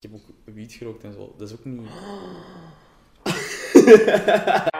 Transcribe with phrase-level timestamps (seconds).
[0.00, 1.34] Ik heb ook wiet gerookt en zo.
[1.36, 1.88] Dat is ook niet...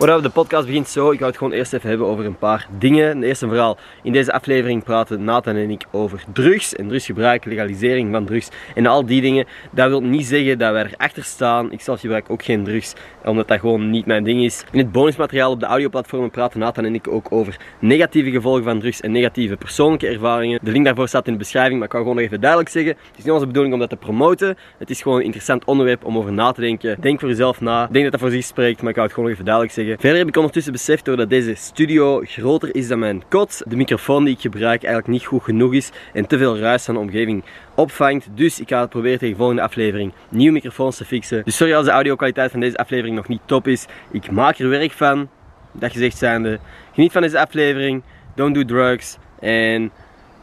[0.00, 1.10] Up, de podcast begint zo.
[1.10, 3.22] Ik ga het gewoon eerst even hebben over een paar dingen.
[3.22, 8.12] Eerst en vooral, in deze aflevering praten Nathan en ik over drugs en drugsgebruik, legalisering
[8.12, 9.46] van drugs en al die dingen.
[9.70, 11.72] Dat wil niet zeggen dat wij erachter staan.
[11.72, 12.94] Ik zelf gebruik ook geen drugs,
[13.24, 14.64] omdat dat gewoon niet mijn ding is.
[14.70, 18.80] In het bonusmateriaal op de audioplatformen praten Nathan en ik ook over negatieve gevolgen van
[18.80, 20.58] drugs en negatieve persoonlijke ervaringen.
[20.62, 22.92] De link daarvoor staat in de beschrijving, maar ik kan gewoon nog even duidelijk zeggen.
[22.92, 24.56] Het is niet onze bedoeling om dat te promoten.
[24.78, 27.00] Het is gewoon een interessant onderwerp om over na te denken.
[27.00, 27.86] Denk voor jezelf na.
[27.86, 29.87] Denk dat dat voor zich spreekt, maar ik ga het gewoon even duidelijk zeggen.
[29.96, 34.24] Verder heb ik ondertussen beseft doordat deze studio groter is dan mijn kot, de microfoon
[34.24, 37.44] die ik gebruik eigenlijk niet goed genoeg is en te veel ruis van de omgeving
[37.74, 38.28] opvangt.
[38.34, 41.44] Dus ik ga het proberen tegen de volgende aflevering nieuwe microfoons te fixen.
[41.44, 43.86] Dus sorry als de audio kwaliteit van deze aflevering nog niet top is.
[44.10, 45.28] Ik maak er werk van.
[45.72, 46.58] Dat gezegd zijnde.
[46.92, 48.02] Geniet van deze aflevering.
[48.34, 49.16] Don't do drugs.
[49.40, 49.90] En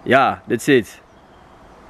[0.04, 1.02] ja, that's it.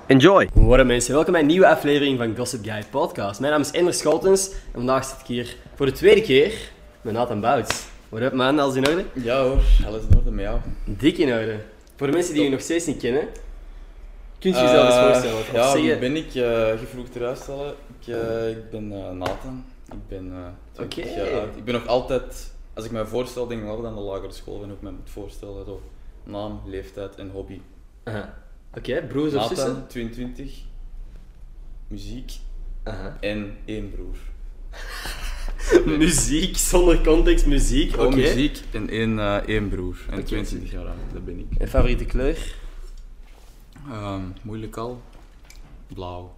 [0.08, 0.50] Enjoy!
[0.56, 3.40] Up mensen, welkom bij een nieuwe aflevering van Gossip Guy Podcast.
[3.40, 6.74] Mijn naam is Ender Scholtens en vandaag zit ik hier voor de tweede keer
[7.06, 7.88] met Nathan Bouts.
[8.10, 9.06] What up man, alles in orde?
[9.14, 10.60] Ja hoor, alles in orde met jou.
[10.86, 11.60] Dik in orde.
[11.96, 13.28] Voor de mensen die je nog steeds niet kennen,
[14.40, 15.40] kunt je jezelf eens Eh, voorstellen?
[15.40, 16.26] Of Ja, wie ben ik?
[16.28, 16.34] eh
[16.80, 17.74] je vroeg het eruit stellen.
[18.00, 19.66] Ik, eh, ik ben eh, Nathan.
[19.92, 20.48] Ik ben eh
[20.88, 21.16] 20 Oké.
[21.16, 21.56] jaar oud.
[21.56, 24.60] Ik ben nog altijd, als ik mij voorstel, denk ik wel aan de lagere school
[24.60, 25.66] ben ik mij moet voorstellen.
[25.66, 25.82] Zo.
[26.24, 27.62] Naam, leeftijd en hobby.
[28.04, 28.34] Aha.
[28.78, 29.68] Oké, broers of zussen?
[29.68, 30.62] Nathan, 22.
[31.88, 32.32] Muziek
[32.84, 33.18] Aha.
[33.20, 34.16] en één broer.
[35.98, 37.98] Muziek, zonder context, muziek.
[37.98, 38.16] Oké.
[38.16, 39.98] Muziek en één, eh, één broer.
[40.10, 40.26] En Oké.
[40.26, 41.60] 22 jaar oud, dat ben ik.
[41.60, 42.56] En favoriete kleur?
[43.90, 45.02] Ehm, moeilijk al.
[45.94, 46.36] Blauw.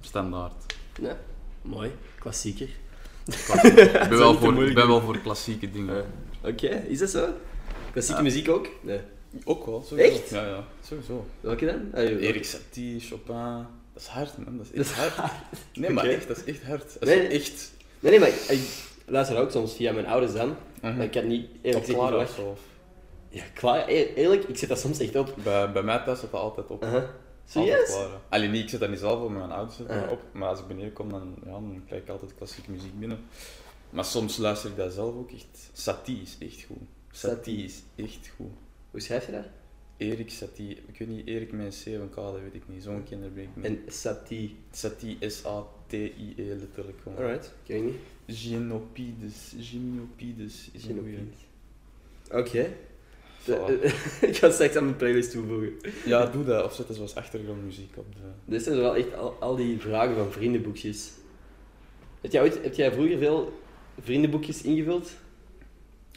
[0.00, 0.74] Standaard.
[1.00, 1.18] Ja,
[1.62, 1.90] mooi.
[2.18, 2.68] Klassieker.
[3.26, 6.04] Ik ben, wel voor, ben wel voor klassieke dingen.
[6.44, 7.28] Oké, is dat zo?
[7.92, 8.68] Klassieke muziek ook?
[8.80, 9.00] Nee.
[9.44, 10.10] Ook wel, sowieso.
[10.10, 10.30] Echt?
[10.30, 11.26] Ja, ja, sowieso.
[11.40, 11.90] Welke dan?
[11.94, 13.66] Ah, Erik Satie, Chopin.
[13.92, 14.56] Dat is hard, man.
[14.56, 15.40] Dat is Dat echt is hard.
[15.74, 16.92] Nee, maar echt, dat is echt hard.
[16.98, 17.26] Dat nee.
[17.26, 17.72] echt...
[18.02, 18.68] Nee, nee, maar ik, ik
[19.06, 20.56] luister ook soms via mijn ouders dan.
[20.82, 20.96] Mhm.
[20.96, 22.34] Maar ik had niet, eerlijk Op gezegd, niet klaar of verwacht.
[22.34, 22.42] zo.
[22.50, 22.60] of-
[23.28, 23.88] Ja, klaar.
[23.88, 25.34] E- Eerlijk, ik zet dat soms echt op.
[25.42, 26.82] Bij, bij mij thuis zit dat altijd op.
[26.84, 26.94] Aha.
[26.96, 27.10] Altijd
[27.44, 27.86] Serieus?
[27.94, 28.16] klaar, hè.
[28.28, 30.20] Allee, niet, ik zet dat niet zelf op, mijn ouders zetten dat op.
[30.32, 33.18] Maar als ik beneden kom, dan, ja, dan krijg ik altijd klassieke muziek binnen.
[33.90, 35.70] Maar soms luister ik dat zelf ook echt.
[35.72, 36.76] Satie is echt goed.
[37.10, 38.50] Satie is echt goed.
[38.90, 39.44] Hoe schrijf je dat?
[39.96, 42.62] Erik Satie, ik weet niet, Erik met een C of een K, dat weet ik
[42.66, 42.82] niet.
[42.82, 43.64] Zo'n kinder ben ik met.
[43.66, 44.56] En Satie.
[44.70, 45.81] Satie, S-A-T-I-E
[46.36, 47.18] letterlijk gewoon.
[47.18, 47.96] Alright, ken ik niet.
[48.26, 51.18] Gynopides, Gynopides is een goeie.
[52.30, 52.68] Oké.
[53.42, 53.82] Voilà.
[54.28, 55.72] ik ga straks aan mijn playlist toevoegen.
[56.04, 56.64] Ja, doe dat.
[56.64, 58.20] Of zet er zoals achtergrondmuziek op de...
[58.44, 61.10] Dit zijn wel echt al, al die vragen van vriendenboekjes.
[62.20, 63.60] Heb jij, ooit, heb jij vroeger veel
[64.00, 65.10] vriendenboekjes ingevuld?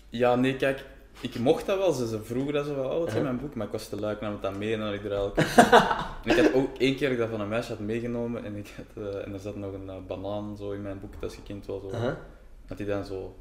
[0.10, 0.86] Ja, nee, kijk.
[1.22, 1.92] Ik mocht dat wel.
[1.92, 4.22] Ze ze vroegen dat ze wel altijd in mijn boek, maar ik was te luik
[4.22, 5.38] nam het dan mee en dan had ik er eigenlijk...
[6.24, 8.56] en ik had ook één keer dat ik dat van een meisje had meegenomen en,
[8.56, 11.32] ik had, eh, en er zat nog een eh, banaan zo in mijn boek, dat
[11.32, 12.16] is gekend wel zo.
[12.68, 13.36] Dat die dan zo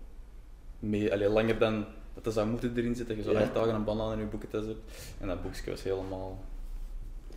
[0.78, 3.16] mee, allee, langer dan dat dat zou moeten erin zitten.
[3.16, 4.80] Je zo echt dagen een banaan in je boekentest hebt.
[5.20, 6.44] En dat boekje was helemaal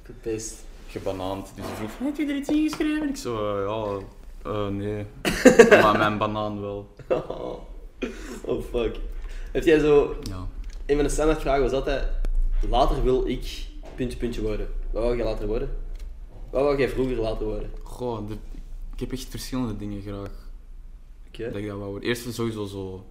[0.04, 0.66] Gepest.
[0.88, 1.52] gebanaand.
[1.56, 3.10] Dus die vroeg, heb je er iets in geschreven?
[3.10, 4.04] Ik zo, eh,
[4.44, 5.06] ja, nee.
[5.82, 6.88] maar mijn banaan wel.
[8.46, 8.96] oh fuck.
[9.58, 10.16] Heb jij zo...
[10.24, 10.48] Ja.
[10.86, 12.04] Een van de standaardvragen was altijd...
[12.70, 13.66] Later wil ik...
[13.96, 14.68] Puntje, puntje worden.
[14.92, 15.70] Wat wou jij later worden?
[16.50, 17.70] Wat wou jij vroeger later worden?
[17.84, 18.34] Goh, de-
[18.94, 20.50] ik heb echt verschillende dingen graag.
[21.28, 21.46] Oké.
[21.52, 22.10] Dat ik dat wou worden.
[22.10, 23.06] Eerst sowieso zo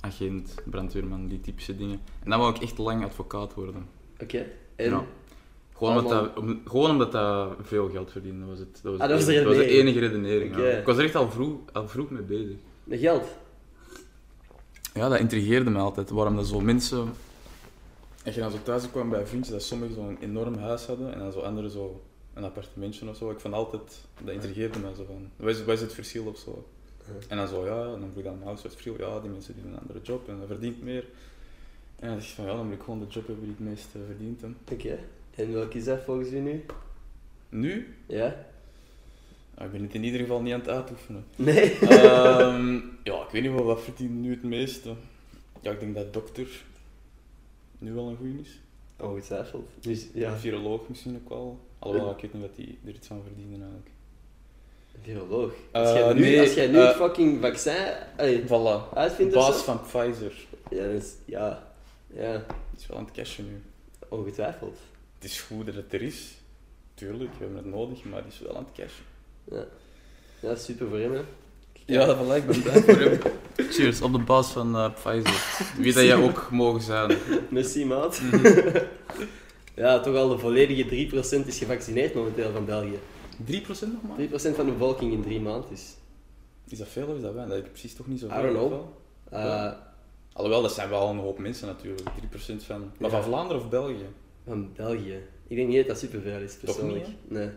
[0.00, 2.00] agent, brandweerman, die typische dingen.
[2.24, 3.86] En dan wou ik echt lang advocaat worden.
[4.20, 4.46] Oké.
[4.76, 4.90] En...
[4.90, 5.04] Ja.
[5.76, 8.80] Gewoon, omdat dat, om- gewoon omdat dat veel geld verdiende, dat was het.
[8.82, 10.56] Dat was, Ah, dat was de dat was de enige redenering.
[10.56, 10.62] ja.
[10.64, 12.56] Ik was er echt al vroeg, al vroeg mee bezig.
[12.84, 13.24] Met geld?
[14.94, 16.10] Ja, dat intrigeerde me altijd.
[16.10, 17.12] Waarom dat zo mensen...
[18.24, 21.18] Als je dan zo thuis kwam bij vriendjes, dat sommigen zo'n enorm huis hadden en
[21.18, 22.02] dan zo anderen zo
[22.34, 23.30] een appartementje of zo.
[23.30, 24.00] Ik vond altijd...
[24.24, 25.30] Dat intrigeerde me zo van...
[25.36, 26.66] Wat is, wat is het verschil of zo?
[27.28, 28.98] En dan zo, ja, en dan vroeg ik aan mijn ouders, verschil?
[28.98, 31.04] Ja, die mensen doen een andere job en dat verdient meer.
[31.98, 33.64] En dan dacht ik van, ja, dan moet ik gewoon de job hebben die het
[33.68, 34.42] meest eh, verdient.
[34.72, 34.98] Oké.
[35.34, 36.64] En welke is dat volgens u nu?
[37.48, 37.96] Nu?
[38.06, 38.46] Ja?
[39.62, 41.24] Ja, ik ben het in ieder geval niet aan het uitoefenen.
[41.36, 41.78] Nee?
[41.78, 44.94] Ehm, ja, ik weet niet wel, wat verdient nu het meeste?
[45.60, 46.46] Ja, ik denk dat dokter
[47.78, 48.60] nu wel een goeie is.
[49.00, 49.68] Ongetwijfeld.
[49.80, 50.30] Dus, Ja.
[50.30, 50.36] ja.
[50.36, 51.58] Viroloog misschien ook wel.
[51.78, 53.90] Alhoewel, ik weet niet wat die er iets van verdienen eigenlijk.
[55.02, 55.52] Viroloog.
[55.72, 57.76] Eh, Als jij nu, nee, als jij nu eh, het fucking vaccin
[58.16, 58.94] allee, Voilà.
[58.94, 60.32] uitvindt Baas van Pfizer.
[60.70, 61.72] Ja, dat is, ja.
[62.14, 63.62] Ja, Die is wel aan het cashen nu.
[64.08, 64.78] ongetwijfeld.
[65.14, 66.34] Het is goed dat het er is.
[66.94, 69.04] Tuurlijk, we hebben het nodig, maar die is wel aan het cashen.
[69.44, 69.64] Ja.
[70.40, 71.20] Ja, super voor hem, hè.
[71.86, 73.18] Ja, dat voilà, ik ben blij voor hem.
[73.70, 75.72] Cheers, op de baas van eh, Pfizer.
[75.78, 77.16] Wie dat jij ook mogen zijn.
[77.50, 78.20] Merci, maat.
[78.20, 78.46] Mhm.
[79.74, 81.08] ja, toch al de volledige
[81.42, 82.98] 3% is gevaccineerd momenteel van België.
[83.50, 84.28] 3% nog maar?
[84.28, 85.94] 3% van de bevolking in drie maanden is.
[86.68, 87.54] Is dat veel of is dat weinig?
[87.56, 88.42] Dat is precies toch niet zo I veel.
[88.42, 88.72] don't know.
[89.32, 89.90] Uh, Ja.
[90.32, 92.08] Alhoewel, dat zijn wel een hoop mensen natuurlijk.
[92.08, 92.80] 3% van...
[92.80, 93.16] Maar Ja.
[93.16, 94.06] van Vlaanderen of België?
[94.46, 95.16] Van België.
[95.46, 97.06] Ik denk niet dat dat superveel is, Toch persoonlijk.
[97.06, 97.48] niet, nee.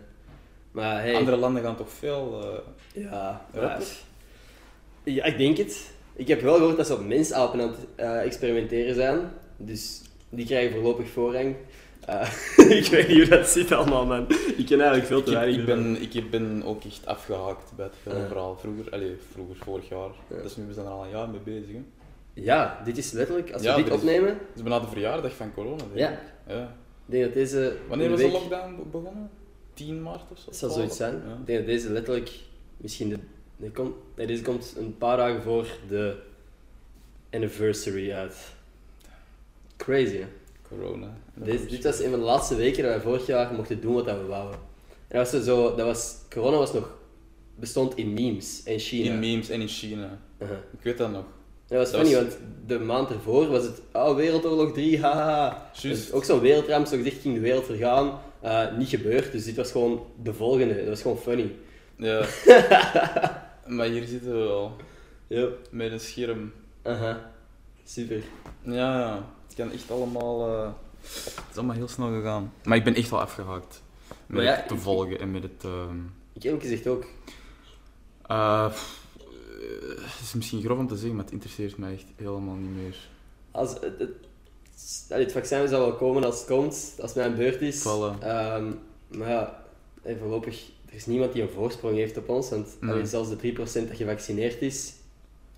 [0.76, 2.40] Maar hey, Andere landen gaan toch veel...
[2.94, 3.82] eh, ja, maar-
[5.04, 5.90] ja, ik denk het.
[6.14, 9.20] Ik heb wel gehoord dat ze op mensapen aan het eh, experimenteren zijn.
[9.56, 11.56] Dus die krijgen voorlopig voorrang.
[12.06, 12.30] Eh,
[12.80, 14.26] ik weet niet hoe dat zit allemaal, man.
[14.56, 17.72] Ik ken eigenlijk veel Ik, te heb- weinig ik, ben, ik ben ook echt afgehaakt
[17.76, 18.26] bij het hele Ja.
[18.26, 18.56] verhaal.
[18.56, 20.10] Vroeger, allee, vroeger, vorig jaar.
[20.30, 20.42] Ja.
[20.42, 21.72] Dus nu, we zijn er al een jaar mee bezig.
[21.72, 21.80] Hè.
[22.34, 25.34] Ja, dit is letterlijk, als we Ja, dit dit opnemen, Het is bijna de verjaardag
[25.34, 26.10] van corona, denk Ja.
[26.10, 26.18] ik.
[26.46, 26.62] Ja.
[27.06, 27.76] ik denk dat deze...
[27.88, 29.30] Wanneer was de week, lockdown be- begonnen?
[29.76, 30.44] 10 maart of zo?
[30.46, 30.72] Het zal 12?
[30.74, 31.14] zoiets zijn.
[31.14, 31.32] Ja.
[31.40, 32.30] Ik denk dat deze letterlijk
[32.76, 33.18] misschien de...
[34.16, 36.16] Nee, deze komt een paar dagen voor de
[37.30, 38.36] anniversary uit.
[39.76, 40.26] Crazy, hè?
[40.68, 41.16] Corona.
[41.34, 44.04] Dit, dit was een van de laatste weken dat wij vorig jaar mochten doen wat
[44.04, 44.58] dat we wouden.
[45.08, 46.98] En dat was zo, dat was, corona was nog,
[47.54, 49.12] bestond in memes in China.
[49.12, 50.18] In memes en in China.
[50.38, 50.58] Uh-huh.
[50.72, 51.24] Ik weet dat nog.
[51.66, 55.70] Dat was Dat funny, was- want de maand ervoor was het, oh, Wereldoorlog 3, haha.
[55.82, 58.20] Dus ook zo'n wereldramp, zo gezegd ging de wereld vergaan.
[58.40, 60.76] Eh, niet gebeurd, dus dit was gewoon de volgende.
[60.76, 61.52] Dat was gewoon funny.
[61.96, 62.26] Ja.
[63.76, 64.76] maar hier zitten we wel.
[65.26, 65.46] Ja.
[65.70, 66.52] Met een scherm.
[66.82, 67.30] Aha.
[67.84, 68.22] Super.
[68.62, 69.24] Ja, ja.
[69.46, 70.48] Het kan echt allemaal...
[70.48, 70.68] eh,
[71.02, 72.52] Het is allemaal heel snel gegaan.
[72.64, 73.82] Maar ik ben echt wel afgehaakt.
[74.26, 75.64] Met ja, het te volgen en met het...
[75.64, 75.98] ehm,
[76.32, 77.04] Ik heb ook gezegd ook,
[78.26, 78.72] eh,
[80.00, 82.96] het is misschien grof om te zeggen, maar het interesseert mij echt helemaal niet meer.
[83.50, 84.10] als het, het,
[85.08, 87.84] het vaccin zal wel komen als het komt, als het mijn beurt is.
[87.84, 88.72] Ehm,
[89.08, 89.64] maar ja,
[90.02, 92.90] hey, voorlopig, er is niemand die een voorsprong heeft op ons, want Nee.
[92.90, 94.94] allee, zelfs de 3% dat gevaccineerd is,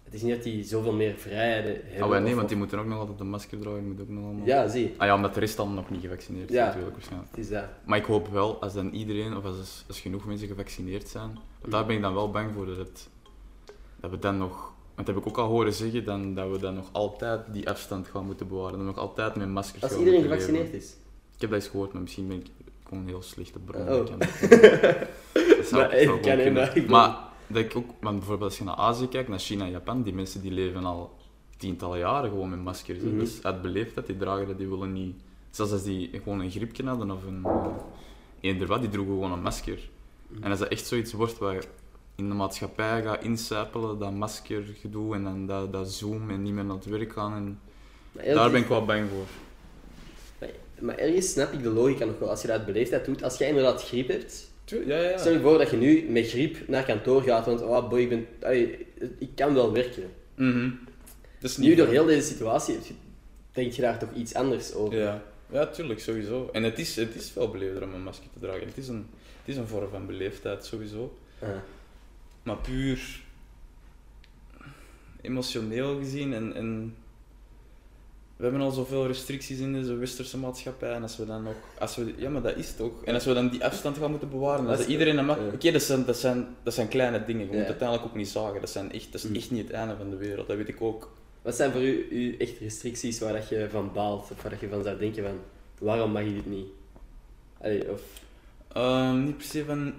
[0.05, 2.17] het is niet dat die zoveel meer vrijheden hebben.
[2.17, 3.87] Ah, nee, of- want die moeten ook nog altijd een masker dragen.
[3.87, 4.47] Moeten ook nog allemaal...
[4.47, 6.65] Ja, zie, Ah ja, omdat de rest dan nog niet gevaccineerd is Ja.
[6.67, 7.31] natuurlijk waarschijnlijk.
[7.31, 7.65] het is dat.
[7.85, 11.73] Maar ik hoop wel, als dan iedereen, of als, als genoeg mensen gevaccineerd zijn, want
[11.73, 13.09] daar ben ik dan wel bang voor, dat, het,
[14.01, 14.73] dat we dan nog...
[14.95, 17.69] Want dat heb ik ook al horen zeggen, dan, dat we dan nog altijd die
[17.69, 18.71] afstand gaan moeten bewaren.
[18.71, 20.97] Dat we nog altijd met maskers Als iedereen gevaccineerd is.
[21.35, 22.47] Ik heb dat eens gehoord, maar misschien ben ik
[22.85, 23.81] gewoon een heel slechte bron.
[23.81, 23.89] Oh.
[23.89, 26.39] Dat dat zou- Maar, kan,
[26.75, 29.71] ik Maar dat ik ook, want bijvoorbeeld als je naar Azië kijkt, naar China en
[29.71, 31.17] Japan, die mensen die leven al
[31.57, 32.99] tientallen jaren gewoon met maskers.
[32.99, 33.19] Mhm.
[33.19, 35.17] Dus uit beleefdheid, die dragen dat, die willen niet...
[35.51, 37.47] Zelfs als die gewoon een griepje hadden of een...
[38.41, 39.89] eender wat, die droegen gewoon een masker.
[40.29, 40.43] Mhm.
[40.43, 41.65] En als dat echt zoiets wordt waar
[42.19, 46.65] in de maatschappij gaat incijpelen, dat maskergedoe en dan dat, dat Zoom en niet meer
[46.65, 49.27] naar het werk gaan, en daar ben ik wel bang voor.
[50.39, 50.49] Maar,
[50.81, 52.31] maar ergens snap ik de logica nog wel.
[52.31, 55.19] Als je dat beleefdheid doet, als jij inderdaad griep hebt, Ja, ja, ja.
[55.19, 58.09] stel je voor dat je nu met griep naar kantoor gaat, want oh boy, ik,
[58.09, 58.27] ben,
[59.19, 60.11] ik kan wel werken.
[60.35, 60.71] Mhm.
[61.39, 62.79] Dat is niet Nu, door heel deze situatie,
[63.53, 64.99] denk je daar toch iets anders over.
[64.99, 66.49] Ja, ja tuurlijk, sowieso.
[66.53, 68.67] En het is, het is veel beleefder om een masker te dragen.
[68.67, 69.07] Het is een,
[69.39, 71.19] het is een vorm van beleefdheid, sowieso.
[71.39, 71.49] Ah.
[72.49, 73.21] Maar puur
[75.21, 76.95] emotioneel gezien en, en
[78.37, 81.97] we hebben al zoveel restricties in deze westerse maatschappij en als we dan nog, als
[81.97, 84.67] we, ja maar dat is toch, en als we dan die afstand gaan moeten bewaren,
[84.67, 85.47] Dat iedereen een ma- ja.
[85.55, 88.29] Oké, dat, zijn, dat, zijn, dat zijn kleine dingen, je moet het uiteindelijk ook niet
[88.29, 89.35] zagen, dat, zijn echt, dat is Mm.
[89.37, 91.11] echt niet het einde van de wereld, dat weet ik ook.
[91.43, 94.31] Wat zijn voor u, u echt restricties waar dat je van baalt?
[94.31, 95.39] Of waar dat je van zou denken van,
[95.79, 96.67] waarom mag je dit niet?
[97.61, 98.01] Allee, of...
[98.73, 99.93] Ehm, niet per se van.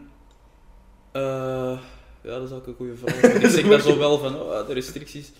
[1.12, 1.80] eh,
[2.24, 3.22] ja, dat is ook een goede vraag.
[3.44, 5.32] Ik zeg daar zo wel van, oh, de restricties.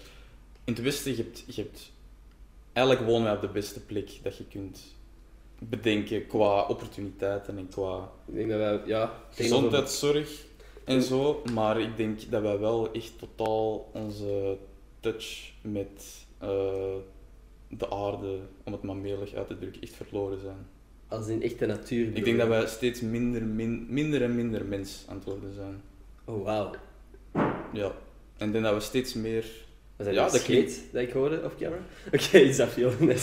[0.64, 1.92] In het Westen, je hebt, je hebt.
[2.74, 4.80] Eigenlijk wonen wij op de beste plek dat je kunt
[5.60, 9.14] bedenken qua opportuniteiten en qua Ik denk dat wij, ja...
[9.32, 10.46] gezondheidszorg
[10.84, 11.42] en zo.
[11.54, 14.58] Maar ik denk dat wij wel echt totaal onze
[15.00, 16.50] touch met eh,
[17.68, 20.68] de aarde, om het maar melig uit te drukken, echt verloren zijn.
[21.08, 22.16] Als in echte natuur.
[22.16, 25.82] Ik denk dat wij steeds minder, min- minder en minder mens aan het worden zijn.
[26.30, 26.72] Oh, wauw.
[27.74, 27.92] Ja.
[28.38, 29.46] En ik denk dat we steeds meer...
[29.96, 31.82] Was dat Ja, dat dat dat ik hoorde off camera?
[32.14, 32.92] Oké, is dat veel?
[33.00, 33.18] Nee.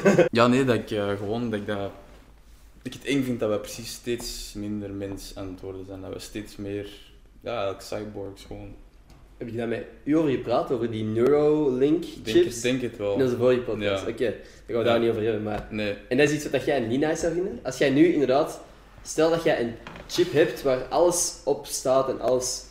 [0.30, 1.50] Ja, nee, dat ik eh, gewoon...
[1.50, 1.90] Dat ik, dat, dat
[2.82, 6.00] ik het eng vind dat we precies steeds minder mens aan het worden zijn.
[6.00, 6.88] Dat we steeds meer...
[7.40, 8.74] Ja, cyborgs gewoon.
[9.38, 12.96] Heb ik daar met u over gepraat, over die Neuralink Ik denk, het- denk het
[12.96, 13.14] wel.
[13.14, 14.04] In onze vorige podcast.
[14.04, 14.10] Ja.
[14.10, 14.34] Oké, daar
[14.66, 14.82] gaan we Ja.
[14.82, 15.66] daar niet over hebben, maar...
[15.70, 15.94] Nee.
[16.08, 17.58] En dat is iets wat jij niet nice zou vinden?
[17.62, 18.60] Als jij nu inderdaad...
[19.02, 19.74] Stel dat jij een
[20.06, 22.64] chip hebt waar alles op staat en alles...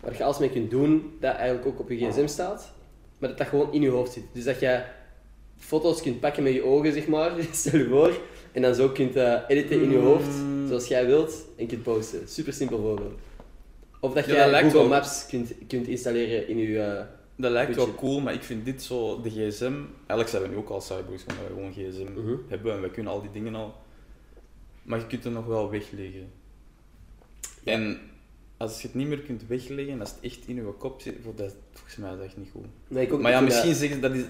[0.00, 2.72] Waar je alles mee kunt doen, dat eigenlijk ook op je gsm staat.
[3.18, 4.22] Maar dat dat gewoon in je hoofd zit.
[4.32, 4.84] Dus dat jij
[5.58, 7.32] foto's kunt pakken met je ogen, zeg maar.
[7.52, 8.12] Stel je voor.
[8.52, 10.68] En dan zo kunt eh, editen in je hoofd, Mm.
[10.68, 11.44] zoals jij wilt.
[11.56, 12.28] En kunt posten.
[12.28, 13.18] Super simpel voorbeeld.
[14.00, 14.88] Of dat Ja, jij dat Google.
[14.88, 17.04] Maps kunt, kunt installeren in je, eh,
[17.36, 19.72] Dat lijkt wel cool, maar ik vind dit zo, de gsm...
[19.96, 22.34] Eigenlijk zijn we nu ook al cyborgs, omdat we gewoon een gsm Mhm.
[22.48, 23.74] hebben en we kunnen al die dingen al.
[24.88, 26.30] Maar je kunt het nog wel wegleggen.
[27.64, 28.00] En
[28.56, 31.34] als je het niet meer kunt wegleggen, als het echt in je kop zit, voor
[31.34, 32.66] dat, volgens mij is dat echt niet goed.
[32.88, 34.24] Nee, ik ook Maar ja, misschien dat- zeggen ze dat is...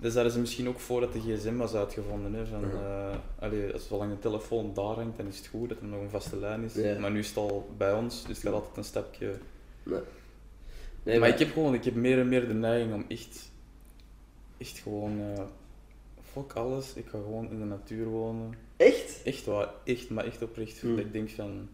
[0.00, 2.32] Dus daar is misschien ook voor dat de gsm was uitgevonden.
[2.34, 5.78] Hè, van, eh, allee, als zolang de telefoon daar hangt, dan is het goed dat
[5.80, 6.74] er nog een vaste lijn is.
[6.74, 6.98] Ja.
[6.98, 9.38] Maar nu is het al bij ons, dus het gaat altijd een stapje...
[9.82, 10.00] Nee.
[11.02, 13.50] Nee, maar ik heb gewoon, ik heb meer en meer de neiging om echt,
[14.58, 15.42] echt gewoon, eh,
[16.32, 18.54] fuck alles, ik ga gewoon in de natuur wonen.
[19.26, 19.44] Echt?
[19.44, 20.82] Waar, echt, maar echt oprecht.
[20.82, 21.68] Dat ik denk van,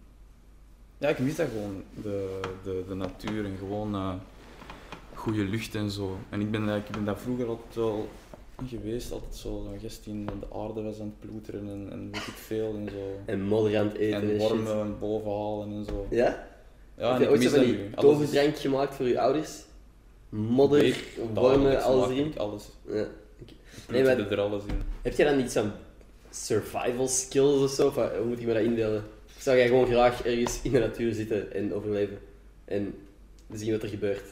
[0.99, 4.14] ja, ik mis dat gewoon, de, de, de natuur en gewoon eh,
[5.14, 6.18] goede lucht en zo.
[6.30, 8.09] En ik ben, ik ben daar vroeger altijd wel
[8.66, 12.04] geweest, altijd zo, zo'n gast die in de aarde was aan het ploeteren en, en
[12.12, 13.21] weet ik veel en zo.
[13.25, 16.06] En modder aan het eten en, En wormen boven halen en zo.
[16.11, 16.47] Ja?
[16.97, 17.90] Ja, heb en je ik mis dat nu.
[17.90, 19.64] Toverdrank gemaakt voor je ouders?
[20.28, 22.38] Modder, Beek, wormen, alles erin?
[22.38, 22.68] Alles.
[22.87, 23.06] Ja.
[23.38, 23.54] Ik
[23.88, 24.82] Nee, maar- er alles in.
[25.02, 25.71] Heb jij dan niet zo'n
[26.34, 27.90] survival skills of zo?
[27.90, 29.04] Van, hoe moet ik me dat indelen?
[29.38, 32.18] Zou jij gewoon graag ergens in de natuur zitten en overleven?
[32.64, 32.94] En
[33.50, 34.24] zien wat er gebeurt?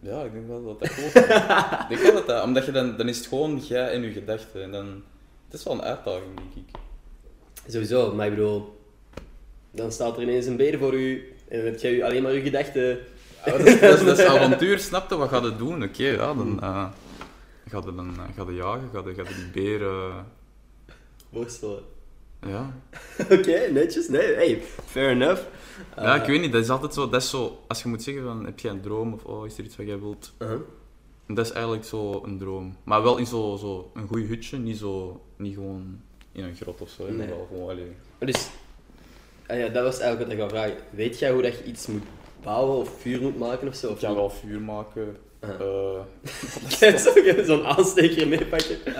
[0.00, 1.14] Ja, ik denk wel dat dat is.
[1.82, 4.12] ik denk wel dat dat, omdat je dan, dan is het gewoon jij en je
[4.12, 4.62] gedachten.
[4.62, 5.02] En dan,
[5.44, 6.78] het is wel een uitdaging, denk ik.
[7.66, 8.76] Sowieso, maar ik bedoel...
[9.70, 12.40] Dan staat er ineens een beer voor u en dan heb jij alleen maar je
[12.40, 12.98] gedachten...
[13.44, 15.16] Ja, dat, is, dat, is, dat is avontuur, snap je?
[15.16, 15.82] Wat ga je doen?
[15.82, 16.88] Oké, ja, dan eh
[17.70, 20.26] je dan eh, ga je jagen, ga je, ga je die beren...
[21.30, 21.82] Worstelen.
[22.46, 22.74] ja.
[23.32, 24.08] Oké, netjes.
[24.08, 25.42] Nee, hey, fair enough.
[25.96, 27.58] ja, ik weet niet, dat is altijd zo, dat is zo...
[27.68, 29.86] Als je moet zeggen van, heb jij een droom of oh, is er iets wat
[29.86, 30.32] jij wilt?
[30.38, 30.60] uh-huh.
[31.26, 32.76] Dat is eigenlijk zo een droom.
[32.84, 36.00] Maar wel in zo, zo een goed hutje, niet, zo, niet gewoon
[36.32, 37.02] in een grot of zo.
[37.06, 37.34] hè, maar Nee.
[37.36, 38.48] wel gewoon, allee, Maar dus,
[39.46, 40.84] ah ja, dat was eigenlijk wat ik wou vragen.
[40.90, 42.02] Weet jij hoe dat je iets moet
[42.42, 43.86] bouwen of vuur moet maken of zo?
[43.86, 44.18] Ik Of kan niet?
[44.18, 45.16] wel vuur maken.
[46.80, 48.86] Jij zou zo'n aansteker meepakken?
[48.86, 48.94] Eh,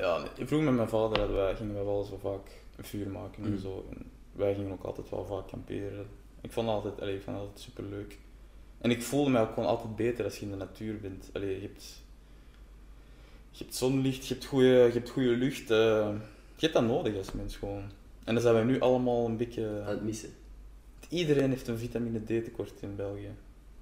[0.00, 0.46] ja, nee.
[0.46, 3.50] vroeger met mijn vader hadden wij, gingen wij wel zo vaak een vuur maken en
[3.50, 3.58] Mm.
[3.58, 3.86] zo.
[3.90, 6.06] En wij gingen ook altijd wel vaak kamperen.
[6.40, 8.18] Ik vond het altijd, allee, ik vond altijd leuk.
[8.78, 11.30] En ik voelde me ook gewoon altijd beter als je in de natuur bent.
[11.32, 12.02] Allee, je, hebt,
[13.50, 15.70] je hebt zonlicht, je hebt goede, je hebt goede lucht.
[15.70, 16.08] eh,
[16.56, 17.82] je hebt dat nodig als mens gewoon.
[18.24, 19.80] En dan zijn wij nu allemaal een beetje.
[19.84, 20.30] Aan het missen.
[21.08, 23.30] Iedereen heeft een vitamine D tekort in België.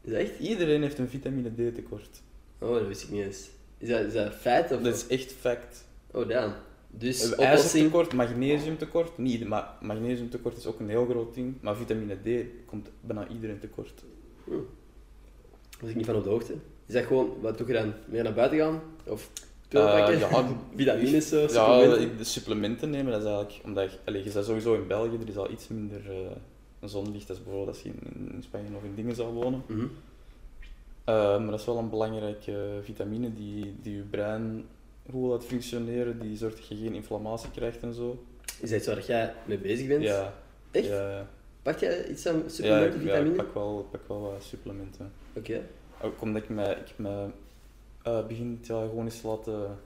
[0.06, 0.38] Is dat echt?
[0.38, 2.22] Iedereen heeft een vitamine D tekort.
[2.58, 3.48] Oh, dat wist ik niet eens.
[3.78, 4.80] Is dat, is dat feit of...
[4.80, 5.84] Dat is echt fact.
[6.10, 6.52] Oh, damn.
[6.90, 7.50] Dus We oplossing...
[7.50, 9.18] IJzertekort, magnesiumtekort.
[9.18, 11.54] Niet, maar magnesiumtekort is ook een heel groot ding.
[11.60, 14.04] Maar vitamine D komt bijna iedereen tekort.
[15.80, 16.52] Was ik niet van op de hoogte.
[16.86, 17.36] Is dat gewoon...
[17.40, 17.92] Wat doe je dan?
[18.06, 18.82] Meer naar buiten gaan?
[19.04, 19.30] Of
[19.68, 20.14] pillen pakken?
[20.14, 20.46] Eh, ja,
[20.76, 21.40] Vitamines zo?
[21.40, 22.26] Ja, supplementen?
[22.26, 25.36] supplementen nemen, dat is eigenlijk omdat je, allee, je bent sowieso in België, er is
[25.36, 26.00] al iets minder
[26.88, 29.62] zonlicht als bijvoorbeeld als je in, in Spanje of in dingen zou wonen.
[29.66, 29.86] Mhm.
[31.04, 34.64] Eh, maar dat is wel een belangrijke vitamine die, die je brein
[35.10, 38.24] goed laat functioneren, die zorgt dat je geen inflammatie krijgt en zo.
[38.60, 40.02] Is dat iets waar jij mee bezig bent?
[40.02, 40.34] Ja,
[40.70, 40.86] Echt?
[40.86, 41.28] ja, ja.
[41.62, 43.30] Pak jij iets aan ja, supplementen, ja, vitamine?
[43.30, 45.12] ik pak wel, pak wel wat supplementen.
[45.32, 45.60] Oké.
[46.02, 47.26] Ook omdat ik me, ik me
[48.02, 49.78] eh, begin gewoon eens laten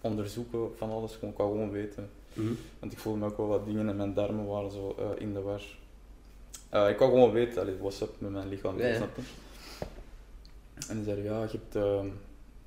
[0.00, 2.10] onderzoeken van alles, gewoon, ik wou gewoon weten.
[2.32, 2.52] Mhm.
[2.78, 5.32] Want ik voelde me ook wel wat dingen en mijn darmen waren zo eh, in
[5.32, 5.62] de war.
[6.72, 9.22] Eh, ik wou gewoon weten, allee, what's up met mijn lichaam, Ja, snap je?
[10.88, 11.76] En die zeiden, ja, je hebt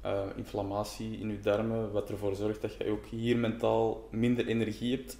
[0.01, 4.95] eh, inflammatie in je darmen, wat ervoor zorgt dat je ook hier mentaal minder energie
[4.95, 5.17] hebt.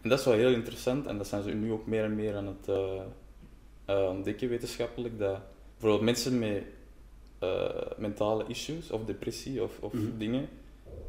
[0.00, 2.36] En dat is wel heel interessant en dat zijn ze nu ook meer en meer
[2.36, 2.68] aan het
[3.84, 5.38] eh, ontdekken wetenschappelijk, dat
[5.72, 6.62] bijvoorbeeld mensen met
[7.96, 10.18] mentale issues of depressie of, of Mhm.
[10.18, 10.48] dingen,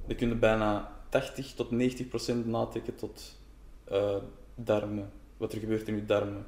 [0.07, 3.37] die kunnen bijna 80 tot 90 procent natrekken tot
[4.55, 6.45] darmen, wat er gebeurt in je darmen.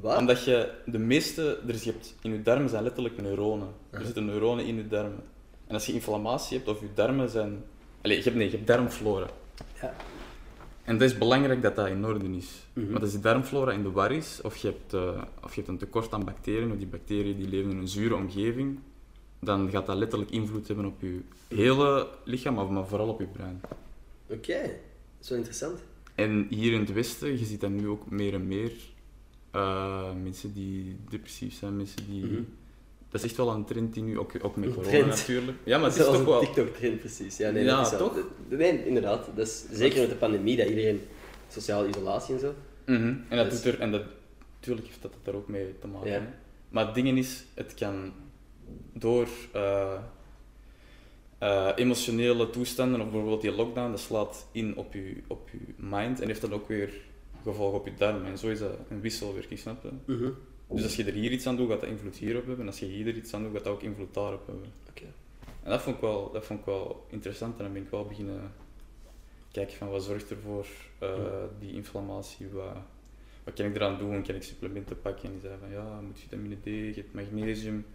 [0.00, 0.18] Wat?
[0.18, 3.68] Omdat je de meeste, er je hebt, in je darmen zijn letterlijk neuronen.
[3.90, 5.22] Er zitten neuronen in je darmen.
[5.66, 7.64] En als je inflammatie hebt of je darmen zijn.
[8.02, 9.26] Allee, je hebt, nee, je hebt darmflora.
[9.80, 9.94] Ja.
[10.84, 12.66] En dat is belangrijk dat dat in orde is.
[12.72, 12.90] Mhm.
[12.90, 15.68] Want als die darmflora in de war is, of je, hebt, eh, of je hebt
[15.68, 18.78] een tekort aan bacteriën, of die bacteriën die leven in een zure omgeving,
[19.40, 23.60] dan gaat dat letterlijk invloed hebben op je hele lichaam, maar- vooral op je brein.
[24.28, 24.70] Oké.
[25.28, 25.80] Wel interessant.
[26.14, 28.72] En hier in het Westen, je ziet dat nu ook meer en meer.
[29.54, 32.24] Eh, mensen die depressief zijn, mensen die...
[32.24, 32.42] Mhm.
[33.10, 35.06] Dat is echt wel een trend die nu, ook, ook met corona trend.
[35.06, 35.58] natuurlijk.
[35.64, 36.40] Ja, maar het is toch een wel...
[36.40, 37.36] TikTok-trend, precies.
[37.36, 38.18] Ja, nee, Ja, dat is wel- toch?
[38.48, 39.28] Nee, inderdaad.
[39.34, 41.00] Dat is zeker met de pandemie, dat iedereen
[41.48, 42.54] sociale isolatie en zo.
[42.86, 43.14] Mhm.
[43.28, 43.80] En dat Dus- doet er...
[43.80, 44.02] En dat,
[44.56, 46.10] natuurlijk heeft dat er ook mee te maken.
[46.10, 46.34] Ja.
[46.68, 48.12] Maar het ding is, het kan
[48.92, 49.92] door eh,
[51.38, 56.20] eh, emotionele toestanden, of bijvoorbeeld die lockdown, dat slaat in op je, op je mind
[56.20, 56.90] en heeft dan ook weer
[57.44, 58.24] gevolgen op je darmen.
[58.30, 59.90] En zo is dat een wisselwerking, snap je?
[60.12, 60.30] Mhm.
[60.68, 62.60] Dus als je er hier iets aan doet, gaat dat invloed hierop hebben.
[62.60, 64.72] En als je hier er iets aan doet, gaat dat ook invloed daarop hebben.
[64.88, 65.04] Oké.
[65.62, 67.56] En dat vond, ik wel, dat vond ik wel interessant.
[67.58, 68.52] En dan ben ik wel beginnen
[69.52, 70.66] kijken van wat zorgt ervoor,
[70.98, 71.48] eh Ja.
[71.58, 72.48] die inflammatie.
[72.52, 72.76] Wat,
[73.44, 74.22] wat kan ik eraan doen?
[74.22, 75.24] Kan ik supplementen pakken?
[75.24, 77.86] En die zei van ja, je moet vitamine D, je hebt magnesium.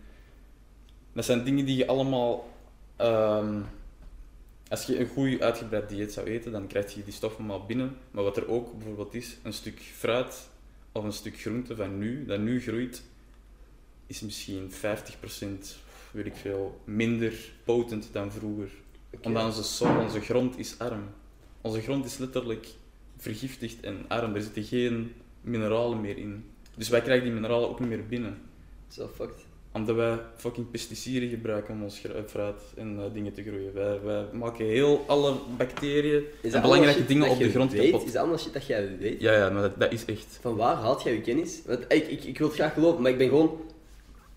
[1.13, 2.49] Dat zijn dingen die je allemaal...
[2.95, 3.61] ehm,
[4.69, 7.97] als je een goed uitgebreid dieet zou eten, dan krijg je die stoffen maar binnen.
[8.11, 10.49] Maar wat er ook bijvoorbeeld is, een stuk fruit
[10.91, 13.03] of een stuk groente van nu, dat nu groeit,
[14.07, 14.75] is misschien 50%,
[16.11, 17.33] weet ik veel, minder
[17.63, 18.69] potent dan vroeger.
[19.21, 21.03] Omdat onze soil, onze grond is arm.
[21.61, 22.67] Onze grond is letterlijk
[23.17, 24.35] vergiftigd en arm.
[24.35, 26.45] Er zitten geen mineralen meer in.
[26.75, 28.41] Dus wij krijgen die mineralen ook niet meer binnen.
[28.87, 29.48] Zo fucked.
[29.71, 33.73] Omdat wij fucking pesticiden gebruiken om ons gra- fruit en eh, dingen te groeien.
[33.73, 37.91] Wij, wij maken heel alle bacteriën Is en dat belangrijke dingen op de grond weet?
[37.91, 38.05] kapot.
[38.07, 39.21] Is dat allemaal shit dat jij weet?
[39.21, 40.37] Ja, ja, maar dat, dat is echt.
[40.41, 41.61] Van waar haalt jij je kennis?
[41.65, 43.61] Want ik, ik, ik wil het graag geloven, maar ik ben gewoon...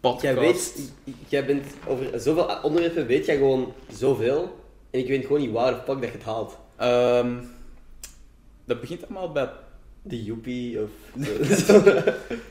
[0.01, 0.23] Podcast.
[0.25, 0.91] Jij weet,
[1.29, 4.59] jij bent over zoveel onderwerpen, weet jij gewoon zoveel.
[4.91, 6.57] En ik weet gewoon niet waar of pak dat je het haalt.
[6.77, 7.35] Ehm,
[8.65, 9.51] dat begint allemaal bij
[10.13, 10.91] De joepie of...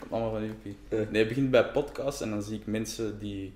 [0.10, 0.76] Allemaal van Joepie.
[0.90, 3.54] Nee, het begint bij podcasts en dan zie ik mensen die,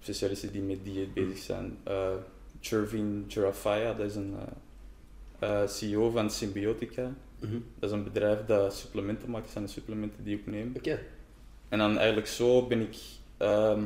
[0.00, 1.76] specialisten die met dieet bezig zijn.
[1.84, 2.14] Eh
[2.62, 4.34] Chervin Girafaya, dat is een
[5.38, 7.14] eh, eh, CEO van Symbiotica.
[7.40, 7.58] Mhm.
[7.78, 10.72] Dat is een bedrijf dat supplementen maakt, dat zijn de supplementen die ik neem.
[10.76, 10.98] Oké.
[11.68, 12.96] En dan eigenlijk zo ben ik
[13.36, 13.84] ehm,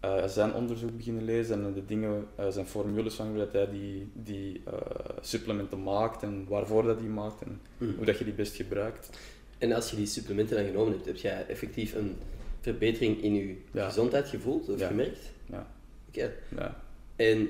[0.00, 3.70] eh, zijn onderzoek beginnen lezen en de dingen, eh, zijn formules van hoe dat hij
[3.70, 4.72] die, die eh,
[5.20, 7.96] supplementen maakt en waarvoor dat hij maakt en Mhm.
[7.96, 9.10] hoe dat je die best gebruikt.
[9.58, 12.16] En als je die supplementen dan genomen hebt, heb jij effectief een
[12.60, 13.86] verbetering in je Ja.
[13.86, 14.86] gezondheid gevoeld of Ja.
[14.86, 15.18] gemerkt?
[15.46, 15.66] Ja.
[16.08, 16.32] Oké.
[16.56, 16.76] Ja.
[17.16, 17.48] En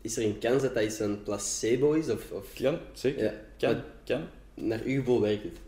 [0.00, 2.10] is er een kans dat dat iets een placebo is?
[2.10, 2.52] Of, of...
[2.54, 3.22] Kan, zeker.
[3.24, 3.32] Ja.
[3.58, 4.22] Kan, Maar kan.
[4.54, 5.58] naar uw gevoel werkt het?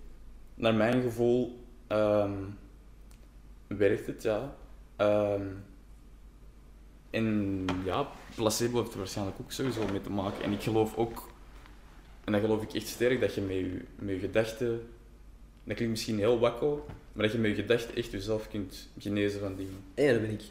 [0.54, 2.32] Naar mijn gevoel ehm,
[3.66, 4.56] werkt het, ja.
[4.96, 5.46] Ehm,
[7.10, 10.42] en ja, placebo heeft er waarschijnlijk ook sowieso mee te maken.
[10.44, 11.28] En ik geloof ook,
[12.24, 14.68] en dat geloof ik echt sterk, dat je met je, met je gedachten,
[15.64, 19.40] dat klinkt misschien heel wakko, maar dat je met je gedachten echt jezelf kunt genezen
[19.40, 19.76] van dingen.
[19.94, 20.42] Ja, daar ben ik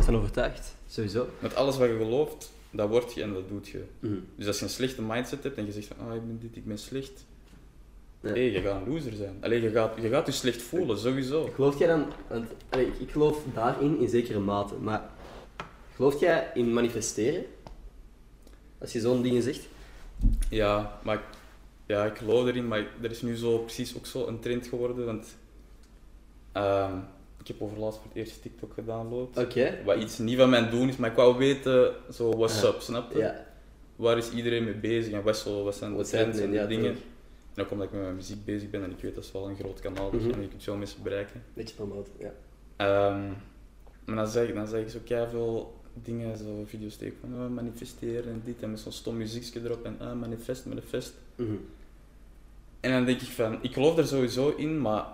[0.00, 0.74] 100% van overtuigd.
[0.88, 1.26] Sowieso.
[1.38, 3.84] Met alles wat je gelooft, dat word je en dat doet je.
[4.00, 4.14] Mhm.
[4.36, 6.56] Dus als je een slechte mindset hebt en je zegt van, ah, ik ben dit,
[6.56, 7.24] ik ben slecht,
[8.20, 8.28] Ja.
[8.32, 9.36] hé, je gaat een loser zijn.
[9.40, 11.50] Alleen je gaat, je gaat je slecht voelen, sowieso.
[11.54, 15.10] Geloof jij dan, want allee, ik, ik geloof daarin in zekere mate, maar
[16.02, 17.44] geloof jij in manifesteren?
[18.78, 19.66] Als je zo'n dingen zegt?
[20.50, 21.22] Ja, maar ik,
[21.86, 25.04] ja, ik geloof erin, maar er is nu zo precies ook zo een trend geworden,
[25.06, 25.36] want
[26.52, 26.96] ehm,
[27.40, 29.38] ik heb overlaatst voor het eerst TikTok gedownload.
[29.38, 29.78] Oké.
[29.84, 33.12] Wat iets niet van mijn doen is, maar ik wou weten, zo, what's up, snap
[33.12, 33.18] je?
[33.18, 33.46] Ja.
[33.96, 36.66] Waar is iedereen mee bezig en wat, zo, wat zijn de What's trends en ja,
[36.66, 36.94] dingen?
[36.94, 37.02] toch.
[37.54, 39.48] En ook omdat ik met mijn muziek bezig ben en ik weet dat is wel
[39.48, 41.42] een groot kanaal, dus en je kunt veel mensen bereiken.
[41.54, 42.32] Beetje promoten, ja.
[42.76, 43.28] Ehm,
[44.04, 44.98] maar dan zeg, ik- dan zeg ik zo
[45.30, 49.60] veel dingen, zo video's tegen van oh, manifesteren en dit en met zo'n stom muziekje
[49.64, 51.14] erop en ah, manifest, manifest.
[51.36, 51.54] Mhm.
[52.80, 55.06] En dan denk ik van, ik geloof er sowieso in, maar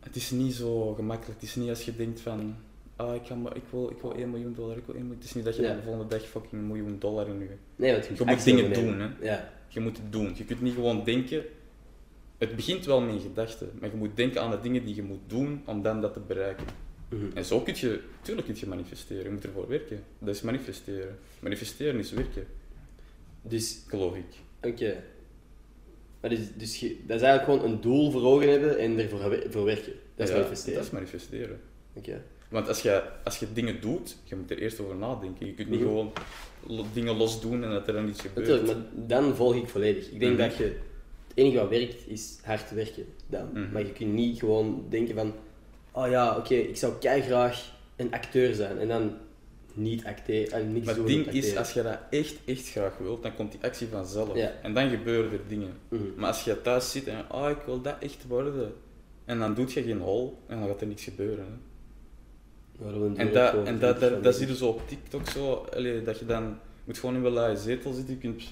[0.00, 1.40] het is niet zo gemakkelijk.
[1.40, 2.56] Het is niet als je denkt van,
[2.96, 5.20] ah, ik, ga maar, ik, wil, ik wil 1 miljoen dollar, ik wil 1 miljoen.
[5.20, 5.74] Het is niet dat je Ja.
[5.74, 7.48] de volgende dag fucking een miljoen dollar in je...
[7.76, 9.52] Nee, want je, Je moet dingen doen, Ja.
[9.68, 10.32] Je moet het doen.
[10.36, 11.44] Je kunt niet gewoon denken.
[12.38, 15.02] Het begint wel met een gedachte, maar je moet denken aan de dingen die je
[15.02, 16.66] moet doen om dan dat te bereiken.
[17.08, 17.24] Mhm.
[17.34, 20.02] En zo kun je, tuurlijk kun je manifesteren, je moet ervoor werken.
[20.18, 21.18] Dat is manifesteren.
[21.40, 22.46] Manifesteren is werken,
[23.42, 24.24] Dus, geloof ik.
[24.72, 25.02] oké.
[26.20, 29.38] Maar dus, dus je, dat is eigenlijk gewoon een doel voor ogen hebben en ervoor
[29.50, 29.92] voor werken.
[30.14, 30.74] Dat is Ja, manifesteren.
[30.78, 31.60] Dat is manifesteren.
[31.94, 32.22] Oké.
[32.48, 35.46] Want als je, als je dingen doet, je moet er eerst over nadenken.
[35.46, 35.88] Je kunt niet Mhm.
[35.88, 36.12] gewoon
[36.92, 38.48] dingen los doen en dat er dan iets gebeurt.
[38.48, 40.10] Natuurlijk, maar dan volg ik volledig.
[40.10, 40.40] Ik denk Mhm.
[40.48, 40.64] dat je...
[40.64, 43.04] Het enige wat werkt, is hard werken.
[43.26, 43.70] Dan.
[43.72, 45.34] Maar je kunt niet gewoon denken van...
[45.94, 48.78] Oh ja, oké, ik zou kei graag een acteur zijn.
[48.78, 49.16] En dan
[49.74, 50.72] niet acteren.
[50.72, 53.52] niet Maar zo het ding is, als je dat echt, echt graag wilt, dan komt
[53.52, 54.36] die actie vanzelf.
[54.36, 54.52] Ja.
[54.62, 55.72] En dan gebeuren er dingen.
[55.88, 56.02] Mhm.
[56.16, 58.72] Maar als je thuis zit en, ah, ik wil dat echt worden.
[59.24, 61.44] En dan doet je geen hol en dan gaat er niks gebeuren.
[61.44, 61.52] Hè.
[62.84, 66.18] Maar En, dat, en dat, dat, dat zie je zo op TikTok zo, allee, dat
[66.18, 68.14] je dan moet gewoon in lage zetel zitten.
[68.14, 68.42] Je kunt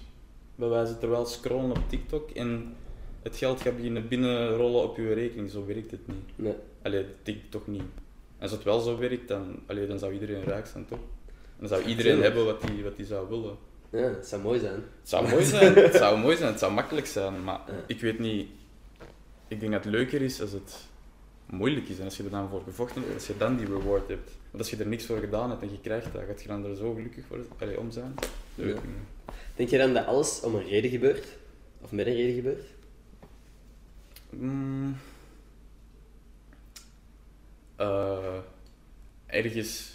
[0.55, 2.77] bij wijze terwijl scrollen op TikTok en
[3.23, 5.51] het geld gaat beginnen binnenrollen op je rekening.
[5.51, 6.17] Zo werkt het niet.
[6.37, 6.55] Nee.
[6.83, 7.81] Allee, dat toch niet.
[7.81, 10.99] En als het wel zo werkt, dan, allee, dan zou iedereen rijk zijn, toch?
[11.59, 12.35] Dan zou iedereen Tuurlijk.
[12.35, 13.57] hebben wat hij wat die zou willen.
[13.91, 14.75] Ja, dat zou mooi zijn.
[14.75, 17.85] Het zou mooi zijn, het zou mooi zijn, het zou makkelijk zijn, maar Ja.
[17.87, 18.49] ik weet niet.
[19.49, 20.77] Ik denk dat het leuker is als het
[21.47, 24.09] moeilijk is en als je er dan voor gevochten hebt, als je dan die reward
[24.09, 24.31] hebt.
[24.51, 26.65] Want als je er niks voor gedaan hebt en je krijgt dat, gaat je dan
[26.65, 28.15] er zo gelukkig voor allee, om zijn?
[28.55, 28.75] Ja.
[29.57, 31.27] Denk je dan dat alles om een reden gebeurt?
[31.81, 32.65] Of met een reden gebeurt?
[34.37, 34.97] Mm,
[37.77, 38.39] eh,
[39.27, 39.93] ergens,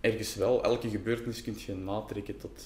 [0.00, 2.62] ergens wel, elke gebeurtenis kun je natrekken tot...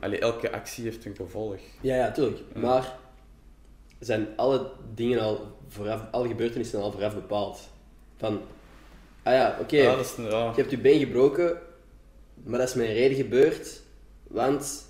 [0.00, 1.58] Allee, elke actie heeft een gevolg.
[1.80, 2.54] Ja, ja, tuurlijk.
[2.54, 2.98] Maar
[3.98, 7.68] zijn alle dingen al vooraf, alle gebeurtenissen al vooraf bepaald?
[8.16, 8.40] Van,
[9.22, 10.50] ah ja, oké, Ja, ja.
[10.50, 11.58] je hebt je been gebroken,
[12.44, 13.82] maar dat is met een reden gebeurd,
[14.22, 14.86] want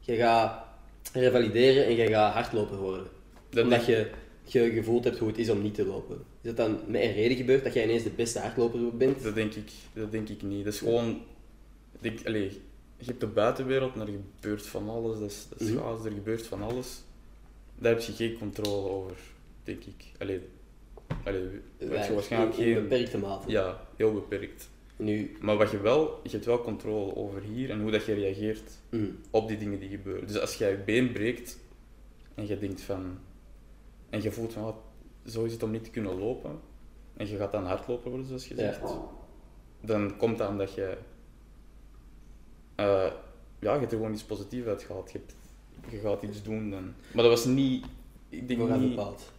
[0.00, 0.64] je gaat
[1.12, 3.06] revalideren en je gaat hardloper worden.
[3.52, 4.10] Dat Omdat je,
[4.44, 6.16] je gevoeld hebt hoe het is om niet te lopen.
[6.16, 9.22] Is dat dan met een reden gebeurd dat jij ineens de beste hardloper bent?
[9.22, 10.64] Dat denk ik, dat denk ik niet.
[10.64, 11.20] Dat is gewoon...
[12.00, 12.50] Denk, allee,
[12.98, 14.08] je hebt de buitenwereld en er
[14.40, 15.18] gebeurt van alles.
[15.18, 15.78] Dat is, dat is Mhm.
[15.78, 17.02] chaos, er gebeurt van alles.
[17.78, 19.16] Daar heb je geen controle over,
[19.64, 20.04] denk ik.
[20.18, 20.40] Allee,
[21.24, 21.42] allee,
[21.78, 22.82] heb je waarschijnlijk in, in geen...
[22.88, 23.50] beperkte mate.
[23.50, 24.70] Ja, heel beperkt.
[24.96, 28.14] Nu, Maar wat je wel, je hebt wel controle over hier en hoe dat je
[28.14, 30.26] reageert mm, op die dingen die gebeuren.
[30.26, 31.58] Dus als jij je been breekt
[32.34, 33.18] en je denkt van...
[34.12, 34.74] En je voelt van,
[35.26, 36.58] zo is het om niet te kunnen lopen.
[37.16, 38.60] En je gaat dan hardloper worden, zoals je Ja.
[38.60, 38.80] zegt.
[39.80, 40.96] Dan komt dat omdat je...
[42.74, 43.06] eh,
[43.58, 45.12] ja, je hebt er gewoon iets positiefs uit gehaald.
[45.12, 45.34] Je, hebt-
[45.92, 46.94] je gaat iets doen dan.
[47.12, 47.84] Maar dat was niet...
[48.28, 48.88] Ik denk niet...
[48.88, 49.32] bepaald.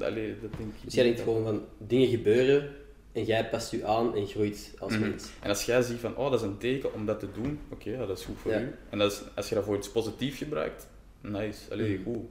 [0.00, 2.74] Allee, dat denk ik Dus jij denkt gewoon van, dingen gebeuren
[3.12, 5.30] en jij past je aan en groeit als mens.
[5.42, 7.90] En als jij ziet van, oh, dat is een teken om dat te doen, oké,
[7.90, 8.60] ja, dat is goed voor Ja.
[8.60, 8.74] u.
[8.90, 10.88] En dat is, als je dat voor iets positiefs gebruikt,
[11.20, 12.02] nice, allee, Mhm.
[12.12, 12.24] goed.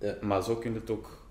[0.00, 0.16] Ja.
[0.20, 1.26] Maar zo kun je het ook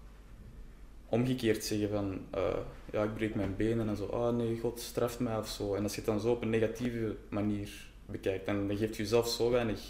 [1.09, 2.57] omgekeerd zeggen van, eh,
[2.91, 5.73] ja, ik breek mijn benen en zo, ah nee, God straft mij of zo.
[5.75, 9.01] En als je het dan zo op een negatieve manier bekijkt, dan, dan geeft je
[9.03, 9.81] jezelf zo weinig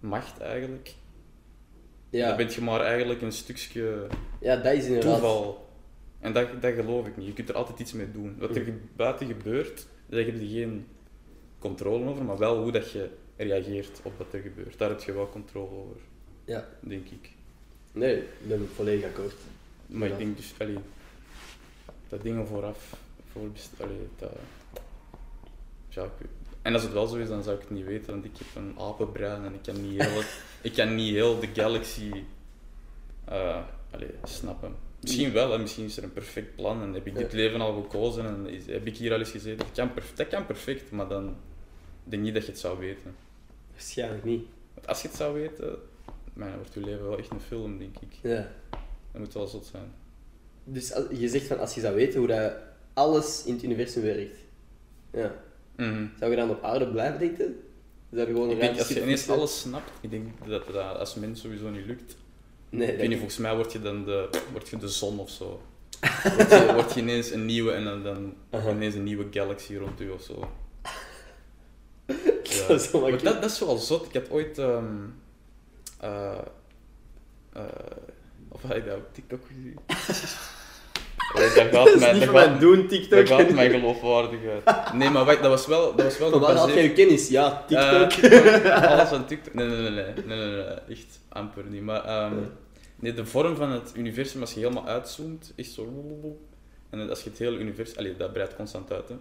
[0.00, 0.94] macht eigenlijk.
[2.10, 4.06] Ja, Dan ben je maar eigenlijk een stukje
[4.40, 5.12] ja dat is inderdaad...
[5.12, 5.66] toeval.
[6.20, 7.26] En dat, dat geloof ik niet.
[7.26, 8.36] Je kunt er altijd iets mee doen.
[8.38, 8.72] Wat er Mhm.
[8.96, 10.86] buiten gebeurt, daar heb je geen
[11.58, 14.78] controle over, maar wel hoe dat je reageert op wat er gebeurt.
[14.78, 15.96] Daar heb je wel controle over,
[16.44, 17.30] Ja, denk ik.
[17.98, 19.34] Nee, ik ben volledig akkoord.
[19.86, 20.12] Maar Ja.
[20.14, 20.78] ik denk dus, allee,
[22.08, 22.96] dat dingen vooraf,
[23.32, 23.42] voor
[23.80, 24.32] allee, dat,
[25.88, 26.10] ja, ik
[26.62, 28.46] en als het wel zo is, dan zou ik het niet weten, want ik heb
[28.62, 32.10] een apenbrein en ik kan niet heel, het- ik kan niet heel de galaxy
[33.24, 34.74] eh, allee, snappen.
[35.00, 37.82] Misschien wel, hè, misschien is er een perfect plan en heb ik dit leven al
[37.82, 39.58] gekozen en is, heb ik hier al eens gezeten.
[39.58, 41.24] Dat kan, perf- dat kan perfect, maar dan
[42.04, 43.14] denk ik niet dat je het zou weten.
[43.72, 44.46] Waarschijnlijk niet.
[44.74, 45.78] Want als je het zou weten,
[46.38, 48.12] man, dan wordt je leven wel echt een film, denk ik.
[48.22, 48.48] Ja.
[49.12, 49.92] Dat moet wel zot zijn.
[50.64, 52.52] Dus als- je zegt van, als je zou weten hoe dat
[52.92, 54.36] alles in het universum werkt,
[55.12, 55.34] ja.
[55.76, 56.06] Mhm.
[56.18, 57.60] zou je dan op aarde blijven denken?
[58.12, 60.96] Zou je gewoon een Ik denk, als je ineens alles snapt, ik denk dat dat
[60.98, 62.16] als mens sowieso niet lukt.
[62.70, 65.30] Nee, Ik weet niet, volgens mij word je dan de, word je de zon of
[65.30, 65.60] zo.
[66.36, 68.34] Word je, word je ineens een nieuwe en dan, dan
[68.68, 70.50] ineens een nieuwe galaxy rond u of zo.
[72.42, 72.66] Ja.
[72.68, 74.06] Dat is wel Maar dat, dat is wel zot.
[74.06, 74.58] Ik had ooit.
[74.58, 74.94] ehm
[76.00, 76.38] eh,
[77.52, 77.62] eh,
[78.48, 79.76] of had ik dat op TikTok gezien?
[81.34, 83.10] Allee, Dat gaat van gaat, mijn doen, TikTok.
[83.10, 84.92] daar gaat mijn geloofwaardigheid.
[84.92, 87.28] Nee, maar wacht, dat was wel, dat was wel Van waar haal jij je kennis?
[87.28, 88.12] Ja, TikTok.
[88.12, 89.54] eh, alles van TikTok?
[89.54, 90.64] Nee, nee, nee, nee, nee, nee, nee, nee,
[90.96, 91.82] echt amper niet.
[91.82, 92.34] Maar ehm,
[92.96, 95.88] nee, de vorm van het universum, als je helemaal uitzoomt, is zo.
[96.90, 99.14] En als je het hele universum, allee, dat breidt constant uit, hè.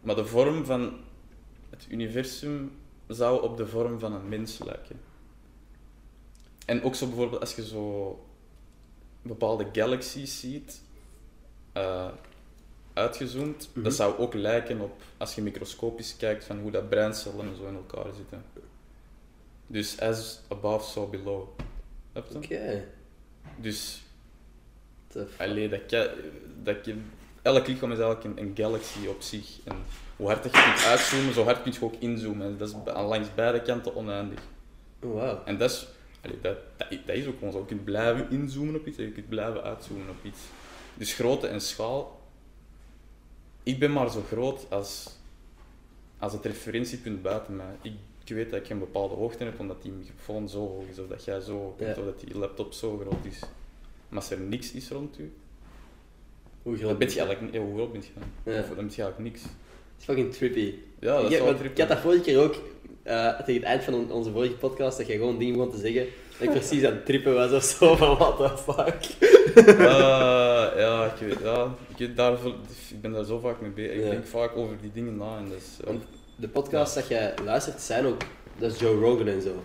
[0.00, 0.92] Maar de vorm van
[1.70, 2.72] het universum
[3.08, 5.00] zou op de vorm van een mens lijken.
[6.70, 8.18] En ook zo bijvoorbeeld als je zo
[9.22, 10.80] bepaalde galaxies ziet,
[11.72, 12.08] eh,
[12.92, 13.82] uitgezoomd, Mhm.
[13.84, 17.66] dat zou ook lijken op, als je microscopisch kijkt, van hoe dat breincellen en zo
[17.66, 18.44] in elkaar zitten.
[19.66, 21.48] Dus as above, so below.
[22.14, 22.84] Oké.
[23.56, 24.02] Dus,
[25.06, 25.40] Tough.
[25.40, 25.90] allee, dat,
[26.62, 26.96] dat je,
[27.42, 29.58] elk lichaam is eigenlijk een, een galaxy op zich.
[29.64, 29.76] En
[30.16, 32.46] hoe hard je kunt uitzoomen, zo hard kun je ook inzoomen.
[32.46, 34.40] En dat is aan langs beide kanten oneindig.
[34.98, 35.44] Wauw.
[35.44, 35.86] En dat is,
[36.22, 37.58] allee, dat, dat, dat is ook gewoon zo.
[37.58, 40.40] Je kunt blijven inzoomen op iets en je kunt blijven uitzoomen op iets.
[40.94, 42.20] Dus grootte en schaal.
[43.62, 45.10] Ik ben maar zo groot als,
[46.18, 47.74] als het referentiepunt buiten mij.
[47.82, 47.92] Ik,
[48.24, 51.06] ik weet dat ik een bepaalde hoogte heb omdat die microfoon zo hoog is, of
[51.08, 52.02] dat jij zo hoog bent, Ja.
[52.02, 53.38] of dat die laptop zo groot is.
[54.08, 55.32] Maar als er niks is rond u,
[56.62, 57.54] Hoe groot ben je eigenlijk.
[57.54, 58.54] Ja, hoe groot ben je dan?
[58.54, 58.60] Ja.
[58.60, 59.42] Dan ben je eigenlijk niks.
[59.42, 59.50] Het
[59.98, 60.74] is fucking trippy.
[60.98, 62.54] Ja, dat ik, is wel want ik had dat vorige keer ook,
[63.10, 65.78] eh, tegen het eind van on- onze vorige podcast, dat jij gewoon dingen begon te
[65.78, 66.06] zeggen,
[66.38, 68.98] dat ik precies aan het trippen was of zo, van what the fuck.
[69.78, 72.32] Ah, ja, ik weet, ja, ik, daar,
[72.90, 73.92] ik ben daar zo vaak mee bezig.
[73.96, 74.10] Ik Ja.
[74.10, 75.84] denk vaak over die dingen na en ja.
[75.84, 76.02] Want
[76.36, 78.20] de podcasts dat jij luistert zijn ook,
[78.58, 79.62] dat is Joe Rogan en zo.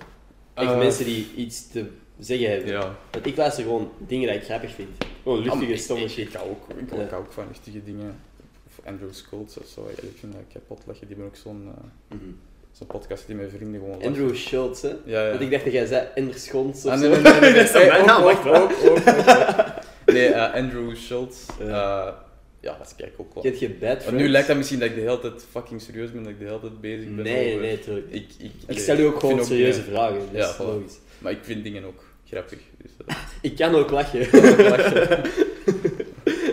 [0.53, 1.85] Echt Eh, mensen die iets te
[2.19, 2.67] zeggen hebben.
[2.71, 2.95] Ja.
[3.11, 4.89] Want ik luister gewoon dingen die ik grappig vind.
[5.23, 6.27] Gewoon luchtige, ik- stomme ik, shit.
[6.27, 7.01] ik, hou ook, ik, Ja.
[7.03, 8.19] ik hou ook van luchtige dingen.
[8.67, 9.81] Of Andrew Schultz of zo.
[9.95, 11.07] Ja, ik vind dat kapot lachen.
[11.07, 12.29] Die hebben ook zo'n eh, Mhm.
[12.77, 14.07] Zo'n podcast die met vrienden gewoon lachen.
[14.07, 14.91] Andrew Schultz, hè?
[15.05, 15.29] Ja, ja.
[15.29, 17.63] Want ik dacht dat jij zei Anders Schons of Ah, nee, nee, nee, nee, nee.
[17.71, 18.55] Hey, mijn ook, naam, ook, wacht wel.
[18.55, 20.13] ook, ook, ook, ook.
[20.13, 21.45] Nee, eh, Andrew Schultz.
[21.59, 22.23] Ja.
[22.61, 23.43] Ja, dat kijk ook wel.
[23.43, 24.21] Kent je Bad Want Friends?
[24.23, 26.45] nu lijkt dat misschien dat ik de hele tijd fucking serieus ben, dat ik de
[26.45, 27.23] hele tijd bezig ben.
[27.23, 28.05] Nee, over- nee, tuurlijk.
[28.09, 28.27] Ik,
[28.67, 30.57] ik, stel u ook gewoon serieuze dingen- vragen, dus Ja, voilà.
[30.57, 30.97] logisch.
[31.17, 32.59] Maar ik vind dingen ook grappig.
[32.81, 33.15] Dus, eh,
[33.51, 34.19] Ik kan ook lachen.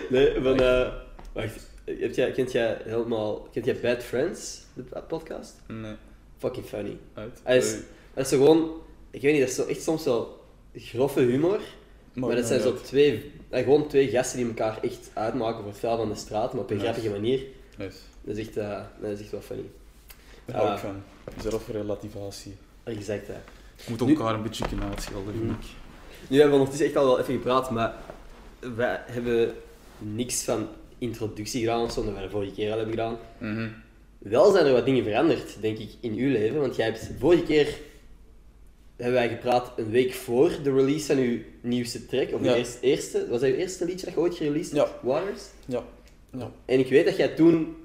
[0.09, 0.59] nee, van...
[0.59, 0.87] eh
[1.33, 3.47] wacht, heb jij, kent jij helemaal...
[3.51, 5.53] Kent jij Bad Friends, de podcast?
[5.67, 5.93] nee,
[6.43, 6.97] Fucking funny.
[7.13, 7.39] uit.
[7.43, 7.71] Hij is,
[8.13, 8.71] dat is zo gewoon...
[9.11, 10.41] Ik weet niet, dat is zo echt soms wel
[10.75, 11.59] grove humor.
[12.13, 13.31] Maar dat zijn zo twee...
[13.49, 16.61] eh, gewoon twee gasten die elkaar echt uitmaken voor het vuil van de straat, maar
[16.61, 16.87] op een Nice.
[16.89, 17.43] grappige manier.
[17.77, 17.97] Nice.
[18.21, 19.63] Dat is echt, eh, dat is echt wel funny.
[20.45, 20.73] Daar hou Ah.
[20.75, 20.95] ik van.
[21.51, 22.55] Zelfrelativatie.
[22.83, 23.33] Exact, hè.
[23.33, 25.65] Je moet Nu- elkaar een beetje kunnen uitschelden, vind ik.
[26.27, 27.93] Nu hebben we ondertussen echt al wel even gepraat, maar
[28.75, 29.53] wij hebben
[29.97, 33.17] niks van introductie gedaan of zo, dat wij de vorige keer al hebben gedaan.
[33.37, 33.67] Mhm.
[34.23, 36.59] Wel zijn er wat dingen veranderd, denk ik, in uw leven.
[36.59, 37.67] Want jij hebt vorige keer
[38.95, 42.33] hebben wij gepraat een week voor de release van uw nieuwste track.
[42.33, 42.51] Of Ja.
[42.51, 44.89] je eerste, eerste, was dat je eerste liedje dat je ooit gereleased hebt?
[44.89, 45.07] Ja.
[45.07, 45.43] Waters?
[45.65, 45.83] Ja.
[46.37, 46.51] ja.
[46.65, 47.75] En ik weet dat jij toen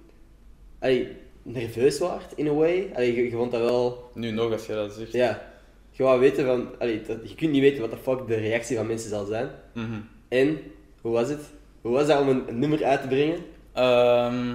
[0.78, 1.08] allee,
[1.42, 2.90] nerveus waart, in a way.
[2.94, 4.10] Allee, je, je vond dat wel...
[4.14, 5.12] Nu nog, als jij dat zegt.
[5.12, 5.52] Ja.
[5.90, 6.68] Je wou weten van...
[6.78, 9.50] Allee, dat, je kunt niet weten wat de fuck de reactie van mensen zal zijn.
[9.74, 10.00] Mhm.
[10.28, 10.58] En,
[11.00, 11.40] hoe was het?
[11.80, 13.38] Hoe was dat om een, een nummer uit te brengen?
[13.72, 14.54] Ehm,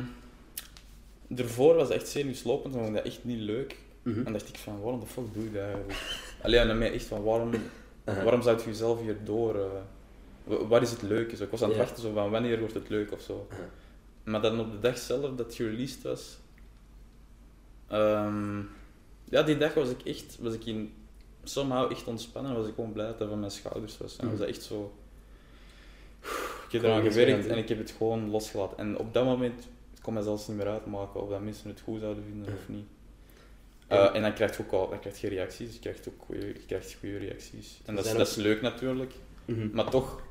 [1.37, 3.77] ervoor was het echt zenuwslopend, en vond ik dat echt niet leuk.
[4.03, 4.25] Mhm.
[4.25, 5.99] En dacht ik van, waarom de fuck doe ik dat eigenlijk?
[6.41, 7.51] Alleen aan mij echt van, waarom,
[8.03, 9.55] waarom zou je jezelf hier door...
[9.55, 9.61] eh,
[10.43, 11.35] wa- waar is het leuk?
[11.37, 13.47] Zo, ik was aan het wachten zo van, wanneer wordt het leuk of zo.
[14.23, 16.37] Maar dan op de dag zelf dat het gereleased was...
[17.87, 18.59] ehm,
[19.29, 20.37] ja, die dag was ik echt...
[20.39, 20.93] Was ik in,
[21.43, 22.55] somehow echt ontspannen.
[22.55, 24.15] Was ik gewoon blij dat dat van mijn schouders was.
[24.17, 24.93] En was dat echt zo...
[26.67, 28.77] Ik heb eraan gewerkt en ik heb het gewoon losgelaten.
[28.77, 29.67] En op dat moment
[30.03, 32.85] kon mij zelfs niet meer uitmaken of dat mensen het goed zouden vinden of niet.
[33.87, 36.21] En- Eh, en dan krijg je ook al, dan krijg je reacties, je krijgt ook
[36.25, 37.81] goede, je krijgt goede reacties.
[37.85, 39.13] En dat is, dat is leuk natuurlijk,
[39.45, 39.69] Mhm.
[39.71, 40.21] maar toch.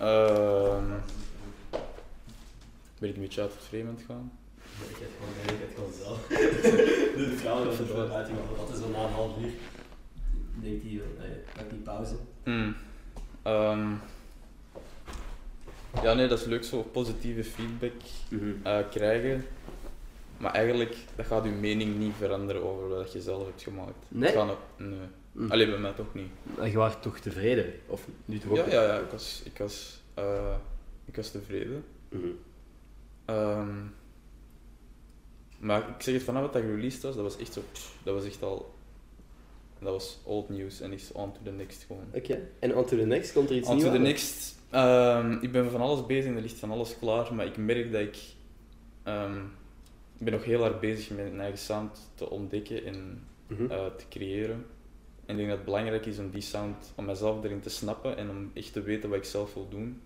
[0.00, 0.86] ehm
[2.98, 4.32] ben ik een beetje uit het frame aan het gaan?
[4.88, 6.26] Ik heb gewoon, ik heb gewoon zelf.
[7.18, 9.52] De vrouw dat het wel uit Dat is wel na een half uur.
[10.60, 12.14] Denkt hij, nee, maak die pauze.
[12.42, 12.76] Hmm.
[13.42, 13.92] Ehm,
[16.02, 17.92] ja, nee, dat is leuk zo positieve feedback
[18.62, 19.44] eh, krijgen.
[20.36, 24.04] Maar eigenlijk, dat gaat je mening niet veranderen over wat je zelf hebt gemaakt.
[24.08, 24.36] Nee?
[25.32, 25.50] Mm.
[25.50, 26.30] Alleen bij mij toch niet.
[26.72, 27.72] Je was toch tevreden?
[27.86, 28.56] Of nu toch ook?
[28.56, 30.54] Ja, ja, ja, ik was, ik was, eh,
[31.04, 31.84] ik was tevreden.
[32.08, 32.26] Mhm.
[33.24, 33.76] Ehm,
[35.58, 38.14] maar ik zeg het vanaf dat dat gereleased was, dat was echt zo, pff, dat
[38.14, 38.74] was echt al,
[39.78, 42.04] dat was old news en is on to the next gewoon.
[42.12, 42.48] Oké.
[42.58, 45.52] En on to the next, komt er iets On nieuws to the next, ehm, ik
[45.52, 48.18] ben van alles bezig en er ligt van alles klaar, maar ik merk dat ik,
[49.02, 49.36] ehm,
[50.18, 53.70] ik ben nog heel hard bezig met mijn eigen sound te ontdekken en Mhm.
[53.70, 54.66] eh, te creëren.
[55.26, 58.16] En ik denk dat het belangrijk is om die sound, om mezelf erin te snappen
[58.16, 60.00] en om echt te weten wat ik zelf wil doen.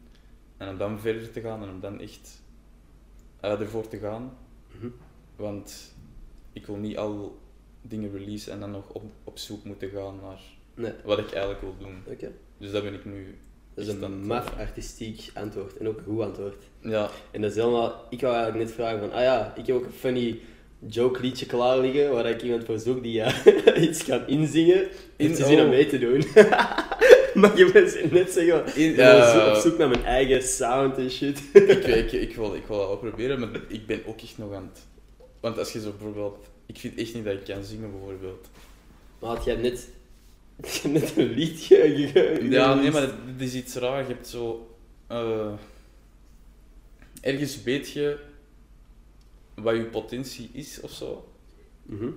[0.57, 2.41] En om dan verder te gaan en om dan echt
[3.41, 4.37] eh, ervoor te gaan.
[4.77, 4.89] Mhm.
[5.37, 5.95] Want
[6.53, 7.39] ik wil niet al
[7.83, 10.41] dingen releasen en dan nog op, op zoek moeten gaan naar
[10.75, 10.93] Nee.
[11.05, 12.03] wat ik eigenlijk wil doen.
[12.59, 13.39] Dus dat ben ik nu.
[13.75, 15.77] Dat is een maf artistiek antwoord.
[15.77, 16.63] En ook een goed antwoord.
[16.81, 18.07] Ja, En dat is helemaal...
[18.11, 19.13] Ik wou eigenlijk net vragen van...
[19.13, 20.41] Ah ja, ik heb ook een funny
[20.87, 24.89] joke liedje klaar liggen, waar ik iemand voor zoek die eh, iets kan inzingen.
[25.17, 25.71] In te zien om oh.
[25.71, 26.25] mee te doen.
[27.43, 28.83] Mag je mensen net zeggen?
[28.83, 31.43] In- zo eh, op zoek naar mijn eigen sound en shit.
[31.53, 34.55] ik, ik, ik, wil, ik wil dat wel proberen, maar ik ben ook echt nog
[34.55, 34.87] aan het.
[35.41, 36.51] Want als je zo bijvoorbeeld.
[36.67, 38.49] Ik vind echt niet dat ik kan zingen bijvoorbeeld.
[39.19, 39.89] Maar had jij net...
[40.63, 44.01] Je hebt net een liedje Ja, nee, maar het het is iets raar.
[44.01, 44.77] Je hebt zo.
[45.07, 45.53] eh,
[47.21, 48.19] ergens weet je
[49.55, 51.29] wat je potentie is of zo.
[51.83, 52.11] Mhm.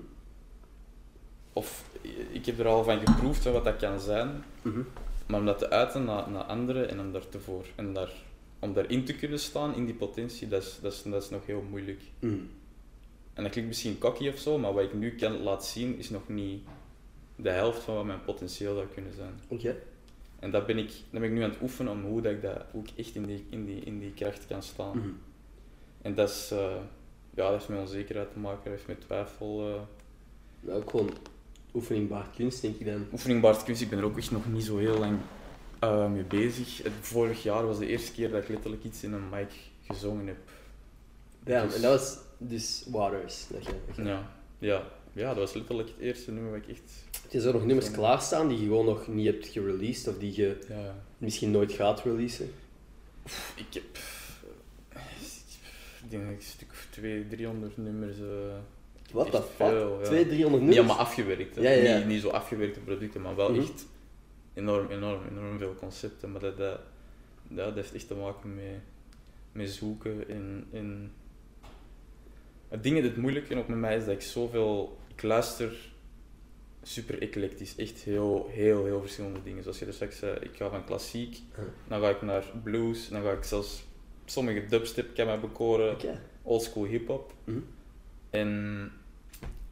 [1.54, 1.86] Of
[2.32, 4.44] ik heb er al van geproefd van wat dat kan zijn.
[4.62, 4.82] Mhm.
[5.28, 7.66] Maar om dat te uiten naar, naar anderen en om daar te voor.
[7.76, 8.12] En daar,
[8.60, 11.46] om daarin te kunnen staan in die potentie, dat is, dat is, dat is nog
[11.46, 12.02] heel moeilijk.
[12.20, 12.34] Mhm.
[13.34, 16.10] En dat klinkt misschien cocky of zo, maar wat ik nu kan laten zien is
[16.10, 16.64] nog niet
[17.36, 19.34] de helft van wat mijn potentieel zou kunnen zijn.
[19.48, 19.76] Oké.
[20.40, 22.42] En dat ben ik, dat ben ik nu aan het oefenen om hoe, dat ik,
[22.42, 24.98] dat, ik echt in die, in, die, in die kracht kan staan.
[24.98, 25.08] Mhm.
[26.02, 26.60] En dat is, eh,
[27.34, 29.68] ja, dat heeft met onzekerheid te maken, dat heeft met twijfel.
[29.70, 29.82] eh.
[30.60, 31.10] Nou, ook gewoon
[31.74, 33.06] oefening baart kunst, denk ik dan.
[33.12, 35.18] Oefening Bart Kunst, ik ben er ook echt nog niet zo heel lang
[35.80, 36.84] eh, mee bezig.
[36.84, 39.52] Het, vorig jaar was de eerste keer dat ik letterlijk iets in een mic
[39.88, 40.38] gezongen heb.
[41.46, 43.48] Ja, Dus- en dat was dus Waters.
[43.48, 46.68] Dat je, dat je- Ja, ja, ja, dat was letterlijk het eerste nummer wat ik
[46.68, 46.92] echt...
[47.30, 50.58] Je zo nog nummers klaarstaan die je gewoon nog niet hebt gereleased of die je
[50.68, 52.52] Ja, misschien nooit gaat releasen?
[53.56, 53.84] Ik heb...
[56.04, 58.18] Ik denk dat ik een stuk of 200, 300 nummers...
[58.20, 58.56] eh,
[59.12, 59.44] Wat fuck?
[59.56, 60.04] veel, ja.
[60.06, 60.98] 200, 300 Niet nummers?
[61.00, 61.56] afgewerkt.
[61.56, 61.98] Ja, ja, ja.
[61.98, 63.60] Niet, niet zo afgewerkte producten, maar wel Mhm.
[63.60, 63.86] echt
[64.54, 66.32] enorm, enorm, enorm veel concepten.
[66.32, 66.80] Maar dat, dat,
[67.48, 68.64] dat heeft echt te maken met,
[69.52, 71.12] met zoeken in, in...
[72.70, 74.98] Het ding dat het moeilijke ook met mij is dat ik zoveel...
[75.16, 75.74] Ik luister
[76.88, 77.76] super eclectisch.
[77.76, 79.64] Echt heel, heel, heel verschillende dingen.
[79.64, 81.38] Zoals je er straks zei, ik ga van klassiek,
[81.88, 83.84] dan ga ik naar blues, dan ga ik zelfs
[84.26, 86.22] sommige dubstep kan mij bekoren, Oké.
[86.42, 87.34] oldschool hip-hop.
[87.44, 87.60] Mhm.
[88.30, 88.92] En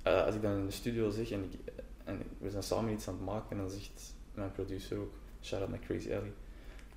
[0.03, 1.73] eh, als ik dan in de studio zeg en, ik,
[2.03, 5.69] en we zijn samen iets aan het maken, dan zegt mijn producer ook, shout out
[5.69, 6.33] naar Crazy Ellie.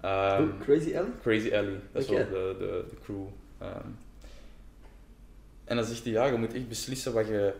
[0.00, 1.12] Ehm, Oeh, Crazy Ellie?
[1.20, 3.26] Crazy Ellie, dat is wel de, de, de crew.
[3.58, 3.88] Ehm,
[5.64, 7.54] en dan zegt hij, ja, je moet echt beslissen wat je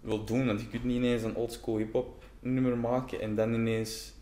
[0.00, 4.12] wilt doen, want je kunt niet ineens een oldschool hip-hop nummer maken en dan ineens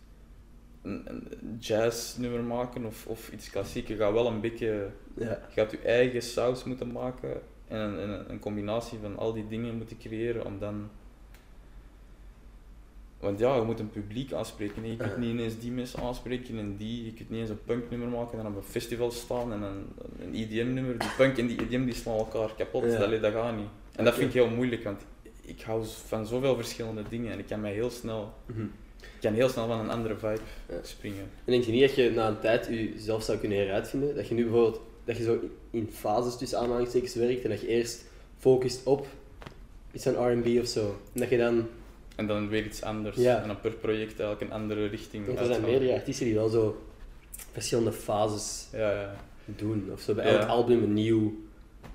[0.82, 3.88] een, een jazz nummer maken of, of iets klassiek.
[3.88, 5.24] Je gaat wel een beetje, Ja.
[5.24, 9.48] je gaat je eigen saus moeten maken en een, een, een combinatie van al die
[9.48, 10.88] dingen moeten creëren om dan...
[13.20, 14.90] Want ja, je moet een publiek aanspreken.
[14.90, 17.04] Je kunt niet ineens die mensen aanspreken en die.
[17.04, 19.86] Je kunt niet eens een punknummer maken en dan op een festival staan en een,
[20.20, 20.98] een EDM-nummer.
[20.98, 22.84] Die punk en die EDM die slaan elkaar kapot.
[22.84, 23.06] Ja.
[23.06, 23.66] Dat, dat gaat niet.
[23.96, 25.04] En dat vind ik heel moeilijk, want
[25.48, 28.62] ik hou van zoveel verschillende dingen en ik kan mij heel snel, Mhm.
[29.00, 30.74] ik kan heel snel van een andere vibe Ja.
[30.82, 31.20] springen.
[31.44, 34.14] En denk je niet dat je na een tijd jezelf zou kunnen heruitvinden?
[34.16, 35.38] Dat je nu bijvoorbeeld dat je zo
[35.70, 38.04] in fases tussen aanhalingstekens werkt en dat je eerst
[38.38, 39.06] focust op
[39.92, 40.96] iets van R&B of zo.
[41.12, 41.66] En dat je dan...
[42.16, 43.16] En dan weer iets anders.
[43.16, 43.42] Ja.
[43.42, 45.26] En dan per project eigenlijk een andere richting.
[45.26, 46.82] Want er zijn meerdere artiesten die wel zo
[47.52, 49.14] verschillende fases Ja, ja.
[49.44, 49.88] doen.
[49.92, 51.32] Of zo bij elk album een nieuw...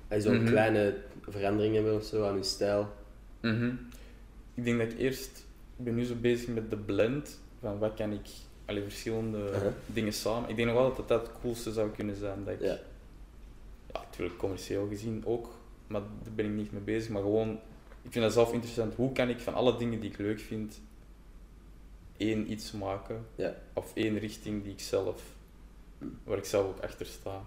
[0.08, 0.46] En zo'n Mhm.
[0.50, 0.94] kleine
[1.28, 2.88] verandering hebben of zo aan hun stijl.
[3.44, 3.72] Mhm.
[4.54, 5.44] Ik denk dat ik eerst,
[5.76, 8.26] ik ben nu zo bezig met de blend van wat kan ik,
[8.64, 10.50] alle verschillende dingen samen.
[10.50, 12.44] Ik denk nog wel dat dat het coolste zou kunnen zijn.
[12.44, 12.78] Dat ik, Ja.
[13.92, 15.54] ja, natuurlijk commercieel gezien ook,
[15.86, 17.10] maar daar ben ik niet mee bezig.
[17.10, 17.50] Maar gewoon,
[18.02, 18.94] ik vind dat zelf interessant.
[18.94, 20.80] Hoe kan ik van alle dingen die ik leuk vind,
[22.16, 23.26] één iets maken?
[23.34, 23.54] Ja.
[23.72, 25.22] Of één richting die ik zelf,
[26.24, 27.42] waar ik zelf ook achter sta.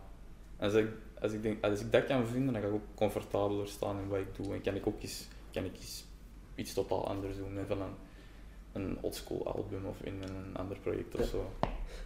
[0.58, 0.88] En als ik,
[1.22, 4.08] als ik, denk, als ik dat kan vinden, dan ga ik ook comfortabeler staan in
[4.08, 4.54] wat ik doe.
[4.54, 6.06] En kan ik ook eens, kan ik eens
[6.56, 7.58] iets totaal anders doen.
[7.58, 7.94] En van een,
[8.74, 11.26] een oldschool album of in een ander project of Ja.
[11.28, 11.52] zo.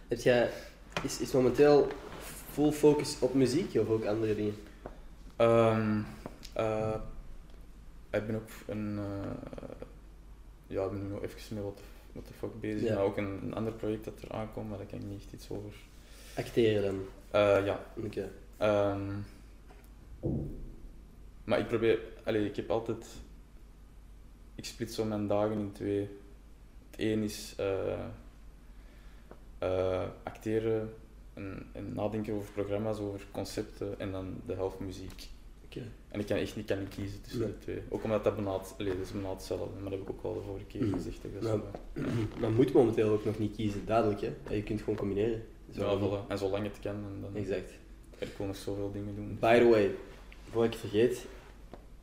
[0.08, 0.50] Heb jij...
[1.02, 1.88] Is, is momenteel
[2.50, 4.54] full focus op muziek of ook andere dingen?
[5.36, 6.00] Ehm,
[6.52, 6.94] eh,
[8.10, 9.30] ik ben ook een, eh,
[10.66, 11.80] ja, ik ben nu nog even met wat,
[12.12, 12.94] what the fuck bezig, Ja.
[12.94, 15.32] maar ook een, een ander project dat er aankomt, maar daar kan ik niet echt
[15.32, 15.72] iets over.
[16.36, 17.00] Acteren dan?
[17.30, 18.30] Eh, ja, Oké.
[18.56, 19.10] Ehm,
[21.44, 23.06] maar ik probeer, allee, ik heb altijd,
[24.54, 26.00] ik split zo mijn dagen in twee.
[26.90, 27.92] Het een is eh,
[29.58, 30.94] eh, acteren
[31.34, 35.28] en, en nadenken over programma's, over concepten en dan de helft muziek.
[35.64, 35.82] Oké.
[36.08, 37.48] En ik kan echt niet, kan niet kiezen tussen Nee.
[37.50, 37.82] de twee.
[37.88, 40.40] Ook omdat dat benaad, allee, dat is hetzelfde, maar dat heb ik ook al de
[40.40, 40.92] vorige keer Mhm.
[40.92, 41.22] gezegd.
[41.22, 41.60] dat Nou,
[41.94, 42.00] zo-
[42.40, 44.54] Maar moet momenteel ook nog niet kiezen, duidelijk hè?
[44.54, 45.42] Je kunt gewoon combineren.
[45.74, 45.80] Zo.
[45.80, 46.26] ja, voilà.
[46.28, 47.70] En zolang het kan, en dan Exact.
[48.18, 49.36] ik gewoon nog zoveel dingen doen.
[49.40, 49.90] By the way,
[50.50, 51.26] voor ik het vergeet,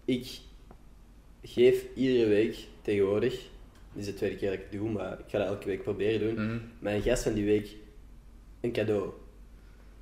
[0.06, 0.40] ik
[1.44, 3.32] geef iedere week tegenwoordig,
[3.94, 5.84] dit is de tweede keer dat ik het doe, maar ik ga dat elke week
[5.84, 6.58] proberen doen, Mhm.
[6.80, 7.76] mijn gast van die week
[8.62, 9.10] een cadeau.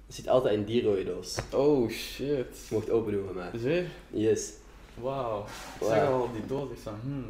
[0.06, 1.38] Dat zit altijd in die rode doos.
[1.54, 2.28] Oh shit.
[2.70, 3.86] Je mocht open doen van mij.
[4.12, 4.54] Yes.
[5.02, 5.46] Wauw.
[5.80, 5.90] Wauw.
[5.92, 7.26] Zeg al die doos, ik van, hmm,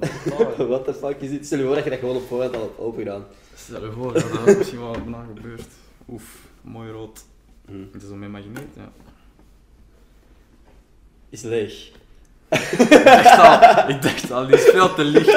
[0.67, 1.45] wat the fuck is dit?
[1.45, 3.25] Stel je voor dat je dat gewoon op voorhand al hebt open gedaan.
[3.55, 5.67] Stel je voor, dat is misschien wel bijna gebeurd.
[6.09, 7.25] Oef, mooi rood.
[7.65, 7.83] Hm.
[7.91, 8.91] Het is zo met magneet, ja.
[11.29, 11.91] Is leeg.
[12.49, 15.27] Ik dacht al, ik dacht al, die is veel te licht.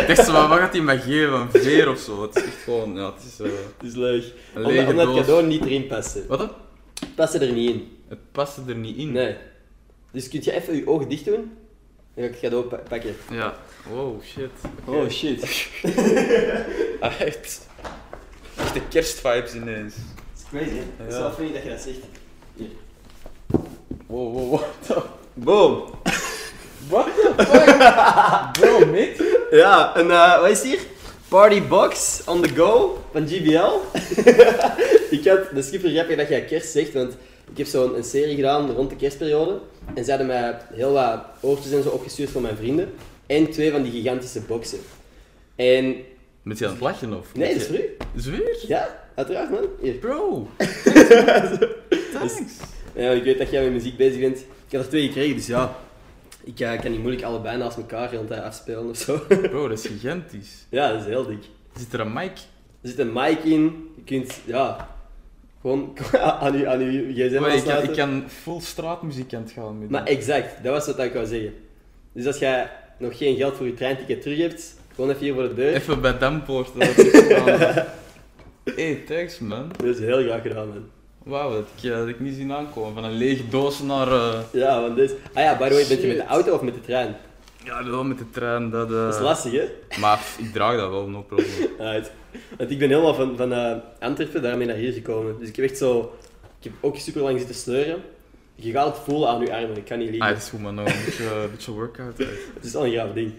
[0.00, 1.32] Ik dacht zo, maar wat gaat hij mij geven?
[1.32, 2.22] Een veer of zo?
[2.22, 4.24] Het is echt gewoon, ja, het is eh, Het is leeg.
[4.56, 6.26] Omdat, omdat het cadeau niet erin paste.
[6.26, 6.50] Wat dan?
[7.00, 7.96] Het paste er niet in.
[8.08, 9.12] Het paste er niet in.
[9.12, 9.36] Nee.
[10.12, 11.52] Dus kun je even je ogen dicht doen?
[12.14, 13.16] Dan ga ik het cadeau pa- pakken.
[13.30, 13.54] Ja.
[13.90, 14.50] Wow, shit.
[14.84, 15.68] Oh shit.
[17.00, 17.66] Ah, echt.
[18.56, 19.94] Echte kerstvibes ineens.
[19.94, 20.04] Dat
[20.36, 20.82] is crazy, hè?
[20.96, 21.20] Het is Ja.
[21.20, 21.98] wel funny dat je dat zegt.
[22.56, 22.68] Hier.
[24.06, 24.50] Wow, wow,
[24.88, 25.04] wow.
[25.34, 25.84] Boom!
[26.88, 28.52] What the fuck?
[28.52, 29.46] Bro, mate.
[29.50, 30.78] Ja, en eh, wat is hier?
[31.28, 33.98] Party Box on the go van GBL.
[35.16, 37.12] ik had, dat is super grappig dat jij kerst zegt, want
[37.50, 39.58] ik heb zo'n een serie gedaan rond de kerstperiode.
[39.94, 42.92] En ze hadden mij heel wat oortjes en zo opgestuurd van mijn vrienden.
[43.26, 44.78] En twee van die gigantische boxen.
[45.56, 45.96] En,
[46.42, 47.26] Met je aan het lachen of?
[47.34, 47.96] nee, dat is voor u.
[48.16, 48.56] Zweer?
[48.66, 49.66] Ja, uiteraard man.
[49.80, 49.92] Hier.
[49.94, 50.48] Bro.
[52.12, 52.34] Thanks.
[52.94, 54.38] Ja, ik weet dat jij met muziek bezig bent.
[54.38, 55.76] Ik had er twee gekregen, dus ja.
[56.46, 59.18] Ik kan niet moeilijk allebei naast elkaar heel tijd afspelen of zo.
[59.28, 60.66] Bro, dat is gigantisch.
[60.68, 61.44] ja, dat is heel dik.
[61.76, 62.32] Zit er een mic?
[62.80, 63.90] Er zit een mic in.
[63.96, 64.88] Je kunt, ja,
[65.60, 65.96] gewoon
[66.40, 68.60] aan je, aan uw gsm Maar ik, kan, ik kan full
[69.28, 71.54] het gaan met Maar exact, dat was wat ik wou zeggen.
[72.12, 75.48] Dus als jij nog geen geld voor je treinticket terug hebt, gewoon even hier voor
[75.48, 75.74] de deur.
[75.74, 76.70] Even bij Dampoort.
[78.74, 79.72] Hey, thanks man.
[79.76, 80.90] Dat is heel graag gedaan, man.
[81.26, 82.94] Wauw, dat ik, eh, dat ik niet zien aankomen.
[82.94, 84.12] Van een lege doos naar...
[84.12, 85.14] eh, Ja, want dit...
[85.32, 87.16] Ah ja, by the way, ben je met de auto of met de trein?
[87.64, 88.70] Ja, wel met de trein.
[88.70, 89.64] Dat, eh, Dat is lastig, hè?
[90.00, 91.48] Maar ik draag dat wel, no problem.
[91.78, 92.10] Right.
[92.58, 95.38] Want ik ben helemaal van, van eh, Antwerpen daarmee naar hier gekomen.
[95.38, 96.16] Dus ik heb echt zo...
[96.58, 98.02] Ik heb ook super lang zitten sleuren.
[98.54, 100.28] Je gaat het voelen aan je armen, ik kan niet Ah, liegen.
[100.34, 100.74] het is goed, man.
[100.74, 102.18] Nou, een beetje, een beetje workout.
[102.18, 102.28] uit.
[102.54, 103.32] Het is al een graaf ding.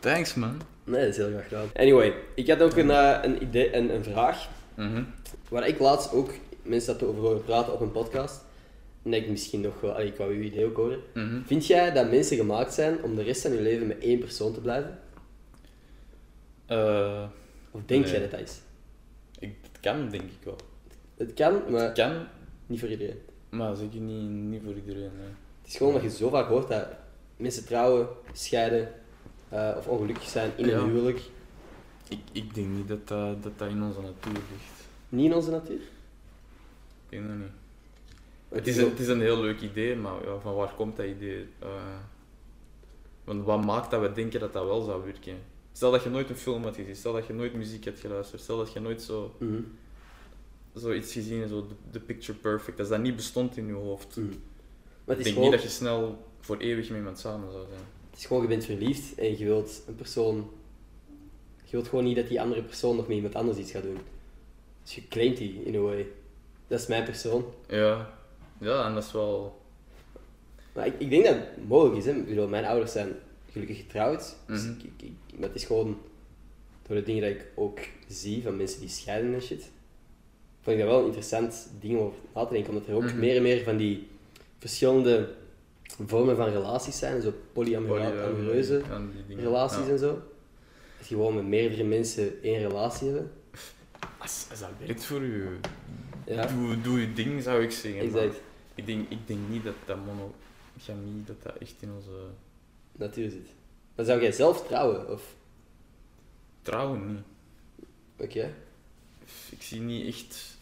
[0.00, 0.60] Thanks, man.
[0.84, 1.66] Nee, dat is heel graag gedaan.
[1.76, 2.88] Anyway, ik had ook een,
[3.24, 5.02] een, idee, een, een vraag Mhm.
[5.48, 6.30] waar ik laatst ook
[6.64, 8.44] mensen dat over horen praten op een podcast.
[9.02, 9.92] En dat ik misschien nog wel...
[9.92, 11.00] allee, Ik wou uw idee ook horen.
[11.14, 11.42] Mhm.
[11.44, 14.52] Vind jij dat mensen gemaakt zijn om de rest van hun leven met één persoon
[14.52, 14.98] te blijven?
[16.66, 17.24] Eh,
[17.70, 18.10] Of denk Nee.
[18.12, 18.60] jij dat dat is?
[19.38, 20.56] ik, het kan, denk ik wel.
[21.16, 22.26] Het kan, maar Het kan,
[22.66, 23.18] niet voor iedereen.
[23.48, 25.10] maar zeker niet, niet voor iedereen.
[25.16, 25.24] hè.
[25.62, 26.86] Het is gewoon dat je zo vaak hoort dat
[27.36, 28.92] mensen trouwen, scheiden
[29.48, 30.84] eh, of ongelukkig zijn in een Ja.
[30.84, 31.20] huwelijk.
[32.08, 34.86] Ik, ik denk niet dat dat, dat dat in onze natuur ligt.
[35.08, 35.80] Niet in onze natuur.
[37.08, 37.48] Ik denk dat niet.
[38.48, 41.06] Het is, een, het is een heel leuk idee, maar ja, van waar komt dat
[41.06, 41.46] idee?
[41.58, 41.68] Eh,
[43.24, 45.36] want wat maakt dat we denken dat dat wel zou werken?
[45.72, 48.40] Stel dat je nooit een film had gezien, stel dat je nooit muziek hebt geluisterd,
[48.42, 49.60] stel dat je nooit zo, Mhm.
[50.74, 54.16] zoiets gezien hebt, zo de, de picture perfect, als dat niet bestond in je hoofd.
[54.16, 54.26] Mhm.
[54.26, 54.38] Maar Ik
[55.04, 57.82] het is, denk gewoon, niet dat je snel voor eeuwig met iemand samen zou zijn.
[58.10, 60.50] het is gewoon, je bent verliefd en je wilt een persoon...
[61.64, 63.98] Je wilt gewoon niet dat die andere persoon nog met iemand anders iets gaat doen.
[64.82, 66.06] Dus je claimt die, in a way.
[66.74, 67.44] Dat is mijn persoon.
[67.68, 68.10] Ja,
[68.58, 69.60] ja en dat is wel...
[70.72, 72.04] Maar ik, ik denk dat het mogelijk is.
[72.04, 72.10] Hè.
[72.12, 73.12] Ik bedoel, mijn ouders zijn
[73.52, 74.36] gelukkig getrouwd.
[74.46, 74.70] Dus Mhm.
[74.78, 75.98] ik, ik, het is gewoon
[76.86, 79.70] door de dingen dat ik ook zie van mensen die scheiden en shit.
[80.62, 82.72] Vond ik dat wel een interessant ding om over na te denken.
[82.72, 83.18] Omdat er ook Mhm.
[83.18, 84.08] meer en meer van die
[84.58, 85.28] verschillende
[86.06, 87.22] vormen van relaties zijn.
[87.22, 88.82] Zo polyamoreuze
[89.28, 89.92] relaties Ja.
[89.92, 90.22] en zo.
[90.98, 93.30] Dat je gewoon met meerdere mensen één relatie hebben.
[94.18, 95.48] Als, als dat werkt voor u,
[96.26, 98.00] Ja, doe, doe je ding, zou ik zeggen.
[98.00, 98.40] exact.
[98.74, 102.10] Ik denk, ik denk niet dat dat monogamie, dat dat echt in onze...
[102.92, 103.48] Natuur zit.
[103.94, 105.10] Maar zou jij zelf trouwen?
[105.10, 105.22] Of...
[106.62, 107.22] Trouwen niet.
[108.16, 108.54] Oké.
[109.50, 110.56] Ik zie niet echt...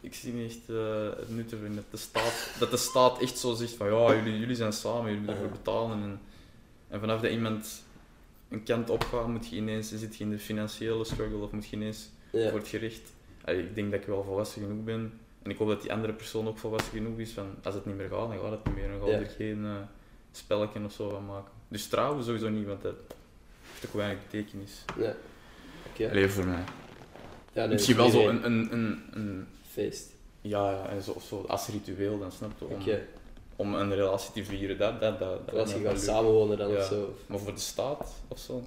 [0.00, 3.38] Ik zie niet echt eh, het nut ervan dat de, staat, dat de staat echt
[3.38, 6.02] zo zegt van ja, jullie, jullie zijn samen, jullie moeten ervoor betalen.
[6.02, 6.20] En,
[6.88, 7.84] en vanaf dat iemand
[8.48, 11.76] een kant opgaat, moet je ineens, zit je in de financiële struggle of moet je
[11.76, 12.50] ineens Ja.
[12.50, 13.10] voor het gericht.
[13.44, 15.12] Allee, ik denk dat ik wel volwassen genoeg ben.
[15.42, 17.96] En ik hoop dat die andere persoon ook volwassen genoeg is van als het niet
[17.96, 18.88] meer gaat, dan gaat het niet meer.
[18.88, 19.18] Dan gaat Ja.
[19.18, 19.72] er geen eh
[20.32, 21.52] spelletje of zo van maken.
[21.68, 22.94] Dus trouwen sowieso niet, want dat
[23.72, 24.84] heeft ook weinig betekenis.
[24.98, 25.14] Ja.
[25.92, 26.10] Oké.
[26.10, 26.62] Alleen voor mij.
[27.52, 30.10] Ja, nee, Misschien wel zo een, een, een, een feest.
[30.40, 32.82] ja, ja, en zo, of zo als ritueel, dan snap je, om,
[33.56, 36.76] om een relatie te vieren, dat, dat, dat, dat als je gaat samenwonen dan Ja.
[36.78, 37.14] of zo.
[37.26, 38.62] Maar voor de staat of zo?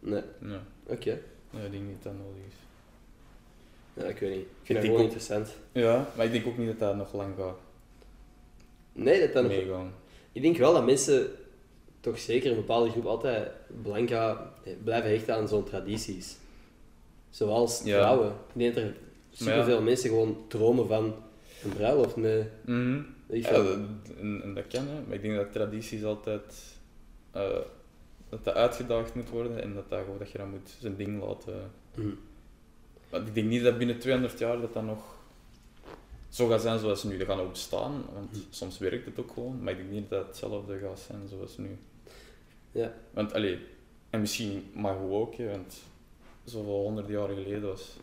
[0.00, 0.22] Nee.
[0.38, 1.20] Nee, Oké.
[1.50, 2.54] nee ik denk niet dat dat nodig is.
[3.96, 4.40] Ja, ik weet niet.
[4.40, 5.48] Ik vind Ik dat denk gewoon ook- interessant.
[5.72, 7.56] Ja, maar ik denk ook niet dat dat nog lang gaat
[8.92, 9.52] Nee, dat dan nog...
[9.52, 9.92] meegaan.
[10.32, 11.30] Ik denk wel dat mensen
[12.00, 13.50] toch zeker een bepaalde groep altijd
[13.82, 16.36] eh, blijven hechten aan zo'n tradities.
[17.30, 17.98] Zoals Ja.
[17.98, 18.28] trouwen.
[18.28, 18.94] Ik denk dat er
[19.30, 19.82] superveel ja.
[19.82, 21.04] mensen gewoon dromen van
[21.64, 22.46] een bruiloft met...
[23.26, 23.78] Weet ik Ja, dat,
[24.20, 25.00] en, dat kan, hè.
[25.06, 26.74] maar ik denk dat tradities altijd
[27.30, 27.58] eh,
[28.28, 31.22] dat dat uitgedaagd moet worden en dat, dat, gewoon- dat je dat moet zijn ding
[31.22, 31.70] laten.
[31.94, 32.08] Mhm.
[33.10, 35.14] Ik denk niet dat binnen 200 jaar dat dat nog
[36.28, 37.16] zo gaat zijn zoals nu.
[37.18, 38.40] Dat gaat ook bestaan, want Mhm.
[38.50, 41.56] soms werkt het ook gewoon, maar ik denk niet dat het hetzelfde gaat zijn zoals
[41.56, 41.78] nu.
[42.72, 42.92] Ja.
[43.10, 43.58] Want allee,
[44.10, 45.82] en misschien mag hoe ook, hè, want
[46.44, 47.96] zoveel honderd jaar geleden was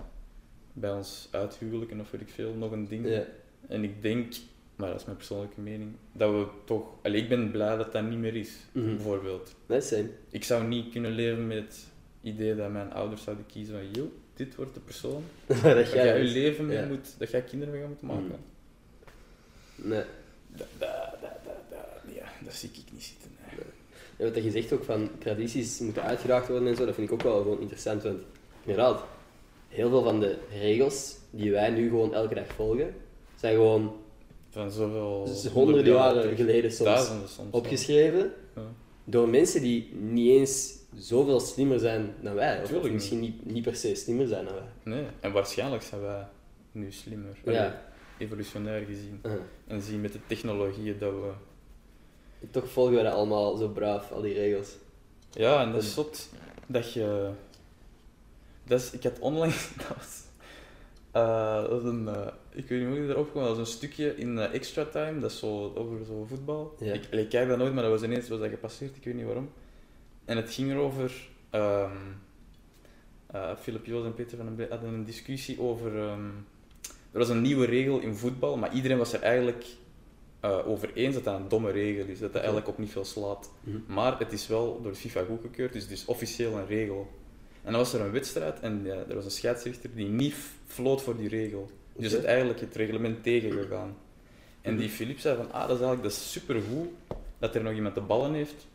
[0.73, 3.07] bij ons uithuwelijken of weet ik veel nog een ding.
[3.07, 3.23] Ja.
[3.67, 4.33] En ik denk,
[4.75, 6.83] maar dat is mijn persoonlijke mening, dat we toch...
[7.01, 8.85] Allee, ik ben blij dat dat niet meer is, Mhm.
[8.85, 9.55] bijvoorbeeld.
[9.65, 10.09] Nee, same.
[10.29, 11.87] Ik zou niet kunnen leven met het
[12.21, 16.23] idee dat mijn ouders zouden kiezen van, joh, dit wordt de persoon dat jij je
[16.23, 16.85] dus- leven mee ja.
[16.85, 18.25] moet, dat jij kinderen mee gaat moeten maken.
[19.75, 19.87] Mhm.
[19.89, 20.03] Nee.
[20.47, 20.89] Dat, dat,
[21.21, 23.31] dat, dat, dat- ja, dat zie ik niet zitten.
[24.17, 27.13] Ja, wat je zegt ook van tradities moeten uitgedaagd worden en zo, dat vind ik
[27.13, 28.03] ook wel gewoon interessant.
[28.03, 28.19] Want
[28.61, 29.03] inderdaad,
[29.69, 32.95] heel veel van de regels die wij nu gewoon elke dag volgen,
[33.35, 33.95] zijn gewoon
[34.49, 35.23] Van zoveel...
[35.25, 37.51] dus honderden jaren geleden soms soms.
[37.51, 38.61] opgeschreven Ja.
[39.03, 42.61] door mensen die niet eens zoveel slimmer zijn dan wij.
[42.61, 44.93] Of, Tuurlijk misschien niet, niet per se slimmer zijn dan wij.
[44.93, 46.27] Nee, en waarschijnlijk zijn wij
[46.71, 47.37] nu slimmer.
[47.45, 47.51] Ja.
[47.51, 47.71] Allee,
[48.17, 49.19] Evolutionair gezien.
[49.25, 49.31] Uh,
[49.67, 51.31] En zien met de technologieën dat we...
[52.51, 54.75] toch volgen wij dat allemaal zo braaf, al die regels.
[55.31, 56.29] Ja, en dat is zot
[56.67, 57.29] dat je...
[58.63, 59.53] Dat is, ik had online...
[59.77, 60.21] Dat was,
[61.11, 62.07] eh, dat was een...
[62.07, 63.43] eh, ik weet niet hoe ik erop kwam.
[63.43, 65.19] Dat was een stukje in eh, Extra Time.
[65.19, 66.75] Dat is zo over zo voetbal.
[66.79, 66.93] Ja.
[66.93, 68.95] Ik, ik kijk dat nooit, maar dat was ineens was dat gepasseerd.
[68.95, 69.49] Ik weet niet waarom.
[70.25, 71.29] En het ging erover...
[71.49, 71.91] ehm
[73.27, 75.97] eh Philip Joos en Peter van den Bree hadden een discussie over...
[75.97, 76.25] ehm,
[77.11, 79.65] er was een nieuwe regel in voetbal, maar iedereen was er eigenlijk
[80.39, 83.05] eh, over eens dat dat een domme regel is, dat dat eigenlijk op niet veel
[83.05, 83.51] slaat.
[83.59, 83.77] Mhm.
[83.87, 87.07] Maar het is wel door de FIFA goedgekeurd, dus het is officieel een regel.
[87.63, 91.01] En dan was er een wedstrijd en ja, er was een scheidsrechter die niet floot
[91.01, 91.69] voor die regel.
[91.95, 93.95] Dus het eigenlijk het reglement tegengegaan.
[94.61, 94.95] En die Mhm.
[94.95, 96.87] Philippe zei van, ah, dat is eigenlijk dat is supergoed
[97.39, 98.67] dat er nog iemand de ballen heeft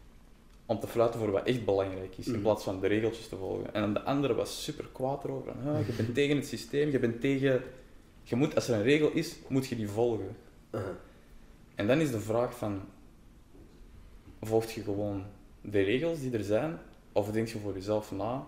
[0.70, 2.42] om te fluiten voor wat echt belangrijk is, in Mhm.
[2.42, 3.74] plaats van de regeltjes te volgen.
[3.74, 5.52] En dan de andere was super kwaad erover.
[5.62, 7.62] Van, ah, je bent tegen het systeem, je bent tegen...
[8.22, 10.36] Je moet, als er een regel is, moet je die volgen.
[11.74, 12.80] En dan is de vraag van,
[14.40, 15.24] volg je gewoon
[15.60, 16.78] de regels die er zijn,
[17.12, 18.46] of denk je voor jezelf na,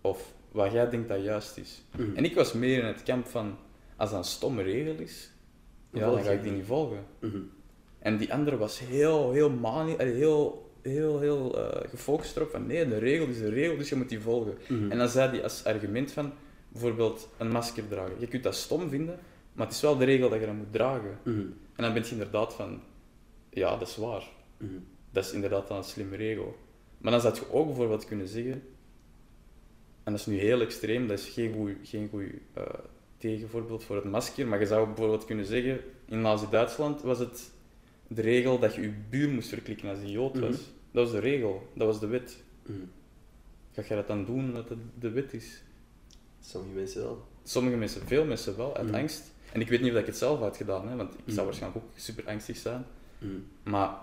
[0.00, 1.82] of wat jij denkt dat juist is.
[1.96, 2.16] Mhm.
[2.16, 3.56] En ik was meer in het kamp van,
[3.96, 5.30] als dat een stomme regel is,
[5.92, 6.58] ja, dan ga ik die die.
[6.58, 7.04] niet volgen.
[7.20, 7.38] Mhm.
[7.98, 12.88] En die andere was heel, heel mani, heel, heel, heel eh, gefocust erop van, nee,
[12.88, 14.58] de regel is de regel, dus je moet die volgen.
[14.68, 14.90] Mhm.
[14.90, 16.32] En dan zei hij als argument van,
[16.68, 18.14] bijvoorbeeld een masker dragen.
[18.18, 19.18] Je kunt dat stom vinden,
[19.52, 21.18] maar het is wel de regel dat je dat moet dragen.
[21.22, 21.40] Mhm.
[21.76, 22.80] En dan ben je inderdaad van,
[23.50, 24.28] ja, dat is waar.
[24.56, 24.72] Mhm.
[25.10, 26.56] Dat is inderdaad dan een slimme regel.
[26.98, 28.62] Maar dan zou je ook bijvoorbeeld kunnen zeggen,
[30.02, 32.62] en dat is nu heel extreem, dat is geen goed geen goeie, eh,
[33.16, 37.50] tegenvoorbeeld voor het masker, maar je zou bijvoorbeeld kunnen zeggen, in Nazi-Duitsland was het
[38.08, 40.50] de regel dat je je buur moest verklikken als die Jood was.
[40.50, 40.60] Mhm.
[40.90, 42.42] Dat was de regel, dat was de wet.
[42.66, 42.78] Mhm.
[43.72, 45.62] Ga je dat dan doen omdat het de wet is?
[46.40, 47.26] Sommige mensen wel.
[47.42, 48.94] Sommige mensen, veel mensen wel, uit Mhm.
[48.96, 49.30] angst.
[49.52, 51.84] En ik weet niet of ik het zelf had gedaan, hè, want ik zou waarschijnlijk
[51.84, 52.84] ook super angstig zijn.
[53.62, 53.96] Maar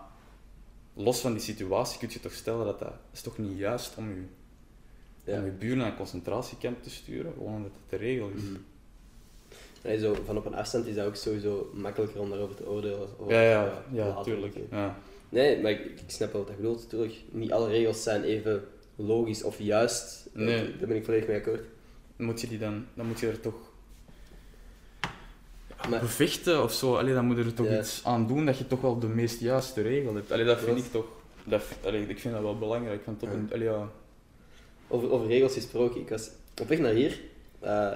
[0.93, 4.09] los van die situatie kun je toch stellen dat dat is toch niet juist om
[4.09, 4.23] je,
[5.23, 5.39] Ja.
[5.39, 8.41] om je buur naar een concentratiekamp te sturen, gewoon omdat het de regel is.
[9.85, 12.99] Nee, zo, van op een afstand is dat ook sowieso makkelijker om daarover te oordelen.
[13.19, 14.45] Of, Ja, ja, ja, later tuurlijk.
[14.55, 14.71] natuurlijk.
[14.73, 14.97] Ja.
[15.29, 16.81] Nee, maar ik, ik snap wel wat je bedoelt.
[16.83, 18.63] Natuurlijk, niet alle regels zijn even
[18.95, 20.29] logisch of juist.
[20.33, 20.75] Nee.
[20.79, 21.61] Daar ben ik volledig mee akkoord.
[22.15, 23.55] Moet je die dan, dan moet je er toch
[25.89, 26.95] Maar, bevechten of zo.
[26.95, 27.79] Allee, dan moet je er toch Ja.
[27.79, 30.31] iets aan doen dat je toch wel de meest juiste regel hebt.
[30.31, 31.05] Allee, dat vind ik toch,
[31.43, 33.05] dat, allee, ik vind dat wel belangrijk.
[33.05, 33.29] Want Ja.
[33.31, 33.89] een, allee, ja.
[34.87, 36.29] over, over regels gesproken, ik was
[36.61, 37.19] op weg naar hier,
[37.59, 37.91] eh,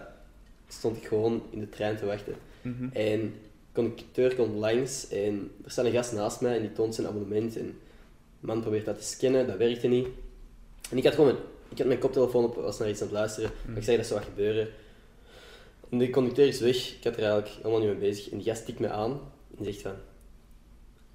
[0.70, 2.36] stond ik gewoon in de trein te wachten.
[2.62, 2.84] Mhm.
[2.94, 3.32] En de
[3.74, 7.58] conducteur komt langs en er staat een gast naast mij en die toont zijn abonnement.
[7.58, 7.66] En
[8.40, 10.08] de man probeert dat te scannen, dat werkte niet.
[10.92, 13.16] En ik had gewoon mijn, ik had mijn koptelefoon op, was naar iets aan het
[13.16, 13.52] luisteren.
[13.68, 14.68] Maar ik zei dat zou wat gebeuren.
[15.90, 18.30] En de conducteur is weg, ik had er eigenlijk helemaal niet mee bezig.
[18.32, 19.20] En die gast tikt me aan
[19.58, 19.94] en zegt van...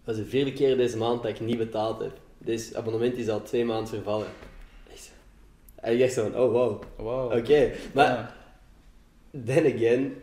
[0.05, 2.13] Dat is de vierde keer deze maand dat ik niet betaald heb.
[2.39, 4.27] Deze abonnement is al twee maanden vervallen.
[5.75, 7.39] En ik dacht zo van, oh wow, Wauw.
[7.39, 7.73] oké.
[7.95, 8.37] Maar Ja.
[9.45, 10.15] Then again,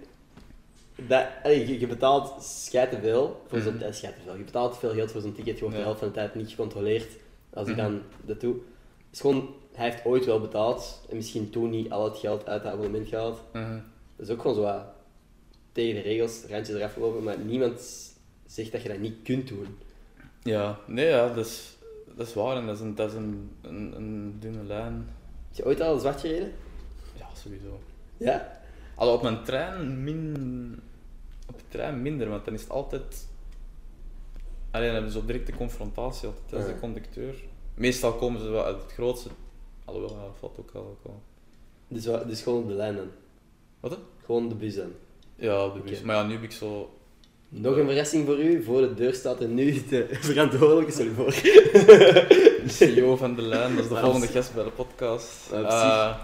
[1.08, 3.94] dat, je, je betaalt schijt te veel voor zo'n te
[4.24, 4.36] veel.
[4.38, 6.50] Je betaalt veel geld voor zo'n ticket, je wordt de helft van de tijd niet
[6.50, 7.08] gecontroleerd.
[7.54, 7.84] Als hij Mhm.
[7.86, 8.42] dan dat.
[8.42, 12.48] Het is gewoon, hij heeft ooit wel betaald en misschien toen niet al het geld
[12.48, 13.42] uit het abonnement gehaald.
[13.54, 13.80] Mhm.
[14.16, 14.84] Dat is ook gewoon zo wat
[15.72, 17.82] tegen de regels, randjes eraf lopen, maar niemand
[18.46, 19.78] zegt dat je dat niet kunt doen.
[20.44, 21.78] Ja, nee, ja, dat is,
[22.16, 24.94] dat is waar en dat is een, dat is een, een, een dunne lijn.
[25.48, 26.52] Heb je ooit al zwart gereden?
[27.18, 27.80] Ja, sowieso.
[28.18, 28.61] Ja?
[28.96, 30.80] Al op mijn trein min...
[31.50, 33.28] Op de trein minder, want dan is het altijd...
[34.72, 36.74] Alleen dan hebben we zo directe confrontatie altijd als Ja.
[36.74, 37.34] de conducteur.
[37.76, 39.30] Meestal komen ze wel uit het grootste...
[39.86, 40.98] Alhoewel, ja, dat valt ook wel.
[41.88, 43.08] Dus, wa- dus gewoon op de lijn dan.
[43.80, 43.92] Wat?
[43.92, 43.98] hè?
[44.26, 44.92] Gewoon de bus dan.
[45.36, 45.98] Ja, de bus.
[45.98, 46.06] Oké.
[46.06, 46.94] Maar ja, nu heb ik zo...
[47.50, 48.64] Nog een verrassing voor u.
[48.64, 51.32] Voor de deur staat er nu de verantwoordelijke, sorry voor.
[52.62, 55.48] De CEO van de lijn, dat is de Maar volgende op- gast bij de podcast.
[55.52, 56.16] Maar op Eh,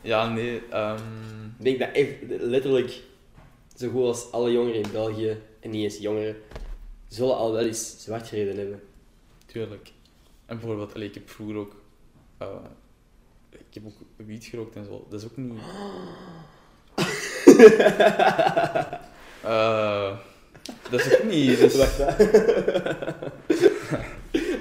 [0.00, 0.62] ja, nee.
[0.70, 1.00] ehm,
[1.64, 3.00] denk dat echt letterlijk
[3.76, 6.36] zo goed als alle jongeren in België, en niet eens jongeren,
[7.08, 8.82] zullen al wel eens zwart gereden hebben.
[9.46, 9.92] Tuurlijk.
[10.46, 11.76] En bijvoorbeeld, allee, ik heb vroeger ook...
[12.38, 12.48] eh,
[13.50, 15.06] ik heb ook wiet gerookt en zo.
[15.10, 15.60] Dat is ook niet...
[19.44, 20.18] Eh,
[20.90, 21.76] dat is ook niet...
[21.76, 22.10] Wacht, hè.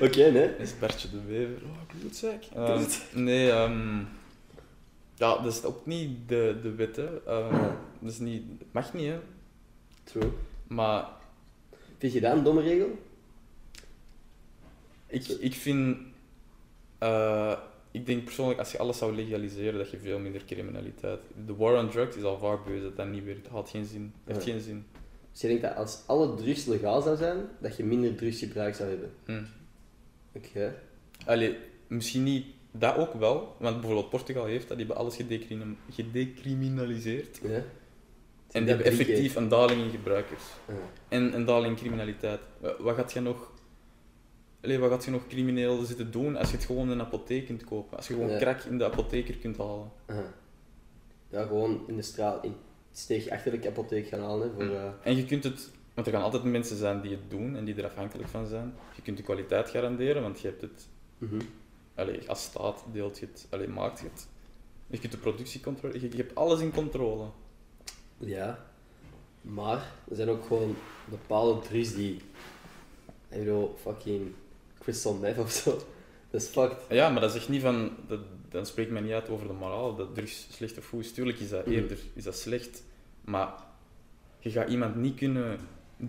[0.06, 0.48] Oké, nee.
[0.48, 1.62] dat is Bertje de Wever.
[1.64, 2.44] Oh, bloedzak.
[2.56, 2.82] Eh,
[3.14, 4.00] nee, ehm
[5.16, 7.24] ja, dat is ook niet de, de wet, hè.
[7.26, 8.44] Eh, dat is niet...
[8.72, 9.20] Mag niet, hè.
[10.04, 10.32] True.
[10.68, 11.08] Maar
[11.98, 12.98] Vind je dat een domme regel?
[15.08, 15.98] ik, ik vind...
[16.98, 17.58] eh,
[17.92, 21.20] ik denk persoonlijk, als je alles zou legaliseren, dat je veel minder criminaliteit...
[21.46, 23.44] De war on drugs is al vaak bewezen dat dat niet werkt.
[23.44, 24.14] Dat had geen zin.
[24.24, 24.86] Dat heeft geen zin.
[25.32, 28.90] Dus je denkt dat als alle drugs legaal zou zijn, dat je minder drugsgebruik zou
[28.90, 29.12] hebben?
[29.26, 29.44] Hm.
[30.38, 30.76] Oké.
[31.26, 31.58] Allee,
[31.88, 32.46] misschien niet
[32.76, 37.40] dat ook wel, want bijvoorbeeld Portugal heeft dat, die hebben alles gedecrimin- gedecriminaliseerd.
[37.44, 37.50] Ja.
[38.52, 40.44] En die hebben effectief een daling in gebruikers.
[40.68, 40.74] Ja.
[41.08, 42.40] En een daling in criminaliteit.
[42.60, 43.52] Wa- Wat gaat je nog...
[44.62, 47.46] Allee, wat gaat je nog crimineel zitten doen als je het gewoon in een apotheek
[47.46, 47.98] kunt kopen?
[47.98, 48.38] Als je gewoon Ja.
[48.38, 49.92] crack in de apotheker kunt halen.
[51.30, 52.56] Ja, gewoon in de straat, in
[52.92, 54.48] steeg achter de apotheek gaan halen.
[54.48, 57.30] Hè, voor, eh, En je kunt het, want er gaan altijd mensen zijn die het
[57.30, 58.74] doen en die er afhankelijk van zijn.
[58.96, 61.40] Je kunt de kwaliteit garanderen, want je hebt het, mhm.
[61.96, 64.28] Allee, als staat deelt je het, allee, maakt je het.
[64.88, 67.26] Je kunt de productie controleren, je, je hebt alles in controle.
[68.18, 68.66] Ja,
[69.42, 70.76] maar er zijn ook gewoon
[71.10, 72.16] bepaalde drugs die.
[73.30, 74.32] Ik bedoel, fucking
[74.80, 75.72] crystal meth of zo.
[76.32, 76.78] Dat is fucked.
[76.90, 78.20] Ja, maar dat zegt niet van, dat,
[78.50, 81.14] dan spreekt men niet uit over de moraal, dat drugs slecht of goed is.
[81.14, 81.76] Tuurlijk is dat Mhm.
[81.76, 82.84] eerder is dat slecht,
[83.22, 83.54] maar
[84.40, 85.60] je gaat iemand niet kunnen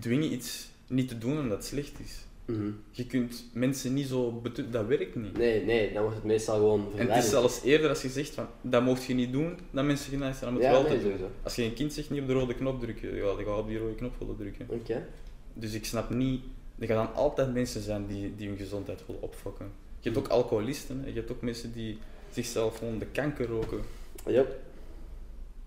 [0.00, 2.23] dwingen iets niet te doen omdat het slecht is.
[2.44, 2.70] Mhm.
[2.90, 5.36] Je kunt mensen niet zo dat werkt niet.
[5.38, 8.30] Nee, nee, dan wordt het meestal gewoon En het is zelfs eerder als je zegt
[8.34, 10.90] van, dat mocht je niet doen, dat mensen geneigd zijn om het Ja, wel nee,
[10.90, 11.02] te doen.
[11.04, 11.30] sowieso.
[11.42, 13.68] Als je een kind zegt niet op de rode knop drukken, ja, die gaat op
[13.68, 14.66] die rode knop willen drukken.
[14.68, 15.06] Oké.
[15.54, 16.42] Dus ik snap niet,
[16.78, 19.66] er gaan dan altijd mensen zijn die, die hun gezondheid willen opfokken.
[20.00, 21.06] Je hebt ook alcoholisten, hè.
[21.06, 21.98] je hebt ook mensen die
[22.30, 23.80] zichzelf gewoon de kanker roken.
[24.26, 24.58] Yep.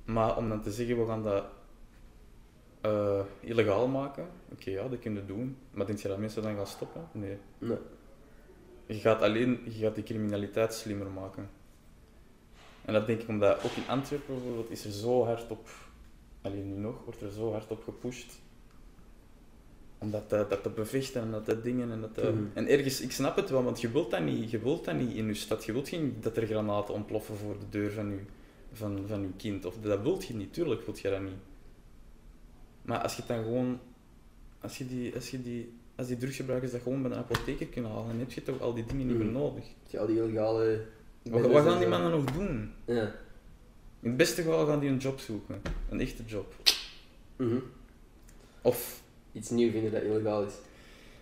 [0.05, 1.43] Maar om dan te zeggen, we gaan dat
[2.87, 5.57] eh, illegaal maken, oké ja, dat kun je doen.
[5.71, 7.07] Maar denk je dat mensen dan gaan stoppen?
[7.11, 7.37] Nee.
[7.57, 7.77] Nee.
[8.85, 11.49] Je gaat alleen je gaat die criminaliteit slimmer maken.
[12.85, 15.67] En dat denk ik omdat ook in Antwerpen bijvoorbeeld is er zo hard op,
[16.41, 18.39] alleen nu nog, wordt er zo hard op gepusht.
[19.99, 21.91] Om dat, te- dat te bevechten en dat te dingen.
[21.91, 22.43] En, dat te- Mhm.
[22.53, 25.15] en ergens, ik snap het wel, want je wilt dat niet, je wilt dat niet
[25.15, 25.65] in je stad.
[25.65, 28.19] Je wilt geen dat er granaten ontploffen voor de deur van je,
[28.73, 29.65] van, van je kind.
[29.65, 31.33] Of, dat wilt je niet, tuurlijk wilt je dat niet.
[32.87, 33.79] Maar als je dan gewoon,
[34.61, 37.91] als je die, als je die, als die drugsgebruikers dat gewoon bij een apotheker kunnen
[37.91, 39.35] halen, dan heb je toch al die dingen niet meer Mhm.
[39.35, 39.63] nodig.
[39.87, 40.85] Ja, al die illegale...
[41.23, 42.71] Wat, wat gaan die mannen nog doen?
[42.85, 43.01] Ja.
[43.99, 45.61] In het beste geval gaan die een job zoeken.
[45.89, 46.53] Een echte job.
[47.35, 47.57] Mhm.
[48.61, 50.53] Of, Iets nieuw vinden dat illegaal is.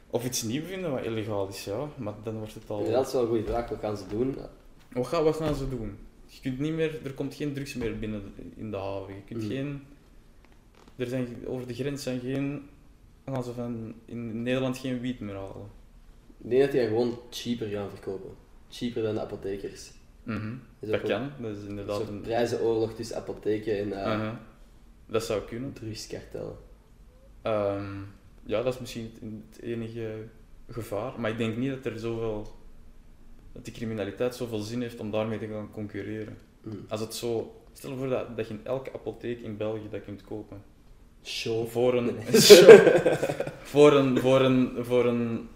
[0.10, 1.88] of iets nieuws vinden wat illegaal is, ja.
[1.98, 2.92] Maar dan wordt het al...
[2.92, 3.70] Dat is wel een goede vraag.
[3.70, 4.36] Wat gaan ze doen?
[4.94, 5.98] Wat, gaan, wat gaan ze doen?
[6.26, 7.06] Je kunt niet meer...
[7.06, 9.14] Er komt geen drugs meer binnen in de haven.
[9.16, 9.52] Je kunt Mhm.
[9.52, 9.82] geen...
[10.96, 12.70] Er zijn, over de grens zijn geen...
[13.26, 15.70] Gaan ze van in Nederland geen wiet meer halen.
[16.38, 18.30] Ik denk dat die gewoon cheaper gaan verkopen.
[18.70, 19.92] Cheaper dan de apothekers.
[20.24, 20.54] Mhm.
[20.80, 21.32] Dat kan.
[21.42, 22.22] Dat is inderdaad soort een...
[22.22, 24.34] prijzenoorlog tussen apotheken en Uh-huh.
[25.08, 25.74] Dat zou kunnen.
[25.74, 26.56] drugskartellen.
[27.42, 28.02] Ehm,
[28.44, 29.12] ja, dat is misschien
[29.52, 30.24] het, enige
[30.70, 31.20] gevaar.
[31.20, 32.56] Maar ik denk niet dat er zoveel...
[33.52, 36.38] Dat die criminaliteit zoveel zin heeft om daarmee te gaan concurreren.
[36.64, 36.76] Mhm.
[36.88, 37.62] Als het zo...
[37.74, 40.62] Stel je voor dat, dat je in elke apotheek in België dat kunt kopen.
[41.26, 41.68] Show.
[41.68, 42.06] Voor een...
[42.32, 42.42] Nee.
[43.64, 44.20] voor een...
[44.20, 44.72] Voor een...
[44.82, 45.48] Voor een...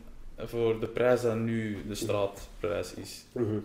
[0.45, 3.25] Voor de prijs dat nu de straatprijs is.
[3.31, 3.55] Mhm.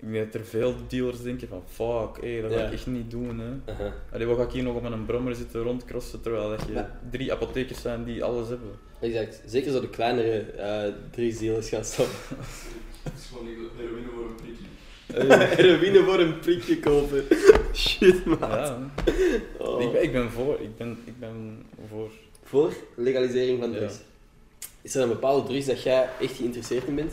[0.00, 1.62] Ik denk dat er veel dealers denken van...
[1.68, 2.66] Fuck, hé, dat ga Ja.
[2.66, 3.72] ik echt niet doen, hè.
[4.12, 6.98] Allee, wat ga ik hier nog op een brommer zitten rondcrossen, terwijl dat je Ja.
[7.10, 8.70] drie apothekers zijn die alles hebben.
[9.00, 9.42] Exact.
[9.46, 12.14] Zeker zo de kleinere eh drugsdealers gaan stoppen.
[13.02, 14.64] Het is gewoon heroïne voor een prikje.
[15.56, 17.24] Heroïne voor een prikje kopen.
[17.74, 18.38] Shit, man.
[18.40, 18.78] Ja,
[19.58, 19.82] Oh.
[19.82, 20.60] ik, ben, ik ben voor.
[20.60, 22.10] Ik ben, ik ben voor.
[22.42, 23.76] Voor legalisering van Ja.
[23.78, 23.94] drugs.
[24.82, 27.12] Is er een bepaalde drugs dat jij echt geïnteresseerd in bent?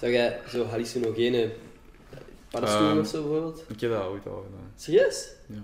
[0.00, 1.50] Zou jij zo hallucinogene
[2.50, 3.64] paddenstoelen Ehm, of zo bijvoorbeeld?
[3.68, 4.72] Ik heb dat ooit al gedaan.
[4.76, 5.28] Serieus?
[5.46, 5.62] Ja.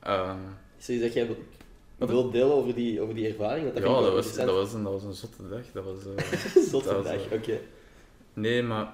[0.00, 0.36] Ehm,
[0.78, 2.32] Is er iets dat jij wil- Wat?
[2.32, 3.64] delen over die, over die ervaring?
[3.72, 5.60] Want ja, dat was, dat, was een, dat was een zotte dag.
[5.72, 7.58] Dat was, eh, Zotte dat dag, eh, oké.
[8.32, 8.92] Nee, maar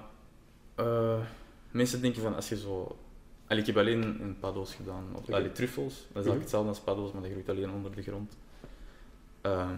[0.75, 1.19] eh,
[1.75, 2.97] mensen denken van als je zo.
[3.47, 5.03] Allee, ik heb alleen in paddo's gedaan.
[5.13, 5.93] Of, allee, truffels.
[5.93, 6.13] Dat is Mhm.
[6.15, 8.37] eigenlijk hetzelfde als paddo's, maar dat groeit alleen onder de grond.
[9.41, 9.75] Ehm,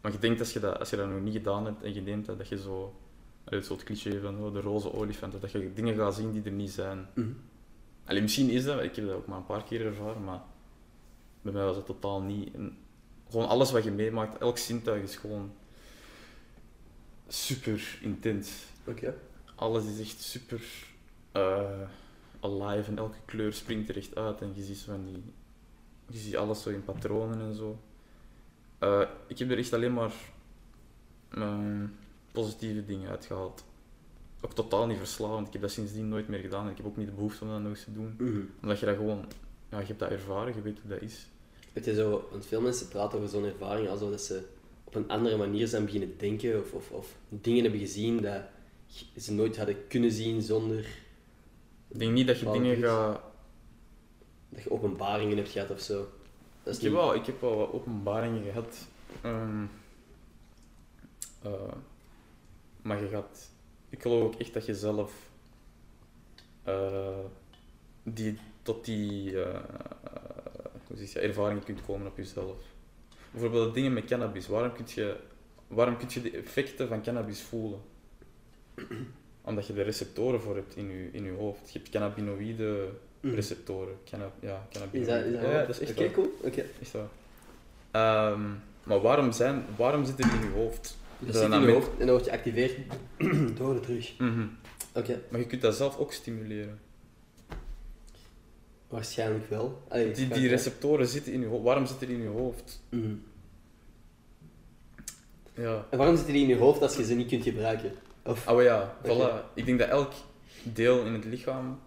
[0.00, 2.00] maar je denkt als je, dat, als je dat nog niet gedaan hebt en je
[2.00, 2.94] neemt dat, dat je zo.
[3.44, 6.42] Allee, het soort cliché van oh, de roze olifant, dat je dingen gaat zien die
[6.42, 7.06] er niet zijn.
[8.04, 10.40] Allee, misschien is dat, ik heb dat ook maar een paar keer ervaren, maar
[11.42, 12.54] bij mij was het totaal niet.
[12.54, 12.78] En
[13.30, 15.52] gewoon alles wat je meemaakt, elk zintuig is gewoon
[17.28, 18.64] super intens.
[18.86, 19.14] Oké.
[19.54, 20.60] Alles is echt super
[21.36, 21.88] eh,
[22.40, 25.22] alive en elke kleur springt er echt uit en je ziet, zo van die,
[26.08, 27.78] je ziet alles zo in patronen en zo.
[28.78, 30.12] Eh, ik heb er echt alleen maar
[32.32, 33.64] positieve dingen uitgehaald.
[34.40, 35.46] Ook totaal niet verslavend.
[35.46, 37.50] Ik heb dat sindsdien nooit meer gedaan en ik heb ook niet de behoefte om
[37.50, 38.14] dat nog eens te doen.
[38.18, 38.40] Mhm.
[38.62, 39.24] Omdat je dat gewoon,
[39.70, 41.26] ja, je hebt dat ervaren, je weet hoe dat is.
[41.72, 44.42] Weet je zo, want veel mensen praten over zo'n ervaring alsof dat ze
[44.84, 48.42] op een andere manier zijn beginnen denken of, of, of dingen hebben gezien dat
[49.16, 50.86] ze nooit hadden kunnen zien zonder
[51.88, 53.20] Ik denk niet dat je dingen gaat...
[54.48, 56.08] dat je openbaringen hebt gehad of zo.
[56.62, 58.86] Dat is Ik heb, niet- wel, ik heb wel wat openbaringen gehad.
[59.22, 59.64] Ehm,
[61.42, 61.72] eh,
[62.82, 63.50] maar je gaat...
[63.88, 65.12] Ik geloof ook echt dat je zelf...
[66.62, 67.18] eh,
[68.02, 69.60] die, tot die eh,
[70.86, 72.56] hoe zeg je, ervaringen kunt komen op jezelf.
[73.30, 74.46] Bijvoorbeeld dingen met cannabis.
[74.48, 75.16] Waarom kun je,
[75.68, 77.80] waarom kun je de effecten van cannabis voelen?
[79.46, 81.72] Omdat je de receptoren voor hebt in je, in je hoofd.
[81.72, 82.88] Je hebt cannabinoïde
[83.20, 83.94] receptoren.
[84.04, 85.16] Canna ja, cannabinoïden.
[85.16, 86.32] Is dat, is dat ja, dat is echt Oké, cool.
[86.80, 87.08] Echt waar.
[87.90, 88.42] Ehm,
[88.84, 90.96] maar waarom, zijn, waarom zit het in je hoofd?
[91.18, 92.76] Dus Dat zit in je hoofd en dan word je geactiveerd
[93.58, 94.18] door de drug.
[94.18, 94.46] Mhm.
[94.94, 95.22] Oké.
[95.28, 96.80] Maar je kunt dat zelf ook stimuleren.
[98.88, 99.82] Waarschijnlijk wel.
[99.88, 101.62] Allee, Die, die receptoren zitten in je hoofd.
[101.62, 102.82] Waarom zitten die in je hoofd?
[102.88, 103.14] Mhm.
[105.54, 105.86] Ja.
[105.90, 107.92] En waarom zitten die in je hoofd als je ze niet kunt gebruiken?
[108.26, 108.46] Of...
[108.46, 109.54] Ah, maar ja, voilà.
[109.54, 110.12] Ik denk dat elk
[110.62, 111.78] deel in het lichaam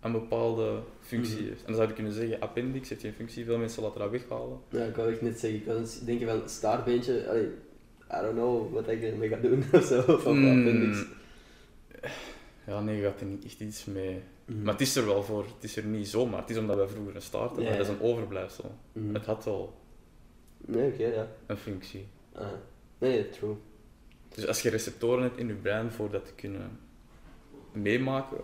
[0.00, 1.44] een bepaalde functie Mhm.
[1.48, 1.58] heeft.
[1.60, 3.44] En dan zou je kunnen zeggen, appendix heeft geen functie.
[3.44, 4.58] Veel mensen laten dat weghalen.
[4.68, 5.60] Ja, ik wou echt net zeggen.
[5.60, 7.28] Ik was denken van staartbeentje.
[7.28, 7.44] Allee,
[8.10, 9.98] I don't know wat ik ermee ga doen of zo.
[10.00, 10.58] Of Mm.
[10.58, 11.04] appendix.
[12.66, 14.20] Ja, nee, je gaat er niet echt iets mee.
[14.44, 14.62] Mhm.
[14.62, 15.44] Maar het is er wel voor.
[15.44, 16.40] Het is er niet zomaar.
[16.40, 17.64] Het is omdat wij vroeger een staart hadden.
[17.64, 18.74] Ja, Dat is een overblijfsel.
[18.92, 19.14] Mhm.
[19.14, 19.74] Het had al
[20.66, 21.26] Nee, ja.
[21.46, 22.06] een functie.
[22.32, 22.46] Ah.
[22.98, 23.54] Nee, true.
[24.34, 26.78] Dus als je receptoren hebt in je brein voor dat te kunnen
[27.72, 28.38] meemaken,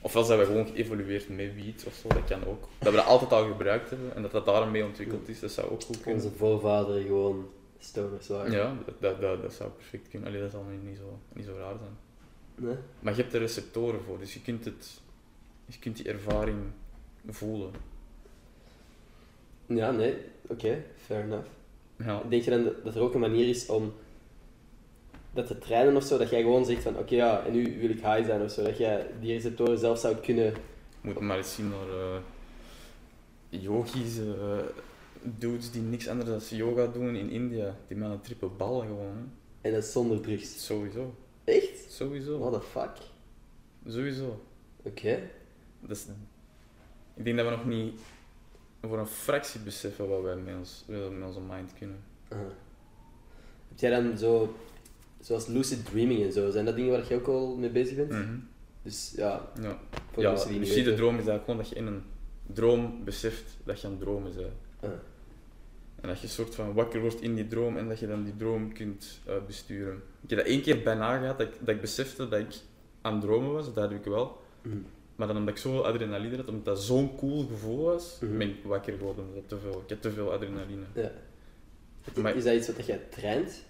[0.00, 2.68] ofwel zijn we gewoon geëvolueerd met wiet of zo, dat kan ook.
[2.78, 5.50] Dat we dat altijd al gebruikt hebben en dat dat daarom mee ontwikkeld is, dat
[5.50, 6.24] zou ook goed kunnen.
[6.24, 7.48] Onze voorvaderen gewoon
[7.78, 8.52] stoners waren.
[8.52, 10.28] Ja, dat, dat, dat, dat zou perfect kunnen.
[10.28, 11.96] Allee, dat zal niet zo, niet zo raar zijn.
[12.54, 12.76] Nee?
[13.00, 15.00] Maar je hebt er receptoren voor, dus je kunt, het,
[15.66, 16.58] je kunt die ervaring
[17.28, 17.70] voelen.
[19.66, 20.16] Ja, nee.
[20.46, 21.48] Oké, fair enough.
[21.96, 22.22] Ja.
[22.28, 23.92] Denk je dan dat er ook een manier is om
[25.34, 26.18] dat te trainen of zo?
[26.18, 28.62] Dat jij gewoon zegt van, oké ja, en nu wil ik high zijn of zo.
[28.62, 30.54] Dat jij die receptoren zelf zou kunnen...
[31.00, 32.16] moet maar eens zien naar eh
[33.62, 34.58] yogis, eh,
[35.22, 37.76] dudes die niks anders dan yoga doen in India.
[37.88, 39.16] Die met een triple bal gewoon.
[39.16, 39.22] Hè.
[39.60, 40.66] En dat is zonder drugs.
[40.66, 41.14] Sowieso.
[41.44, 41.92] Echt?
[41.92, 42.38] Sowieso.
[42.38, 42.90] What the fuck?
[43.86, 44.44] Sowieso.
[44.82, 45.30] Oké.
[45.80, 46.06] Dat is,
[47.14, 48.00] ik denk dat we nog niet
[48.82, 52.04] voor een fractie beseffen wat wij met, ons, met onze mind kunnen.
[52.28, 52.46] Aha.
[53.68, 54.56] Heb jij dan zo,
[55.24, 58.10] zoals lucid dreaming en zo, zijn dat dingen waar je ook al mee bezig bent?
[58.10, 58.36] Mhm.
[58.82, 59.78] Dus ja, Ja,
[60.12, 60.96] voor ja mensen die niet lucide weten.
[60.96, 62.02] droom is eigenlijk gewoon dat je in een
[62.54, 64.48] droom beseft dat je aan het dromen bent.
[64.80, 64.90] Ah.
[66.00, 68.36] En dat je soort van wakker wordt in die droom en dat je dan die
[68.36, 70.02] droom kunt eh, besturen.
[70.22, 72.54] Ik heb dat één keer bijna gehad, dat ik, dat ik besefte dat ik
[73.00, 74.40] aan het dromen was, dat heb ik wel.
[74.62, 74.76] Mhm.
[75.16, 78.38] Maar dan omdat ik zoveel adrenaline had, omdat dat zo'n cool gevoel was, Mhm.
[78.38, 79.24] ben ik wakker geworden.
[79.46, 80.82] te veel, ik heb te veel adrenaline.
[80.94, 81.10] Ja.
[82.22, 83.62] Maar- Is dat iets wat jij traint?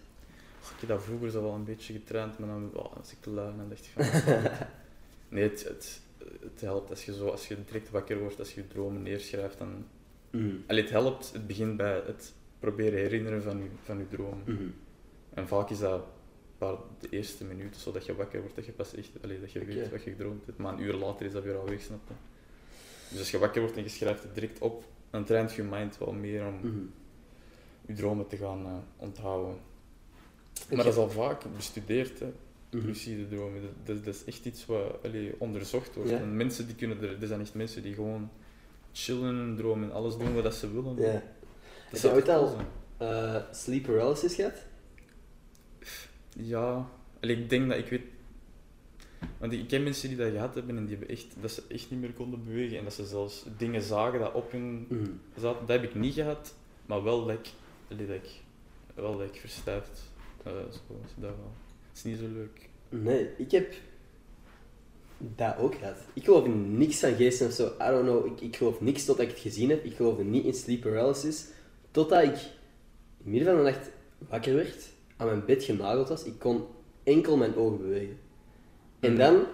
[0.71, 3.31] Ik heb dat vroeger zo wel een beetje getraind, maar dan oh, was ik te
[3.31, 4.51] lui en dan dacht ik van...
[5.35, 6.01] nee, het, het,
[6.41, 9.59] het helpt als je, zo, als je direct wakker wordt, als je je dromen neerschrijft.
[9.59, 9.87] Dan...
[10.67, 14.43] Allee, het helpt, het begint bij het proberen herinneren van je, van je dromen.
[14.47, 14.69] Mhm.
[15.35, 16.05] En vaak is dat
[16.59, 19.65] paar, de eerste minuten, zodat je wakker wordt, dat je pas echt, allee, dat je
[19.65, 20.59] weet wat je gedroomd hebt.
[20.59, 22.15] Maar een uur later is dat weer al weg, snap je?
[23.11, 25.99] Dus als je wakker wordt en je schrijft het direct op, dan traint je mind
[25.99, 26.85] wel meer om Mhm.
[27.87, 29.59] je dromen te gaan eh, onthouden.
[30.69, 32.33] Maar dat is al vaak bestudeerd, hè.
[32.71, 32.87] Mhm.
[32.87, 33.63] lucide dromen.
[33.63, 34.99] Dat, dat, dat is echt iets wat
[35.39, 36.11] onderzocht wordt.
[36.11, 36.17] Ja.
[36.19, 38.31] En mensen die kunnen er, er zijn echt mensen die gewoon
[38.93, 40.97] chillen en dromen en alles doen wat ze willen.
[40.97, 41.23] Ja.
[41.91, 42.57] Dat je ooit al-?
[42.97, 44.65] Eh, sleep paralysis gehad?
[46.37, 46.89] Ja,
[47.21, 48.03] allee, ik denk dat ik weet.
[49.39, 51.91] Want ik ken mensen die dat gehad hebben en die hebben echt, dat ze echt
[51.91, 55.05] niet meer konden bewegen en dat ze zelfs dingen zagen dat op hun Mhm.
[55.41, 55.67] zaten.
[55.67, 56.55] Dat heb ik niet gehad,
[56.87, 57.49] maar wel dat ik,
[57.91, 58.31] allee, dat ik,
[58.95, 60.13] wel dat ik verstijfd.
[60.45, 61.53] Eh, zo, is dat wel.
[61.89, 62.69] Het is niet zo leuk.
[62.89, 63.75] Nee, ik heb
[65.19, 65.97] dat ook gehad.
[66.13, 67.67] Ik geloof in niks aan geesten of zo.
[67.67, 68.27] I don't know.
[68.27, 69.85] Ik, ik geloof niks totdat ik het gezien heb.
[69.85, 71.47] Ik geloofde niet in sleep paralysis.
[71.91, 72.37] Totdat ik
[73.25, 73.91] in midden van de nacht
[74.29, 76.25] wakker werd, aan mijn bed genageld was.
[76.25, 76.65] Ik kon
[77.03, 78.19] enkel mijn ogen bewegen.
[79.01, 79.19] En Mhm.
[79.21, 79.45] dan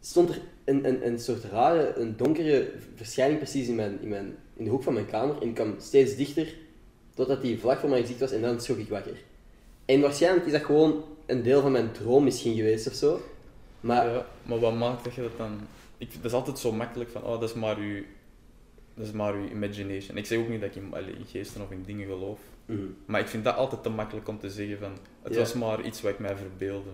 [0.00, 4.36] stond er een, een, een soort rare, een donkere verschijning precies in, mijn, in, mijn,
[4.56, 5.42] in de hoek van mijn kamer.
[5.42, 6.54] En ik kwam steeds dichter
[7.14, 9.16] totdat die vlak voor mijn gezicht was en dan schrok ik wakker.
[9.92, 13.20] En waarschijnlijk is dat gewoon een deel van mijn droom misschien geweest of zo.
[13.80, 15.60] Maar Ja, maar wat maakt dat je dat dan...
[15.98, 18.02] Ik, dat is altijd zo makkelijk van, oh, dat is maar uw,
[18.94, 20.16] dat is maar uw imagination.
[20.16, 22.38] Ik zeg ook niet dat ik in, allee, in geesten of in dingen geloof.
[22.66, 22.96] Mm.
[23.06, 25.38] Maar ik vind dat altijd te makkelijk om te zeggen van, het Ja.
[25.38, 26.90] was maar iets wat ik mij verbeelde.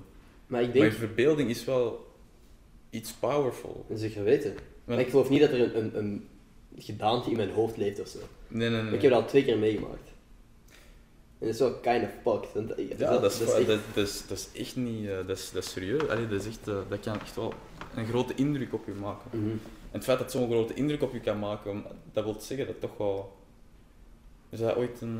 [0.46, 2.06] Maar ik denk, je verbeelding is wel
[2.90, 3.84] iets powerful.
[3.88, 4.54] dat is zeker weten.
[4.84, 6.28] Maar ik geloof niet dat er een, een, een
[6.78, 8.18] gedaante in mijn hoofd leeft of zo.
[8.48, 8.94] Nee, nee, nee.
[8.94, 10.10] Ik heb dat al twee keer meegemaakt.
[11.38, 12.52] En dat is wel kind of fucked.
[12.54, 15.06] Want, ja, Ja, dat is, echt- dat, dat, is, dat is echt niet...
[15.08, 16.08] eh, dat, is, dat is serieus.
[16.08, 17.54] Allee, dat, is echt, eh, dat kan echt wel
[17.94, 19.38] een grote indruk op je maken.
[19.40, 19.50] Mhm.
[19.90, 22.80] En het feit dat zo'n grote indruk op je kan maken, dat wil zeggen dat
[22.80, 23.36] toch wel...
[24.50, 25.18] Er zei ooit een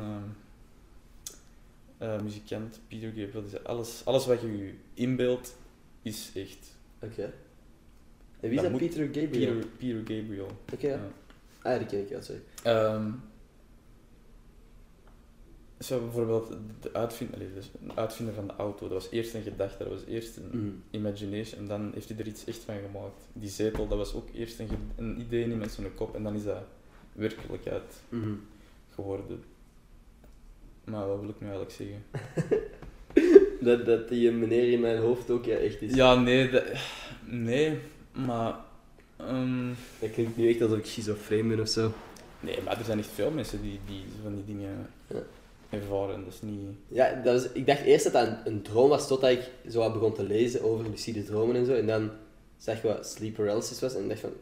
[1.97, 5.55] eh, eh, muzikant, Peter Gabriel, die zei, alles, alles wat je je inbeeldt,
[6.01, 6.77] is echt.
[7.01, 7.21] Oké.
[8.39, 8.79] En wie is Dat dat?
[8.79, 9.53] Peter Gabriel?
[9.53, 10.47] Peter, Peter Gabriel.
[10.73, 10.93] Oké, ja.
[10.93, 11.71] Ja.
[11.71, 12.41] Ah, die ken ik wel, sorry.
[12.63, 13.11] Ehm,
[15.79, 19.77] Zo bijvoorbeeld de uitvinder, allee, dus uitvinder van de auto, dat was eerst een gedachte,
[19.83, 20.69] dat was eerst een Mhm.
[20.91, 23.21] imagination en dan heeft hij er iets echt van gemaakt.
[23.33, 26.43] Die zetel, dat was ook eerst een, een idee in zijn kop en dan is
[26.43, 26.61] dat
[27.13, 28.33] werkelijkheid Mhm.
[28.93, 29.43] geworden.
[30.83, 32.03] Maar wat wil ik nu eigenlijk zeggen?
[33.61, 35.93] Dat, dat die meneer in mijn hoofd ook ja, echt is.
[35.93, 36.63] Ja, nee, dat,
[37.25, 37.77] nee,
[38.25, 38.55] maar...
[39.17, 39.67] ehm,
[39.99, 41.91] Dat klinkt nu echt alsof ik schizofreen ben of zo.
[42.39, 45.21] nee, maar er zijn echt veel mensen die, die van die dingen Ja.
[45.69, 46.69] Ervaren, dat is niet...
[46.87, 49.79] Ja, dat was, ik dacht eerst dat dat een, een droom was, totdat ik zo
[49.79, 51.73] wat begon te lezen over lucide dromen en zo.
[51.73, 52.11] En dan
[52.57, 54.33] zag ik wat sleep paralysis was en dacht van,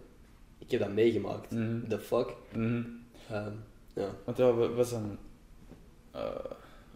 [0.57, 1.51] ik heb dat meegemaakt.
[1.51, 1.88] Mhm.
[1.88, 2.34] The fuck?
[3.30, 3.51] Ehm,
[3.93, 4.09] ja.
[4.23, 5.17] Want ja, we, we zijn...
[6.11, 6.36] eh,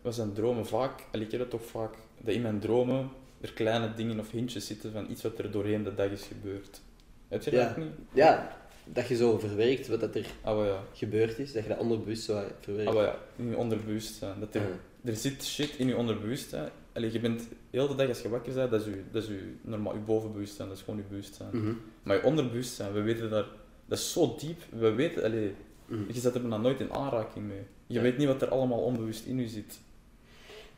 [0.02, 1.06] we zijn dromen vaak...
[1.12, 1.94] En ik heb het toch vaak...
[2.18, 3.10] Dat in mijn dromen
[3.42, 6.82] er kleine dingen of hintjes zitten van iets wat er doorheen de dag is gebeurd.
[7.28, 7.94] Heb je dat ook niet?
[8.14, 10.84] ja, dat je zo verwerkt wat dat er Ah, ja.
[10.94, 12.90] gebeurd is, dat je dat onderbewust zo verwerkt.
[12.92, 13.20] Ah, ja.
[13.36, 14.40] In je onderbewustzijn.
[14.40, 14.68] Dat er, Ja.
[15.10, 16.70] er zit shit in je onderbewustzijn.
[16.94, 19.30] Allee, je bent heel de dag als je wakker bent, dat is je, dat is
[19.30, 21.50] je, normaal, je bovenbewustzijn, dat is gewoon je bewustzijn.
[21.52, 21.74] Mhm.
[22.04, 23.46] Maar je onderbewustzijn, we weten daar,
[23.86, 25.54] dat is zo diep, we weten, allee,
[25.86, 26.02] Mhm.
[26.14, 27.62] je zet er bijna nooit in aanraking mee.
[27.88, 28.02] Je Ja.
[28.02, 29.80] weet niet wat er allemaal onbewust in je zit.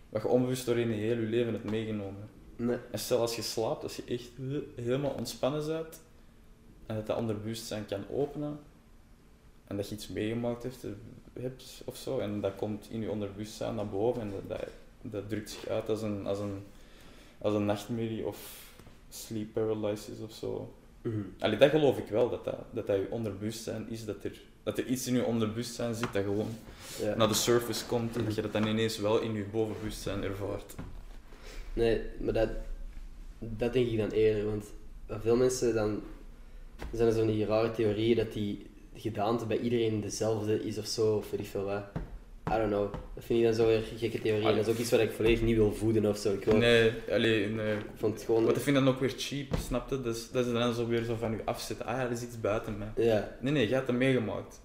[0.09, 2.29] Wat je onbewust doorheen je heel je leven hebt meegenomen.
[2.55, 2.77] Nee.
[2.91, 4.29] En stel als je slaapt, als je echt
[4.75, 6.01] helemaal ontspannen bent,
[6.85, 8.59] en dat dat onderbewustzijn kan openen,
[9.67, 10.85] en dat je iets meegemaakt hebt,
[11.39, 14.69] hebt of zo, en dat komt in je onderbewustzijn naar boven, en dat, dat,
[15.01, 16.63] dat drukt zich uit als een, als een,
[17.37, 18.61] als een nachtmerrie of
[19.09, 20.73] sleep paralysis of zo.
[21.01, 21.19] Mhm.
[21.39, 24.77] Allee, dat geloof ik wel, dat dat, dat, dat je onderbewustzijn is, dat er, dat
[24.77, 26.49] er iets in je onderbewustzijn zit dat gewoon
[27.01, 27.15] Ja.
[27.15, 30.73] naar de surface komt, en dat je dat dan ineens wel in je bovenbewustzijn ervaart.
[31.73, 32.49] Nee, maar dat,
[33.39, 34.65] dat denk ik dan eerder, want
[35.07, 36.01] veel mensen dan
[36.91, 38.65] zijn er zo'n die rare theorieën dat die
[38.95, 41.83] gedaante bij iedereen dezelfde is of zo, of weet ik veel wat.
[42.49, 42.93] I don't know.
[43.15, 44.47] Dat vind ik dan zo weer gekke theorieën.
[44.47, 46.33] Ah, Dat is ook iets wat ik volledig niet wil voeden of zo.
[46.33, 47.73] Ik, wil, Nee, allee, nee.
[47.75, 48.45] ik vond het gewoon...
[48.45, 50.01] Wat ik vind dan ook weer cheap, snap je?
[50.01, 51.85] Dus, dat is dan zo weer zo van je afzetten.
[51.85, 53.05] Ah ja, er is iets buiten mij.
[53.05, 54.61] Ja, Nee, nee, jij hebt het meegemaakt.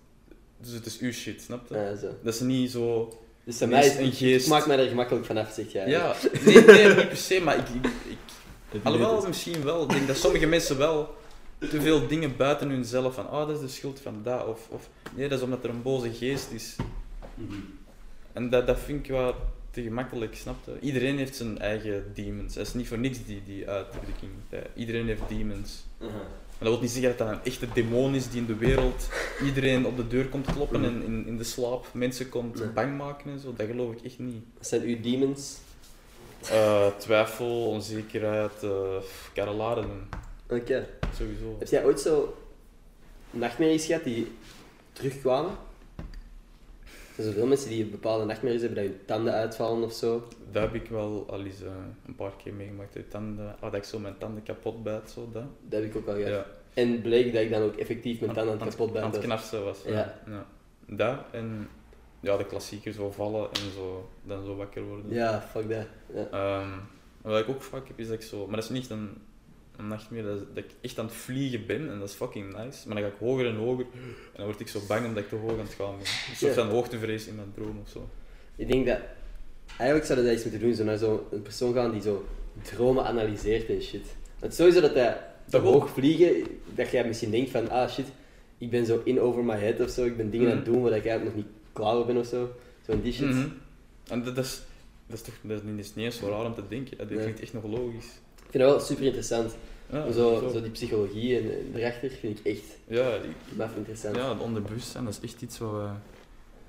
[0.60, 1.74] Dus het is uw shit, snap je?
[1.74, 2.06] ja, zo.
[2.22, 3.12] Dat is niet zo...
[3.44, 4.44] Dus mij is een geest.
[4.44, 5.88] Ik maak mij er gemakkelijk vanaf, zeg jij.
[5.88, 6.14] Ja,
[6.44, 7.68] nee, nee, niet per se, maar ik...
[7.68, 8.18] ik, ik
[8.72, 9.82] Dat alhoewel, misschien wel.
[9.82, 11.14] Ik denk dat sommige mensen wel
[11.58, 14.88] te veel dingen buiten hunzelf van ah, dat is de schuld van dat, of, of
[15.14, 16.76] nee, dat is omdat er een boze geest is.
[17.34, 17.54] Mhm.
[18.32, 19.34] En dat, dat vind ik wel
[19.70, 20.76] te gemakkelijk, snap je?
[20.80, 22.54] Iedereen heeft zijn eigen demons.
[22.54, 24.32] Het is niet voor niks die, die uitdrukking.
[24.74, 25.84] Iedereen heeft demons.
[26.00, 26.10] Aha.
[26.58, 29.08] Maar dat wil niet zeggen dat dat een echte demon is die in de wereld
[29.44, 32.68] iedereen op de deur komt kloppen en in, in de slaap mensen komt Nee.
[32.68, 33.52] bang maken en zo.
[33.56, 34.42] Dat geloof ik echt niet.
[34.56, 35.56] Wat zijn uw demons?
[36.50, 38.70] Eh, twijfel, onzekerheid, uh,
[39.34, 40.08] karrelaren,
[40.48, 40.86] Oké.
[41.14, 41.56] sowieso.
[41.58, 42.36] Heb jij ooit zo
[43.30, 44.32] nachtmerries gehad die
[44.92, 45.52] terugkwamen?
[47.16, 50.28] Er zijn veel mensen die bepaalde nachtmerries hebben, dat hun tanden uitvallen of zo.
[50.50, 51.70] Dat heb ik wel al eens eh,
[52.06, 52.94] een paar keer meegemaakt.
[52.94, 55.44] Dat, tanden, ah, dat ik zo mijn tanden kapot bijt, zo dat.
[55.68, 56.30] Dat heb ik ook al gehad.
[56.30, 56.46] Ja.
[56.74, 59.64] En bleek dat ik dan ook effectief mijn tanden aan het kapot Aan het knarsen
[59.64, 59.82] was.
[59.86, 60.20] Ja.
[60.26, 60.46] ja.
[60.86, 61.68] Dat en
[62.20, 65.12] ja, de klassiekers, zo vallen en zo, dan zo wakker worden.
[65.12, 65.86] Ja, fuck dat.
[66.14, 66.28] Ja.
[66.30, 66.78] Ehm,
[67.22, 68.46] wat ik ook vaak heb, is dat ik zo...
[68.46, 69.16] Maar dat is niet een,
[69.78, 72.86] een nachtmerrie, dat, dat ik echt aan het vliegen ben en dat is fucking nice.
[72.88, 75.28] Maar dan ga ik hoger en hoger en dan word ik zo bang omdat ik
[75.28, 76.06] te hoog aan het gaan ben.
[76.30, 78.08] Een soort van hoogtevrees in mijn droom of zo.
[78.56, 78.98] Ik denk dat...
[79.66, 82.24] Eigenlijk zouden dat eens moeten doen, zo naar zo'n persoon gaan die zo
[82.62, 84.06] dromen analyseert en shit.
[84.38, 85.20] Want sowieso dat hij
[85.50, 86.42] te hoog vliegen,
[86.74, 88.06] dat jij misschien denkt van, ah shit,
[88.58, 90.72] ik ben zo in over my head of zo, ik ben dingen aan het Mhm.
[90.74, 92.50] doen waar ik eigenlijk nog niet klaar ben of zo.
[92.86, 93.26] Zo en die shit.
[93.26, 93.48] Mhm.
[94.08, 94.60] En dat, dat is,
[95.06, 96.96] dat is toch dat is niet, eens zo raar om te denken.
[96.98, 98.06] Dat klinkt echt nog logisch.
[98.48, 99.56] Ik vind dat wel super interessant.
[99.90, 104.16] Ja, zo, zo die psychologie en, en erachter vind ik echt Ja, ik- maf interessant.
[104.16, 105.88] ja, het onderbewustzijn, dat is echt iets wat we...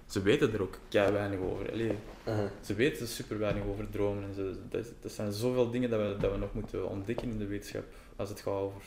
[0.06, 1.72] Ze weten er ook kei weinig over.
[1.72, 1.92] Allee,
[2.62, 4.24] ze weten super weinig over dromen.
[4.24, 7.38] En ze, dat, dat zijn zoveel dingen dat we, dat we nog moeten ontdekken in
[7.38, 7.84] de wetenschap.
[8.16, 8.82] Als het gaat over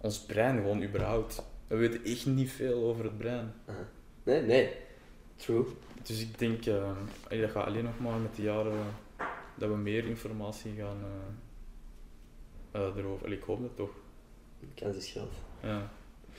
[0.00, 1.42] ons brein, gewoon überhaupt.
[1.66, 3.52] We weten echt niet veel over het brein.
[4.22, 4.70] Nee, nee.
[5.36, 5.64] True.
[6.02, 6.90] Dus ik denk, eh,
[7.28, 8.72] allee, dat gaat alleen nog maar met de jaren
[9.58, 10.98] dat we meer informatie gaan
[12.70, 13.24] eh, erover.
[13.26, 13.90] Allee, ik hoop dat toch.
[14.74, 15.32] Kans is groot.
[15.62, 15.90] Ja.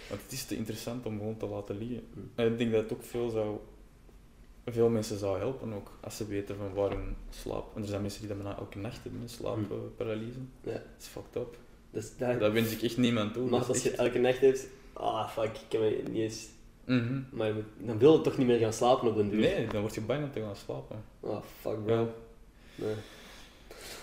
[0.10, 2.04] Want het is te interessant om gewoon te laten liggen.
[2.14, 2.32] Mm.
[2.36, 3.58] En ik denk dat het ook veel zou...
[4.66, 7.66] Veel mensen zou helpen ook, als ze weten van waar hun slaap...
[7.74, 9.28] Want er zijn mensen die dat bijna elke nacht hebben, Mm.
[9.28, 10.40] slaapparalyse.
[10.64, 10.72] Ja.
[10.72, 11.58] Dat is fucked up.
[11.92, 13.50] Dus dat, Dat wens ik echt niemand toe.
[13.50, 16.48] maar als je elke nacht hebt, ah fuck, ik kan me niet eens...
[16.86, 17.22] Mhm.
[17.30, 19.40] Maar dan wil je toch niet meer gaan slapen op een duur?
[19.40, 21.04] Nee, dan word je bang om te gaan slapen.
[21.20, 21.94] Oh fuck bro.
[21.96, 22.06] Ja.
[22.76, 22.96] Nee.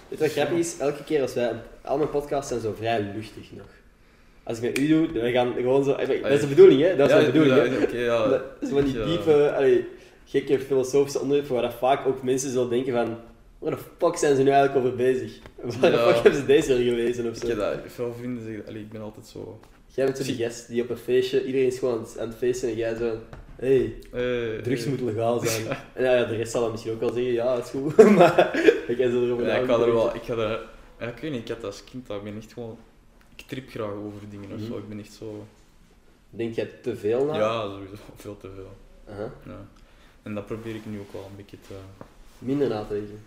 [0.08, 0.78] Weet je wat grappig is?
[0.78, 1.52] Elke keer als wij...
[1.82, 3.66] Al mijn podcasts zijn zo vrij luchtig nog.
[4.42, 5.96] Als ik met u doe, dan gaan gewoon zo...
[5.96, 6.96] Dat is de bedoeling, hè?
[6.96, 7.82] Dat is Ja, de bedoeling, ja, hè?
[7.82, 8.28] oké, ja.
[8.28, 9.52] Dat is van die diepe...
[9.56, 9.86] Allee,
[10.24, 13.16] gekke filosofische onderwerpen waar dat vaak ook mensen zullen denken van
[13.58, 15.38] waar de fuck zijn ze nu eigenlijk over bezig?
[15.80, 17.48] Waar de fuck hebben ze deze weer gelezen of Ik zo?
[17.48, 19.60] heb dat, veel vrienden zeggen, allee, ik ben altijd zo...
[19.86, 22.68] Jij bent zo die gast die op een feestje, iedereen is gewoon aan het feesten
[22.68, 23.16] en jij zo
[23.58, 25.66] hey, eh, drugs eh, moet legaal zijn.
[25.94, 27.96] En ja, ja, de rest zal dan misschien ook wel zeggen, ja, is goed.
[28.18, 28.56] maar
[28.88, 30.14] ik ga zo erover Ja, ik ga er wel...
[30.14, 30.60] Ik ga er...
[31.00, 32.78] Ja, ik weet niet, ik had dat als kind, dat ik ben echt gewoon...
[33.36, 34.66] Ik trip graag over dingen of Mhm.
[34.66, 34.78] zo.
[34.78, 35.46] Ik ben echt zo...
[36.30, 37.36] Denk jij te veel na?
[37.36, 37.94] Ja, sowieso.
[38.16, 38.76] Veel te veel.
[39.46, 39.66] Ja.
[40.22, 41.74] En dat probeer ik nu ook wel een beetje te...
[42.38, 43.20] Minder na te denken.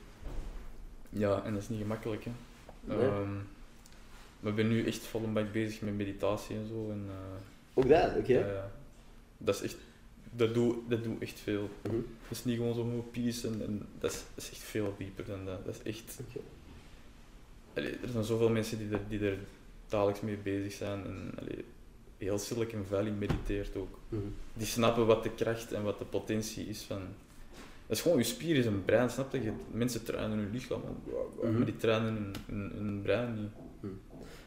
[1.10, 2.32] Ja, en dat is niet gemakkelijk, hè.
[2.84, 3.10] Nee.
[4.40, 6.88] Maar ik ben nu echt vol een bak bezig met meditatie en zo.
[6.92, 7.14] En, eh,
[7.74, 8.38] Ook dat, oké.
[8.38, 8.72] ja.
[9.38, 9.78] Dat is echt...
[10.36, 11.70] Dat doe, dat doe echt veel.
[11.84, 11.96] Mhm.
[11.96, 15.26] Het is niet gewoon zo peace en, en dat, is, dat is echt veel dieper
[15.26, 15.66] dan dat.
[15.66, 16.20] Dat is echt...
[17.76, 19.38] Allee, er zijn zoveel mensen die er, die er
[19.88, 21.06] dagelijks mee bezig zijn.
[21.06, 21.66] En allee,
[22.18, 24.00] heel Silicon Valley mediteert ook.
[24.10, 24.22] Mhm.
[24.54, 27.02] Die snappen wat de kracht en wat de potentie is van...
[27.88, 29.52] Dat is gewoon, je spier is een brein, snap je?
[29.72, 30.82] Mensen trainen hun lichaam,
[31.42, 31.56] Mhm.
[31.58, 33.52] maar die trainen hun, hun, hun brein niet.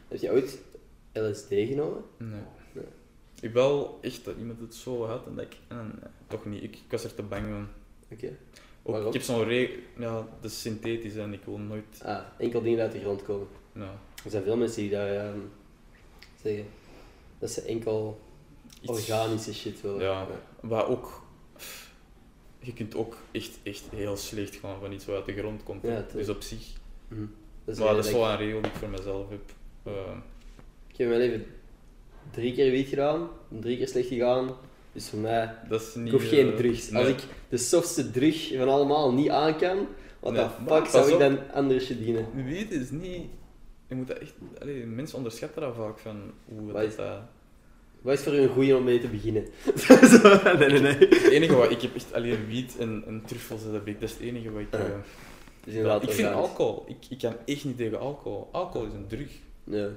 [0.07, 0.59] Heb je ooit
[1.13, 2.01] LSD genomen?
[2.17, 2.41] Nee.
[3.45, 5.57] Ik wel echt dat iemand het zo had en dat ik...
[5.67, 5.77] eh,
[6.27, 7.67] toch niet, ik, ik was er te bang van.
[8.11, 8.27] Oké.
[8.83, 9.07] Ook, Waarom?
[9.07, 9.75] ik heb zo'n regel...
[9.97, 12.01] Ja, dat is synthetisch en ik wil nooit...
[12.03, 13.47] Ah, enkel dingen uit de grond komen.
[13.73, 15.33] Ja, Er zijn veel mensen die daar
[16.43, 16.65] zeggen
[17.39, 18.19] dat ze enkel
[18.81, 19.99] iets- organische shit willen.
[20.01, 20.27] Ja.
[20.59, 21.23] Waar ook...
[22.59, 25.83] Je kunt ook echt, echt heel slecht gaan van iets wat uit de grond komt.
[25.83, 26.73] Ja, dus op zich...
[27.65, 29.51] Dat is maar dat is wel een regel die ik voor mezelf heb.
[29.83, 30.17] Eh,
[30.87, 31.45] ik, heb mijn leven
[32.31, 34.49] drie keer wiet gedaan, drie keer slecht gegaan.
[34.91, 36.05] Dus voor mij, dat is niet...
[36.05, 36.89] ik hoef geen eh, drugs.
[36.89, 37.01] nee.
[37.01, 37.19] Als ik
[37.49, 39.87] de softste drug van allemaal niet aan kan,
[40.19, 42.25] wat Nee, maar fuck zou ik dan anders dienen?
[42.45, 43.21] Weet is niet...
[43.87, 44.33] Je moet dat echt...
[44.61, 47.19] Allee, mensen onderschatten dat vaak van hoe Wat is- dat...
[48.01, 49.43] Wat is voor u een goeie om mee te beginnen?
[50.59, 50.93] Nee, nee, nee.
[50.97, 51.71] Het enige wat...
[51.71, 53.99] Ik heb echt alleen wiet en, en truffels, dat heb ik.
[53.99, 54.73] Dat is het enige wat ik...
[54.73, 54.79] Eh,
[55.63, 55.73] Dus
[56.03, 56.85] ik vind alcohol...
[56.87, 58.49] Ik, ik kan echt niet tegen alcohol.
[58.51, 59.29] Alcohol is een drug.
[59.63, 59.87] Ja.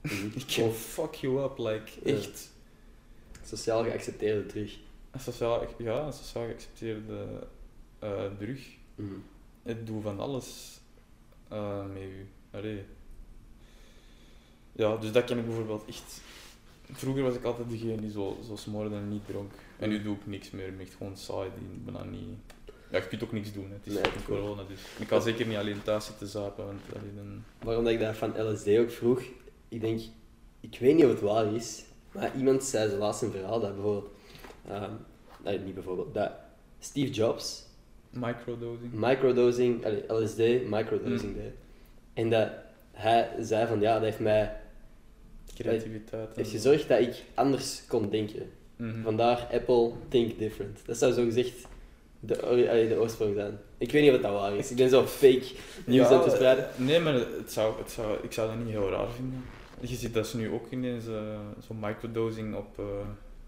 [0.00, 0.26] Mhm.
[0.34, 1.90] Ik fuck you up, like...
[2.04, 2.50] Echt.
[3.44, 4.78] Sociaal geaccepteerde drug.
[5.10, 7.46] Een sociaal, ja, een sociaal geaccepteerde
[7.98, 8.60] eh drug.
[8.94, 9.12] Mhm.
[9.62, 10.80] Het doet van alles
[11.48, 12.28] eh met u.
[12.50, 12.84] Allee.
[14.72, 16.20] Ja, dus dat ken ik bijvoorbeeld echt.
[16.92, 19.52] Vroeger was ik altijd degene die zo, zo smoorde en niet dronk.
[19.78, 20.66] En nu doe ik niks meer.
[20.66, 21.50] Ik ben echt gewoon saai.
[21.58, 22.38] Die bijna niet...
[22.90, 23.68] Ja, je kunt ook niks doen.
[23.68, 23.74] hè.
[23.74, 24.80] Het is Nee, corona, dus...
[24.98, 27.44] Ik kan zeker niet alleen thuis zitten zapen, want allee, dan...
[27.62, 29.22] Waarom dat ik dat van LSD ook vroeg,
[29.68, 30.00] ik denk,
[30.60, 33.74] ik weet niet of het waar is, maar iemand zei zo laatst een verhaal dat
[33.74, 34.10] bijvoorbeeld,
[34.68, 34.92] ehm,
[35.44, 36.30] nee, niet bijvoorbeeld, dat
[36.78, 37.66] Steve Jobs
[38.10, 38.92] Microdosing.
[38.92, 40.38] microdosing, allee, LSD,
[40.70, 41.52] microdosing deed.
[42.14, 42.50] En dat
[42.92, 44.56] hij zei van ja, dat heeft mij
[45.54, 46.36] Creativiteit.
[46.36, 46.54] heeft zo.
[46.56, 48.50] gezorgd dat ik anders kon denken.
[48.76, 49.02] Mhm.
[49.02, 50.86] Vandaar Apple Think Different.
[50.86, 51.66] Dat zou zo gezegd
[52.20, 53.58] de, allee, de oorsprong zijn.
[53.78, 54.70] Ik weet niet wat dat waar is.
[54.70, 55.42] Ik ben zo fake
[55.86, 56.68] nieuws Ja, aan het verspreiden.
[56.76, 59.44] Nee, maar het zou, het zou, ik zou dat niet heel raar vinden.
[59.80, 62.84] Je ziet dat ze nu ook ineens eh, zo'n microdosing op, eh,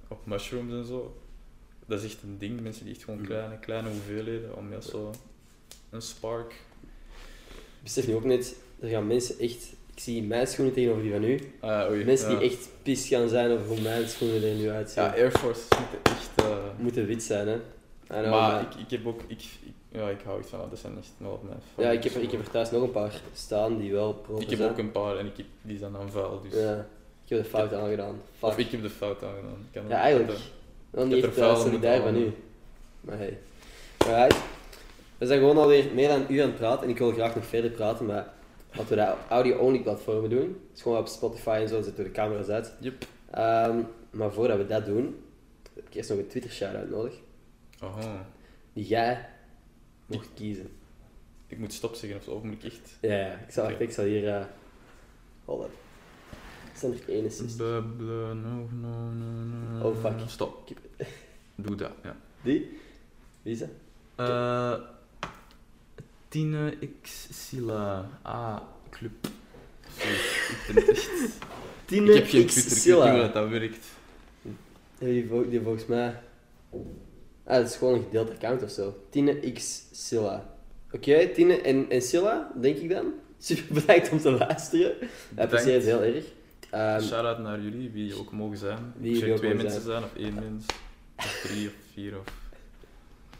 [0.08, 1.16] op mushrooms en zo.
[1.86, 2.60] Dat is echt een ding.
[2.60, 3.28] Mensen die echt gewoon Mhm.
[3.28, 5.10] kleine, kleine hoeveelheden om ja, zo
[5.90, 6.52] een spark.
[7.52, 9.72] Ik besef nu ook net, er gaan mensen echt...
[9.94, 11.52] Ik zie mijn schoenen tegenover die van u.
[11.60, 12.38] Ah, oei, Mensen ja.
[12.38, 15.02] die echt pis gaan zijn over hoe mijn schoenen er nu uitzien.
[15.02, 16.30] Ja, Air Force moeten echt.
[16.36, 17.56] eh, Moeten wit zijn, hè.
[18.10, 19.20] Know, maar ik, ik heb ook.
[19.26, 20.58] Ik, ik- ja, ik hou echt van.
[20.70, 21.58] Dat zijn echt wel mijn
[21.88, 24.42] Ja, ik heb, ik heb er thuis nog een paar staan die wel proper schoenen.
[24.44, 24.70] Ik heb zijn.
[24.70, 26.40] ook een paar en ik heb, die zijn dan vuil.
[26.50, 26.60] Dus.
[26.60, 26.86] Ja,
[27.24, 28.20] ik heb de fout aangedaan.
[28.38, 28.48] Fuck.
[28.48, 29.66] Of ik heb de fout aangedaan.
[29.72, 30.38] Ik kan Ja, eigenlijk.
[30.90, 32.32] Dan niet echt uh, solidair van u.
[33.00, 33.38] Maar hey.
[33.98, 34.36] Alright.
[35.18, 37.34] We zijn gewoon alweer meer dan een uur aan het praten en ik wil graag
[37.34, 38.32] nog verder praten, maar
[38.72, 40.60] laten we dat audio-only platformen doen.
[40.72, 42.72] Dus gewoon op Spotify en zo zetten we de camera's uit.
[42.80, 43.04] Yep.
[43.30, 43.78] Ehm,
[44.10, 45.16] maar voordat we dat doen,
[45.74, 47.12] heb ik eerst nog een Twitter shout-out nodig.
[47.80, 48.26] Aha.
[48.72, 49.28] Die jij
[50.06, 50.70] mocht kiezen.
[51.46, 52.30] Ik moet stop zeggen of zo.
[52.30, 52.98] Of moet ik echt.
[53.00, 53.32] Ja, ja.
[53.32, 53.82] Ik zal, Oké.
[53.82, 54.28] ik zal hier...
[54.28, 54.44] eh
[55.44, 55.70] hold up.
[56.70, 57.56] Het zijn er 61.
[57.56, 59.88] Blah, blah, no, no, no, no.
[59.88, 60.28] Oh, fuck.
[60.28, 60.72] Stop.
[61.54, 62.16] Doe dat, ja.
[62.42, 62.78] Die?
[63.42, 63.68] Wie is dat?
[64.14, 64.80] Eh
[66.28, 69.26] Tine X Silla A Club.
[69.98, 70.50] Zoiets.
[70.68, 71.10] Ik ben echt...
[71.84, 73.86] Tine ik heb geen Twitter, ik weet niet hoe dat, werkt.
[75.50, 76.20] Die volgens mij...
[77.50, 78.96] Ah, dat is gewoon een gedeeld account of zo.
[79.08, 80.54] Tine X Silla.
[80.92, 83.12] Oké, Tine en, en Silla, denk ik dan.
[83.38, 85.02] Super bedankt om te luisteren.
[85.02, 86.24] Ik apprecieer het heel erg.
[86.70, 88.92] Ehm, Shout-out naar jullie, wie ook mogen zijn.
[88.96, 90.64] Wie jullie twee mensen zijn, of één mens.
[91.16, 92.24] Of drie of vier of...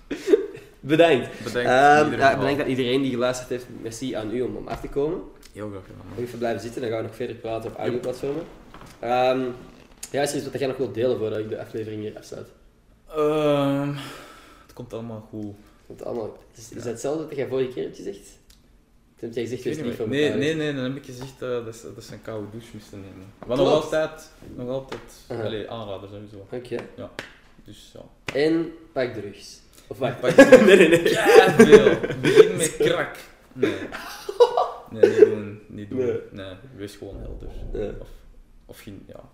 [0.81, 1.29] bedankt.
[1.45, 1.69] Bedankt.
[1.69, 2.39] Ja, geval.
[2.39, 3.67] bedankt aan iedereen die geluisterd heeft.
[3.83, 5.21] Merci aan u om, om af te komen.
[5.53, 6.25] Heel graag gedaan.
[6.25, 8.45] even blijven zitten, dan gaan we nog verder praten op audioplatformen.
[9.01, 9.41] Ehm
[10.11, 12.49] ja, is er iets wat jij nog wilt delen voordat ik de aflevering hier afsluit?
[13.15, 13.95] Ehm,
[14.63, 15.55] het komt allemaal goed.
[15.87, 18.39] Want allemaal, is, is dat hetzelfde dat jij vorige keer hebt gezegd?
[19.17, 20.39] Toen heb jij gezegd, je niet niet van nee, elkaar.
[20.39, 23.01] nee, nee, dan heb ik gezegd eh, dat, is, dat is een koude douche moesten
[23.01, 23.27] nemen.
[23.47, 25.43] Maar nog altijd, nog altijd, Aha.
[25.43, 26.47] allee, aanrader sowieso.
[26.51, 26.77] Oké.
[27.65, 28.35] Dus ja.
[28.35, 29.61] En pak drugs.
[29.87, 30.21] Of wacht.
[30.21, 30.61] Pak drugs.
[30.61, 31.15] nee, nee, nee.
[31.57, 31.99] veel.
[32.21, 33.17] Begin met krak.
[33.53, 33.75] Nee.
[34.91, 35.61] Nee, niet doen.
[35.67, 35.99] Niet doen.
[35.99, 36.21] Nee.
[36.31, 37.49] Nee, wees gewoon helder.
[37.73, 37.93] Ja.
[38.01, 38.09] Of,
[38.67, 39.29] of geen, ja.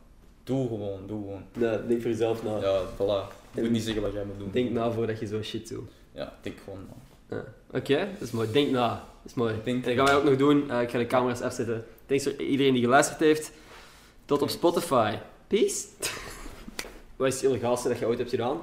[0.47, 1.43] Doe gewoon, doe gewoon.
[1.53, 2.59] Nee, denk voor jezelf na.
[2.59, 3.35] Ja, voilà.
[3.55, 4.51] Je moet niet zeggen wat jij moet doen.
[4.53, 5.91] Denk na voordat je zo shit doet.
[6.13, 7.37] Ja, denk gewoon na.
[7.37, 7.45] Ja.
[7.79, 8.53] Oké, dat is mooi.
[8.53, 8.89] Denk na.
[8.89, 9.55] Dat is mooi.
[9.65, 10.71] Denk en dat gaan wij ook nog doen.
[10.71, 11.85] Eh, ik ga de camera's afzetten.
[12.07, 13.53] Thanks voor iedereen die geluisterd heeft.
[14.25, 15.17] Tot op Spotify.
[15.47, 15.87] Peace.
[17.17, 18.61] Wat is het illegaalste dat je ooit hebt gedaan?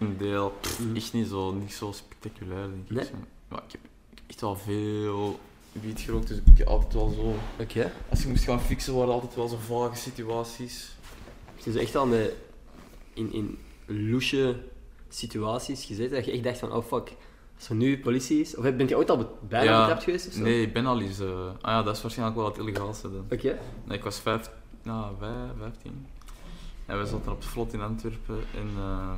[0.00, 0.52] Een deel.
[0.94, 2.96] Echt niet zo, niet zo spectaculair, denk ik.
[2.96, 3.20] Nee?
[3.48, 3.80] Maar ik heb,
[4.10, 5.38] ik heb echt wel veel
[5.72, 7.34] wiet gerookt, dus ik heb altijd wel zo...
[7.62, 7.92] Oké.
[8.10, 10.94] Als je moest gaan fixen, waren altijd wel zo vage situaties.
[11.56, 12.32] Het is echt al met
[13.14, 14.56] in, in loesje
[15.08, 17.12] situaties gezeten dat je echt dacht van, oh fuck,
[17.56, 18.56] als er nu politie is...
[18.56, 19.80] Of ben je ooit al bijna Ja.
[19.80, 20.40] betrapt geweest of zo?
[20.42, 21.18] Nee, ik ben al eens...
[21.20, 23.24] eh, ah ja, dat is waarschijnlijk wel het illegaalste dan.
[23.30, 23.58] Oké.
[23.84, 24.50] Nee, ik was vijf,
[24.82, 26.06] nou, vijf, 15.
[26.86, 29.12] En we zaten op het vlot in Antwerpen en eh,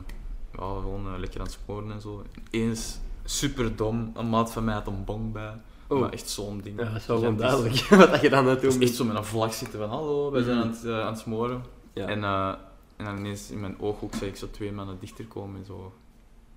[0.53, 2.23] ja, gewoon eh, lekker aan het sporen en zo.
[2.51, 5.55] Eens super dom, een maat van mij had een bong bij.
[5.95, 6.01] Oh.
[6.01, 6.78] Maar echt zo'n ding.
[6.80, 7.88] Ja, dat is wel gewoon Gigantisch.
[7.88, 10.30] duidelijk wat dat je dan Dus doen echt zo met een vlag zitten van hallo,
[10.30, 10.66] wij zijn Mhm.
[10.66, 11.64] aan het, eh, aan het smoren.
[11.93, 12.07] Ja.
[12.07, 12.55] En, eh,
[12.97, 15.93] en dan ineens in mijn ooghoek zag ik zo twee mannen dichter komen en zo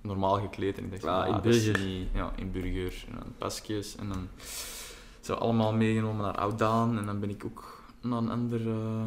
[0.00, 0.78] normaal gekleed.
[0.78, 1.84] En ik dacht, Ah, ah, in dat is burger.
[1.86, 3.04] niet- ja, in burger.
[3.08, 4.28] En dan pasjes en dan
[5.20, 6.98] zo allemaal meegenomen naar Oudaan.
[6.98, 9.02] En dan ben ik ook naar een ander, eh,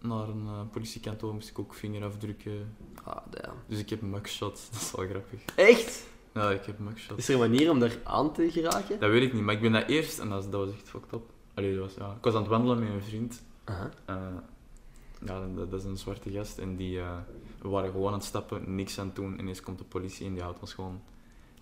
[0.00, 2.76] naar een politiekantoor, moest ik ook vingerafdrukken.
[3.04, 3.56] Ah, damn.
[3.66, 5.40] Dus ik heb een mugshot, dat is wel grappig.
[5.54, 6.06] Echt?
[6.34, 7.18] Ja, ik heb mugshot.
[7.18, 9.00] Is er een manier om daar aan te geraken?
[9.00, 11.22] Dat weet ik niet, maar ik ben dat eerst, en dat, was echt fucked up.
[11.54, 12.12] Allee, dat was, ja.
[12.16, 13.42] Ik was aan het wandelen met een vriend.
[13.64, 13.90] Aha.
[14.04, 14.16] Eh,
[15.26, 17.16] ja, dat, dat is een zwarte gast en die eh,
[17.62, 19.38] we waren gewoon aan het stappen, niks aan het doen.
[19.38, 21.00] Ineens komt de politie en die houdt ons gewoon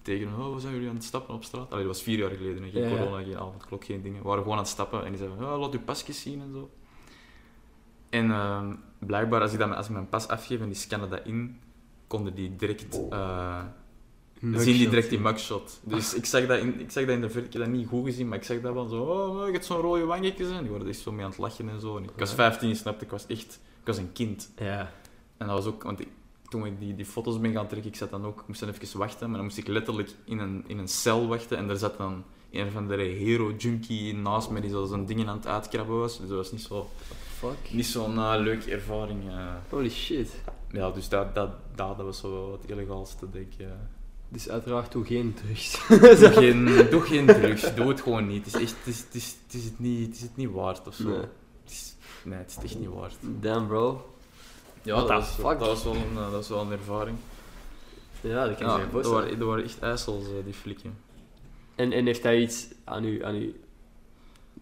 [0.02, 0.28] tegen.
[0.38, 1.70] Oh, we zijn jullie aan het stappen op straat?
[1.70, 2.96] Allee, dat was vier jaar geleden, geen Ja, ja.
[2.96, 4.22] corona, geen avondklok, geen dingen.
[4.22, 6.52] We waren gewoon aan het stappen en die zeiden: oh, laat uw pasjes zien en
[6.52, 6.70] zo.
[8.10, 11.20] En ehm, blijkbaar, als ik, dat, als ik mijn pas afgeef en die scannen dat
[11.24, 11.60] in,
[12.06, 13.00] konden die direct.
[13.10, 13.62] eh,
[14.42, 15.80] zien die direct die mugshot.
[15.82, 17.88] Dus ik zag dat in, ik zag dat in de verte, ik heb dat niet
[17.88, 20.60] goed gezien, maar ik zag dat wel zo, oh, ik heb zo'n rode wangetjes en
[20.60, 21.96] die worden echt zo mee aan het lachen en zo.
[21.96, 22.34] En ik was Ja.
[22.36, 24.50] 15, je snapt, ik was echt, ik was een kind.
[24.58, 24.92] Ja.
[25.36, 26.08] En dat was ook, want ik,
[26.48, 28.68] toen ik die, die foto's ben gaan trekken, ik zat dan ook, ik moest dan
[28.68, 31.76] even wachten, maar dan moest ik letterlijk in een, in een cel wachten en daar
[31.76, 35.98] zat dan een of andere hero-junkie naast me die zo zijn dingen aan het uitkrabben
[35.98, 36.18] was.
[36.18, 36.88] Dus dat was niet zo,
[37.38, 37.70] Fuck.
[37.72, 39.28] niet zo'n eh, leuke ervaring.
[39.28, 39.46] eh.
[39.68, 40.30] Holy shit.
[40.72, 43.66] Ja, dus dat, dat, dat, dat was zo wel het illegaalste, denk ik.
[44.32, 45.80] Dus uiteraard doe geen drugs.
[46.20, 48.44] Doe geen, doe geen drugs, doe het gewoon niet.
[48.44, 50.50] Het is, echt, het is, het is, het is, het niet, het is het niet
[50.50, 51.08] waard of zo.
[51.08, 51.18] Nee.
[51.62, 53.14] Het is, nee, het is echt niet waard.
[53.20, 54.14] Damn bro.
[54.82, 55.58] Ja, What dat, was, fuck?
[55.58, 57.16] dat, was wel een, eh, dat was wel een ervaring.
[58.20, 59.22] Ja, dat kan Ja, voorstellen.
[59.22, 60.98] waren, waren echt ijsels, eh, die flikken.
[61.74, 63.24] En, en heeft hij iets aan u...
[63.24, 63.60] Aan u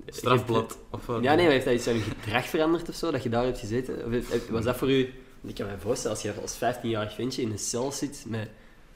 [0.07, 0.79] Strafblad.
[0.91, 3.29] Of, Ja, nee, maar heeft hij iets aan je gedrag veranderd of zo, dat je
[3.29, 4.05] daar hebt gezeten?
[4.07, 5.15] Of was dat voor u...
[5.43, 8.49] Ik kan me voorstellen, als je als 15-jarig ventje in een cel zit met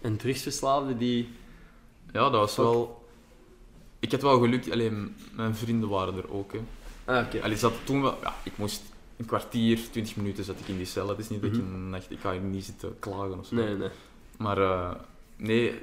[0.04, 1.28] een drugsverslaafde die...
[2.12, 3.04] Ja, dat was wel...
[4.00, 6.52] Ik had wel geluk, alleen mijn vrienden waren er ook.
[6.52, 6.60] Hè.
[7.04, 7.42] Ah, oké.
[7.42, 8.18] Allee, zat toen wel...
[8.22, 8.82] Ja, ik moest
[9.16, 11.08] een kwartier, twintig minuten zat ik in die cel.
[11.08, 11.74] Het is niet dat ik Mhm.
[11.74, 12.10] een nacht...
[12.10, 13.54] Ik ga hier niet zitten klagen of zo.
[13.54, 13.88] Nee, nee.
[14.38, 14.90] Maar eh,
[15.36, 15.80] nee,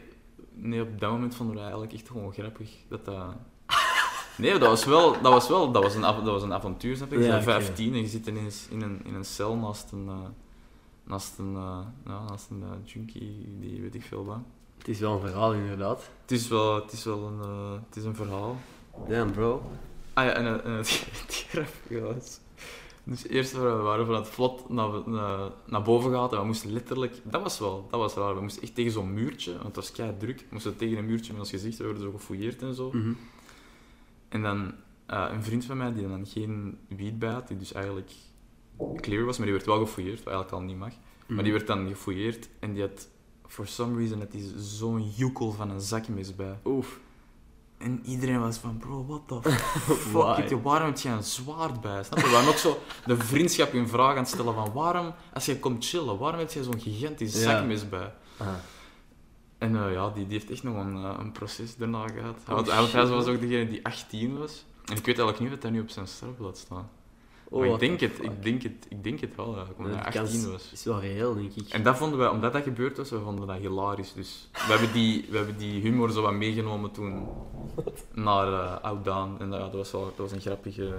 [0.53, 2.69] nee, op dat moment vonden we dat eigenlijk echt gewoon grappig.
[2.87, 3.23] Dat dat...
[4.37, 7.11] Nee, dat was wel, dat was wel, dat was een, dat was een avontuur, snap
[7.11, 7.17] je?
[7.17, 7.51] Je Ja, bent oké.
[7.51, 10.15] 15 en je zit ineens in een, in een cel naast een, eh,
[11.11, 11.53] naast een,
[12.05, 14.39] ja, naast een eh, junkie, die weet ik veel wat.
[14.77, 16.09] Het is wel een verhaal, inderdaad.
[16.21, 18.57] Het is wel, het is wel een, eh, het is een verhaal.
[19.07, 19.71] Damn, bro.
[20.13, 22.39] Ah ja, en, en het, het grappige was...
[23.03, 26.45] Dus eerst waren we waren van het vlot naar, naar, naar boven gegaan en we
[26.45, 27.21] moesten letterlijk...
[27.23, 28.35] Dat was wel, dat was raar.
[28.35, 30.39] We moesten echt tegen zo'n muurtje, want het was kei druk.
[30.39, 32.91] We moesten tegen een muurtje met ons gezicht, we werden zo gefouilleerd en zo.
[32.91, 33.13] Mhm.
[34.29, 34.73] En dan
[35.05, 38.11] een vriend van mij die dan geen wiet bij had, die dus eigenlijk
[39.01, 40.93] clear was, maar die werd wel gefouilleerd, wat eigenlijk al niet mag.
[41.27, 43.07] Maar die werd dan gefouilleerd en die had,
[43.47, 46.59] for some reason, had die zo'n joekel van een zakmes bij.
[46.65, 46.99] Oef.
[47.77, 49.49] En iedereen was van, bro, what the
[50.11, 52.03] fuck, je, waarom heb je een zwaard bij?
[52.03, 52.25] Snap je?
[52.25, 55.59] We waren ook zo de vriendschap in vraag aan het stellen van, waarom, als je
[55.59, 57.39] komt chillen, waarom heb je zo'n gigantisch Ja.
[57.39, 58.13] zakmes bij?
[58.37, 58.47] Ah.
[59.57, 62.35] En eh, ja, die, die heeft echt nog een, eh, een proces daarna gehad.
[62.47, 63.33] Oh, Want hij, hij shit, was man.
[63.35, 64.65] ook degene die 18 was.
[64.85, 66.85] En ik weet eigenlijk niet wat hij nu op zijn strafblad staat.
[67.53, 70.03] Oh, maar ik denk, het, ik, denk het, ik denk het wel, eigenlijk, omdat hij
[70.03, 70.71] die kans 18 was.
[70.71, 71.69] is wel reëel, denk ik.
[71.69, 74.13] En dat vonden wij, omdat dat gebeurd was, we vonden dat hilarisch.
[74.13, 77.27] Dus we hebben die, we hebben die humor zo wat meegenomen toen
[78.13, 79.35] naar uh, Outdown.
[79.39, 80.93] En ja, dat, was wel, dat was een grappige...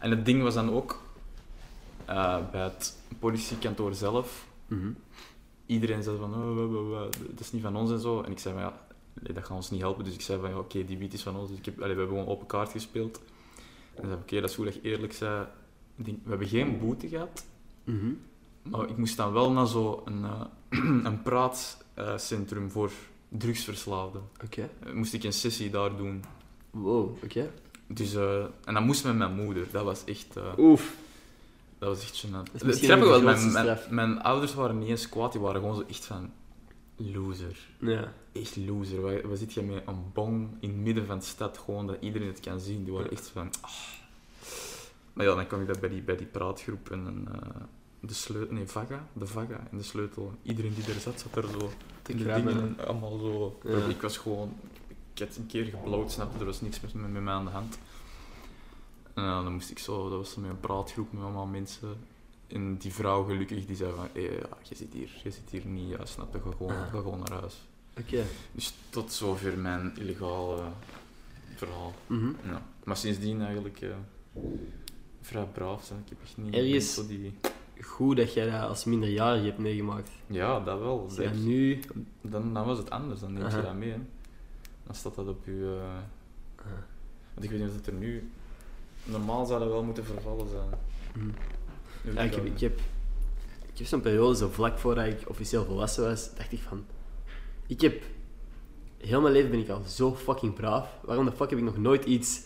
[0.00, 1.00] En het ding was dan ook,
[2.04, 4.90] eh, bij het politiekantoor zelf, Mhm.
[5.66, 7.00] iedereen zei van, oh,
[7.30, 8.22] dat is niet van ons en zo.
[8.22, 8.80] En ik zei van, ja,
[9.32, 10.04] dat gaat ons niet helpen.
[10.04, 11.48] Dus ik zei van, ja, oké, die beat is van ons.
[11.48, 13.20] Dus ik heb, allee, we hebben gewoon open kaart gespeeld.
[13.94, 15.46] En dan zei ik, oké, dat is goed dat je eerlijk zei.
[15.94, 17.44] We hebben geen boete gehad,
[17.84, 18.10] Mhm.
[18.62, 20.40] maar ik moest dan wel naar zo'n eh,
[21.08, 22.90] een praatcentrum voor
[23.28, 24.22] drugsverslaafden.
[24.44, 24.68] Oké.
[24.86, 26.24] Eh, moest ik een sessie daar doen.
[26.70, 27.50] Wow, oké.
[27.86, 29.66] Dus, eh, en dat moest met mijn moeder.
[29.70, 30.36] Dat was echt...
[30.58, 30.94] Oef.
[31.78, 32.52] Dat was echt gênant.
[32.52, 35.84] Het grappige was, mijn, mijn, mijn ouders waren niet eens kwaad, die waren gewoon zo
[35.88, 36.30] echt van...
[36.96, 37.68] Loser.
[37.78, 38.12] Ja.
[38.32, 39.00] Echt loser.
[39.00, 41.96] Waar, waar zit je met een bong in het midden van de stad, gewoon dat
[42.00, 42.84] iedereen het kan zien.
[42.84, 43.50] Die waren echt van...
[43.60, 43.70] ah.
[45.12, 47.62] Maar ja, dan kwam ik dat bij die, bij die praatgroep en eh,
[48.00, 48.54] de sleutel...
[48.54, 49.08] Nee, Vaga.
[49.12, 50.32] De Vaga en de sleutel.
[50.42, 51.70] Iedereen die er zat, zat er zo
[52.02, 53.58] dingen allemaal zo...
[53.64, 53.86] Ja.
[53.86, 54.52] Ik was gewoon...
[55.14, 57.78] Ik had een keer geblauwd, snapte, er was niks met, met, mij aan de hand.
[59.14, 60.08] En ja, dan moest ik zo...
[60.08, 61.96] Dat was zo met een praatgroep met allemaal mensen.
[62.46, 64.08] En die vrouw gelukkig, die zei van...
[64.12, 66.88] Hey, ja, je zit hier, je zit hier niet, ja, snap je, ga gewoon, ga
[66.90, 67.66] gewoon naar huis.
[68.00, 68.22] Oké.
[68.52, 70.62] Dus tot zover mijn illegale
[71.54, 71.92] verhaal.
[72.06, 72.30] Mhm.
[72.44, 72.62] Ja.
[72.84, 73.88] Maar sindsdien eigenlijk eh,
[75.20, 75.98] vrij braaf zijn.
[76.04, 77.34] Ik heb echt niet, Ergens- zo die...
[77.80, 80.10] Goed dat jij dat als minderjarige hebt meegemaakt.
[80.26, 81.06] Ja, dat wel.
[81.08, 81.80] Dat- jij nu...
[82.20, 83.90] dan, dan was het anders, dan neem je dat mee.
[83.90, 83.98] Hè.
[84.86, 85.80] Dan staat dat op je...
[86.56, 86.70] eh.
[87.34, 88.30] Want ik weet niet of het er nu...
[89.04, 90.68] Normaal zou dat wel moeten vervallen zijn.
[91.14, 91.28] Mhm.
[92.14, 92.78] Ja, ik heb, ik heb,
[93.72, 96.84] ik heb zo'n periode, zo vlak voordat ik officieel volwassen was, dacht ik van...
[97.66, 98.02] Ik heb...
[98.98, 100.88] Heel mijn leven ben ik al zo fucking braaf.
[101.02, 102.40] Waarom de fuck heb ik nog nooit iets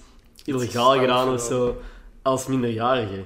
[0.45, 1.77] illegaal gedaan of zo,
[2.23, 3.25] als minderjarige?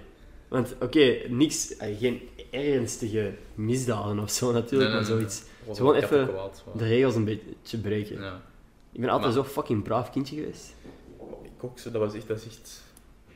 [0.48, 1.76] Want, oké, niks...
[1.76, 5.42] eh, Geen ernstige misdaden of zo natuurlijk, Nee, nee, maar zoiets...
[5.66, 5.74] nee.
[5.76, 8.20] Gewoon even kwaad, De regels een beetje breken.
[8.20, 8.42] Ja.
[8.92, 10.74] Ik ben altijd Maar- zo fucking braaf kindje geweest.
[11.42, 12.28] Ik ook zo, dat was echt...
[12.28, 12.82] Dat is echt...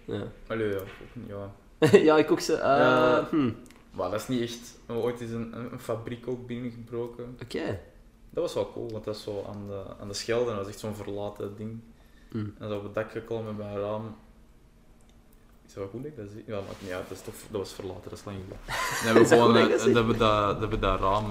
[0.04, 0.80] Ja, Allee, ja.
[1.28, 1.54] ja.
[2.08, 2.52] ja ik ook zo...
[2.54, 3.26] eh, Ja.
[3.30, 3.50] hm,
[3.90, 4.60] Maar dat is niet echt...
[4.60, 7.36] We hebben ooit eens een, fabriek ook binnengebroken.
[7.42, 7.80] Oké.
[8.30, 10.64] Dat was wel cool, want dat is zo aan de, aan de Schelde, en dat
[10.64, 11.80] was echt zo'n verlaten ding.
[12.30, 12.44] Hm.
[12.58, 14.16] En zo op het dak geklommen bij een raam.
[15.66, 16.44] Is dat wel goed dat ik dat zie?
[16.46, 18.58] Ja, maakt niet uit, dat, is toch, dat was verlaten, dat is lang geleden.
[18.66, 21.00] Dan hebben Is we dat gewoon dat eh, dat dat we dat, dat we dat
[21.00, 21.30] raam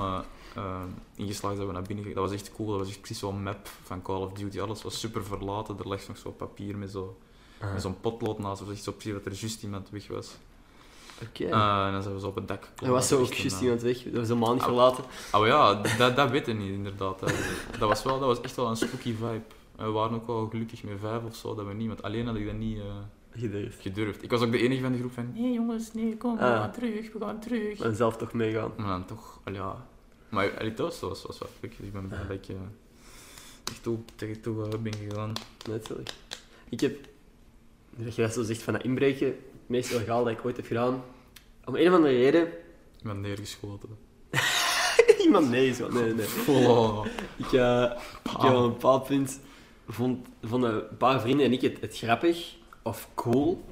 [0.56, 0.82] eh,
[1.16, 2.22] ingeslagen dat we naar binnen gegaan.
[2.22, 4.60] Dat was echt cool, dat was echt precies zo'n map van Call of Duty.
[4.60, 7.18] Alles was super verlaten, er lag nog zo papier met zo
[7.62, 10.36] Ah, met zo'n potlood naast, of zo precies dat er juist iemand weg was.
[11.22, 11.44] Oké.
[11.46, 12.98] Eh, en dan zijn we zo op het dak Er geklommen.
[12.98, 14.04] was zo ook een, juist iemand weg.
[14.04, 14.68] Dat was helemaal niet Ah.
[14.68, 15.04] verlaten.
[15.34, 17.20] Oh ja, dat, dat weet ik niet inderdaad.
[17.80, 19.42] Dat, was wel, dat was echt wel een spooky vibe.
[19.76, 22.26] En we waren ook wel gelukkig met vijf of zo, dat we niet, want alleen
[22.28, 22.84] had ik dat niet eh,
[23.32, 23.82] Gedurfd.
[23.82, 24.24] gedurfd.
[24.24, 26.60] Ik was ook de enige van de groep van, nee jongens, nee, kom, we Ah.
[26.60, 27.80] gaan terug, we gaan terug.
[27.80, 28.72] En zelf toch meegaan.
[28.78, 29.86] Maar dan toch, al ja.
[30.30, 31.74] Maar allee, dat was, was, was wel leuk.
[31.80, 32.56] Ik ben blij dat ik eh,
[33.64, 35.34] echt toe, tegen toe ben gegaan.
[35.70, 36.10] Natuurlijk.
[36.70, 37.08] Ik heb,
[37.98, 39.36] dat je dat zo zegt van dat inbreken, het
[39.66, 41.04] meest illegaal dat ik ooit heb gedaan,
[41.66, 42.48] om een of andere reden,
[43.04, 43.90] ben neergeschoten.
[45.26, 46.28] iemand nee is wat, nee, nee.
[46.48, 47.06] Oh.
[47.38, 47.92] Ik, eh
[48.24, 49.40] ik heb op een bepaald punt,
[49.88, 53.64] vond, vonden een paar vrienden en ik het, het grappig of cool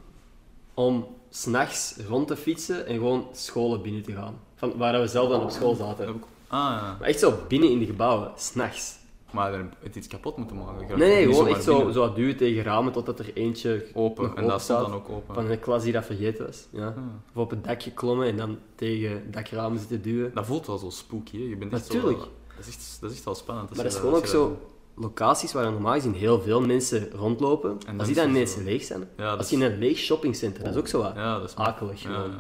[0.74, 4.40] om s'nachts rond te fietsen en gewoon scholen binnen te gaan.
[4.56, 6.08] Van waar we zelf dan op school zaten.
[6.08, 6.96] Ah ja.
[7.00, 9.02] Maar echt zo binnen in de gebouwen, s'nachts.
[9.34, 10.98] Maar je iets kapot moeten maken.
[11.00, 11.94] Nee, nee, gewoon echt zo, binnen.
[11.94, 15.34] zo duwen tegen ramen totdat er eentje Open, en dat staat dan ook open.
[15.36, 16.68] van een klas die dat vergeten was.
[16.70, 16.88] Ja.
[16.88, 16.98] Ah.
[17.34, 20.32] Of op het dak geklommen en dan tegen dakramen zitten duwen.
[20.34, 21.44] Dat voelt wel zo spooky, hè?
[21.50, 22.20] Je bent echt Natuurlijk.
[22.22, 22.28] Zo,
[22.58, 23.70] dat, is echt, dat is echt wel spannend.
[23.76, 24.58] Maar dat is gewoon ook zo
[24.96, 27.78] locaties waar normaal gezien heel veel mensen rondlopen.
[27.88, 29.08] En als die dan het ineens zo- leeg zijn.
[29.18, 31.56] Ja, Als je in een leeg shoppingcentrum, dat is ook zo wat Ja, dat is
[31.56, 32.32] akelig Ja, gewoon.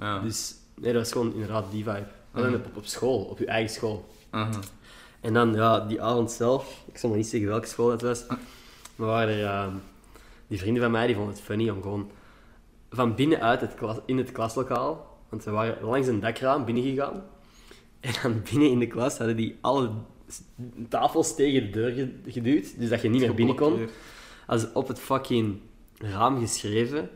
[0.00, 0.18] ja.
[0.20, 2.06] Dus nee, dat is gewoon inderdaad die vibe.
[2.32, 4.08] En dan op, op school, op je eigen school.
[4.30, 4.52] Mhm.
[5.20, 8.26] En dan, ja, die avond zelf, ik zal nog niet zeggen welke school het was,
[8.96, 9.74] maar waren er, ehm,
[10.46, 12.10] die vrienden van mij, die vonden het funny om gewoon
[12.90, 17.22] van binnenuit het klas, in het klaslokaal, want we waren langs een dakraam binnengegaan,
[18.00, 19.90] en dan binnen in de klas hadden die alle
[20.88, 23.88] tafels tegen de deur ge- geduwd, dus dat je niet meer binnen kon.
[24.58, 25.58] Ze op het fucking
[25.98, 27.10] raam geschreven,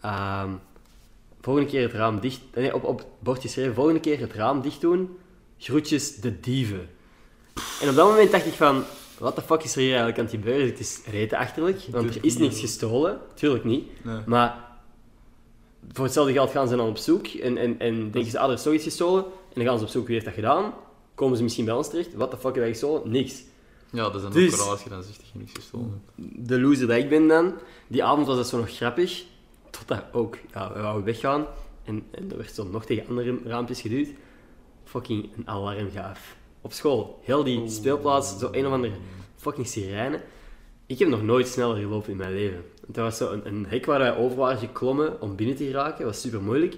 [0.00, 0.50] ehm,
[1.40, 4.60] volgende keer het raam dicht, nee, op, op het bord geschreven, volgende keer het raam
[4.60, 5.16] dicht doen,
[5.58, 6.88] groetjes de dieven.
[7.80, 8.84] En op dat moment dacht ik van,
[9.18, 10.66] wat de fuck is er hier eigenlijk aan het gebeuren?
[10.66, 13.20] Het is rete achterlijk, want er is niks gestolen.
[13.34, 13.88] Tuurlijk niet.
[14.04, 14.18] Nee.
[14.26, 14.68] Maar
[15.92, 18.54] voor hetzelfde geld gaan ze dan op zoek en, en, en denken ze, ah, er
[18.54, 19.24] is toch iets gestolen.
[19.24, 20.72] En dan gaan ze op zoek, wie heeft dat gedaan?
[21.14, 22.14] Komen ze misschien bij ons terecht?
[22.14, 23.10] Wat de fuck heb wij gestolen?
[23.10, 23.42] Niks.
[23.92, 26.02] Ja, dat is dan Dus- ook raar als je dan zegt dat je niks gestolen
[26.14, 26.48] hebt.
[26.48, 27.54] De loser dat ik ben dan,
[27.88, 29.24] die avond was dat zo nog grappig.
[29.70, 31.46] Totdat ook, ja, we wouden weggaan.
[31.84, 34.08] En, en er werd zo nog tegen andere raampjes geduwd.
[34.84, 36.36] Fucking een alarm gaaf.
[36.60, 37.20] Op school.
[37.24, 38.92] Heel die speelplaats, zo een of andere
[39.36, 40.20] fucking sirene.
[40.86, 42.64] Ik heb nog nooit sneller gelopen in mijn leven.
[42.86, 45.96] Dat was zo een, een hek waar wij over waren geklommen om binnen te geraken.
[46.04, 46.76] Dat was super moeilijk.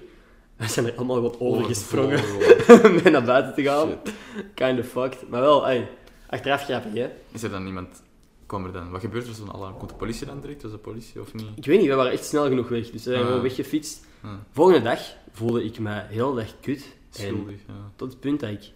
[0.57, 2.85] We zijn er allemaal gewoon overgesprongen Overgevlogen.
[2.91, 3.89] om mee naar buiten te gaan.
[3.89, 4.15] Shit.
[4.55, 5.29] Kind of fucked.
[5.29, 5.89] Maar wel, ey,
[6.29, 7.09] achteraf grappig, hè?
[7.33, 8.03] Is er dan iemand...
[8.47, 8.91] Kwam er dan...
[8.91, 9.77] Wat gebeurt er zo'n alarm?
[9.77, 10.63] Komt de politie dan direct?
[10.63, 11.47] Was de politie of niet?
[11.55, 12.81] Ik weet niet, we waren echt snel genoeg weg.
[12.83, 13.27] Dus we zijn Ah.
[13.27, 14.05] gewoon weggefietst.
[14.23, 15.01] Ah, Volgende dag
[15.33, 16.85] voelde ik me heel erg kut.
[17.11, 17.75] Schuldig, ja.
[17.97, 18.71] tot het punt dat ik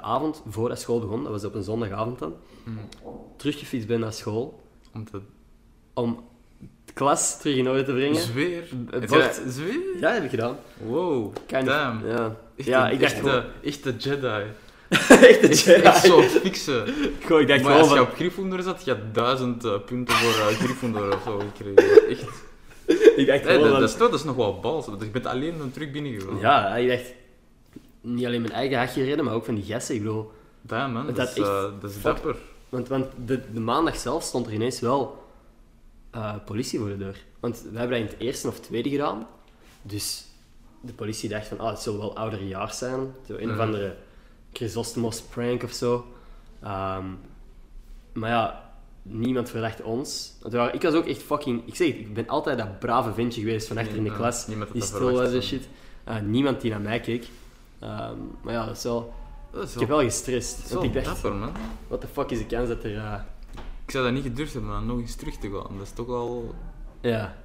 [0.00, 2.34] de avond voordat school begon, dat was op een zondagavond dan,
[2.64, 2.70] Hm.
[3.36, 4.60] teruggefietst ben naar school
[4.94, 5.20] Om te...
[5.94, 6.24] om
[6.86, 8.16] de klas terug in orde te brengen.
[8.20, 8.62] Zweer?
[8.90, 9.78] Het bord- Zweer?
[10.00, 10.56] Ja, heb ik gedaan.
[10.86, 11.32] Wow.
[11.46, 12.06] Kind of- Damn.
[12.06, 12.36] ja.
[12.56, 13.42] Echt Ja, ik dacht echt gewoon...
[13.62, 14.26] de, echt de Jedi.
[14.88, 15.82] echt een Echt, Jedi.
[15.82, 16.22] echt zo.
[17.20, 20.30] Gewoon, ik dacht Maar als je op Gryffindor zat, je had duizend eh, punten voor
[20.32, 22.08] Gryffindor of zo gekregen.
[22.08, 22.22] Echt.
[23.16, 24.86] Ik dacht Hey, dat, van- dat, is, dat is nog wel bals.
[24.86, 26.38] want Je bent alleen dan terug binnengegaan.
[26.38, 27.14] Ja, ik dacht...
[28.00, 29.94] Niet alleen mijn eigen hachje redden, maar ook van die gasten.
[29.94, 30.30] Ik bedoel...
[30.60, 31.06] Damn, man.
[31.06, 32.36] Dat Dat, is, echt eh, dat is fuck- dapper.
[32.68, 35.24] Want, want de, de maandag zelf stond er ineens wel
[36.10, 37.24] eh, politie voor de deur.
[37.40, 39.26] Want we hebben dat in het eerste of tweede gedaan.
[39.82, 40.24] Dus
[40.80, 43.00] de politie dacht van, ah, het zullen wel oudere jaar zijn.
[43.26, 43.60] Zo een of Mhm.
[43.60, 43.96] andere
[44.52, 46.06] Chrysostomos prank of zo.
[46.62, 47.04] Ehm,
[48.12, 48.72] maar ja,
[49.02, 50.32] niemand verdacht ons.
[50.40, 51.62] Want we waren- ik was ook echt fucking...
[51.66, 54.46] Ik zeg het, ik ben altijd dat brave ventje geweest van achter in de klas.
[54.46, 55.68] Die stil was en shit.
[56.04, 57.26] Eh, niemand die naar mij keek.
[57.80, 59.12] Ehm, maar ja, dat is wel...
[59.52, 60.56] Dat is Ik heb wel gestrest.
[60.56, 61.52] dat is Want wel ik dacht, dapper, man.
[61.88, 62.96] wat de fuck is de kans dat er...
[62.96, 63.14] eh,
[63.84, 65.76] Ik zou dat niet gedurfd hebben om nog eens terug te gaan.
[65.78, 66.54] Dat is toch wel...
[67.00, 67.36] ja,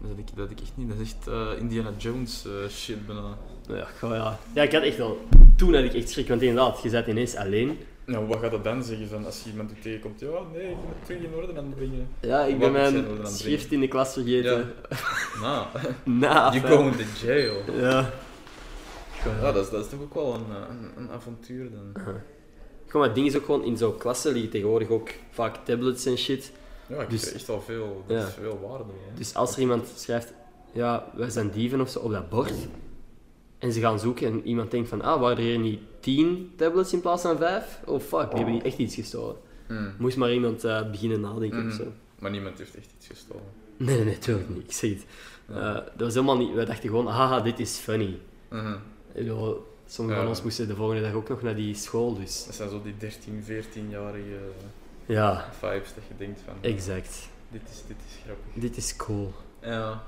[0.00, 0.88] Dat ik, dat ik echt niet.
[0.88, 3.36] Dat is echt eh, Indiana Jones eh, shit bijna.
[3.68, 4.38] Ja, goh, ja.
[4.52, 5.26] ja, ik had echt wel...
[5.56, 7.78] Toen had ik echt schrik, want inderdaad, je zat ineens alleen.
[8.06, 10.20] Nou, wat gaat dat dan zeggen van als je iemand u tegenkomt?
[10.20, 12.08] Ja, nee, ik moet terug in orde aan het brengen.
[12.20, 14.72] Ja, ik ben mijn schrift in de klas vergeten.
[15.42, 15.66] Nou,
[16.04, 16.72] Na, you fijn.
[16.72, 17.54] go to jail.
[17.80, 18.10] Ja.
[19.24, 22.02] Ja, dat is, dat is toch ook wel een, eh, een, een avontuur dan.
[22.86, 26.18] Gewoon, maar ding is ook gewoon, in zo'n klassen liggen tegenwoordig ook vaak tablets en
[26.18, 26.52] shit.
[26.86, 28.26] Ja, ik Dus- echt wel veel, dat Ja.
[28.26, 28.84] is veel waarde.
[28.84, 29.14] Hè.
[29.18, 30.32] Dus als er iemand schrijft,
[30.72, 32.52] ja, wij zijn dieven of zo, op dat bord.
[33.58, 36.92] En ze gaan zoeken en iemand denkt van, ah, waren er hier niet tien tablets
[36.92, 37.80] in plaats van vijf?
[37.86, 39.36] Oh fuck, die hebben niet echt iets gestolen.
[39.68, 39.94] Mm.
[39.98, 41.76] Moest maar iemand eh, beginnen nadenken of Mhm.
[41.76, 41.92] zo.
[42.18, 43.44] Maar niemand heeft echt iets gestolen.
[43.76, 44.62] Nee, nee, natuurlijk niet.
[44.64, 45.04] Ik zeg het.
[45.48, 45.54] Ja.
[45.54, 46.54] Eh, dat was helemaal niet...
[46.54, 48.18] Wij dachten gewoon, haha, dit is funny.
[48.50, 48.76] Mhm.
[49.14, 50.26] Bedoel, Sommigen Ja.
[50.26, 52.44] van ons moesten de volgende dag ook nog naar die school, dus...
[52.46, 54.38] Dat zijn zo die 13, 14-jarige
[55.06, 57.28] Ja, vibes dat je denkt van, exact.
[57.48, 58.44] dit is, dit is grappig.
[58.62, 59.32] Dit is cool.
[59.60, 60.02] Ja.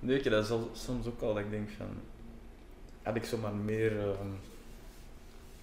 [0.00, 1.86] Nee, ik heb dat zal- soms ook al dat ik denk van,
[3.02, 3.92] had ik zomaar meer...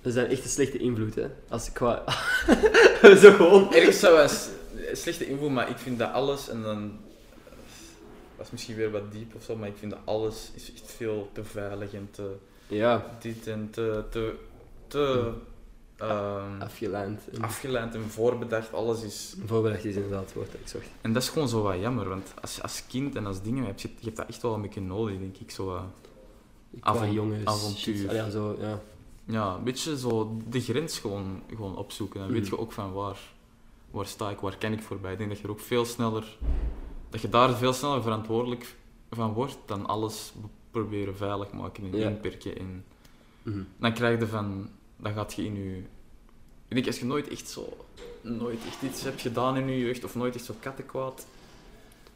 [0.02, 1.28] Dat is een echt een slechte invloed, hè.
[1.50, 2.04] Als ik qua...
[3.22, 3.74] Zo gewoon...
[3.74, 6.98] Ergens zou een slechte invloed, maar ik vind dat alles en dan.
[8.38, 10.92] Dat is misschien weer wat diep of zo, maar ik vind dat alles is echt
[10.92, 12.36] veel te veilig en te
[12.68, 14.04] Ja, dit en te.
[14.10, 14.36] te,
[14.88, 15.32] te
[15.98, 17.30] ehm, afgeleid.
[17.34, 18.74] En afgeleid en voorbedacht.
[18.74, 19.36] Alles is.
[19.46, 20.86] Voorbedacht is inderdaad het woord dat ik zocht.
[21.02, 23.80] En dat is gewoon zo wat jammer, want als, als kind en als dingen heb
[23.80, 25.52] je, je hebt dat echt wel een beetje nodig, denk ik.
[25.52, 25.66] Zo,
[26.80, 27.46] Qua Avon- jongens...
[27.46, 28.14] avontuur.
[28.14, 28.80] ja, zo, ja.
[29.26, 32.20] ja, een beetje zo de grens gewoon, gewoon opzoeken.
[32.20, 32.54] Dan weet Mhm.
[32.56, 33.20] je ook van waar,
[33.92, 35.12] waar sta ik, waar ken ik voorbij.
[35.12, 36.38] Ik denk dat je er ook veel sneller,
[37.10, 38.76] dat je daar veel sneller verantwoordelijk
[39.12, 40.34] van wordt dan alles
[40.82, 42.10] proberen veilig maken en Ja.
[42.10, 42.58] inperken.
[42.58, 42.84] En
[43.78, 45.78] dan krijg je van, dan gaat je in je...
[46.68, 47.78] Ik denk, als je nooit echt zo,
[48.22, 51.28] nooit echt iets hebt gedaan in je jeugd, of nooit echt zo kattenkwaad,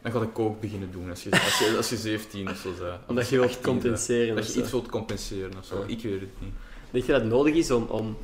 [0.02, 2.74] dan ga ik ook beginnen doen als je, als je, als je 17 of zo
[2.80, 3.00] bent.
[3.08, 3.82] Omdat je wilt 18 bent.
[3.84, 5.78] compenseren Dat je iets wilt compenseren of zo.
[5.80, 5.86] Ja.
[5.88, 6.54] Ik weet het niet.
[6.92, 8.18] Denk je dat het nodig is om, om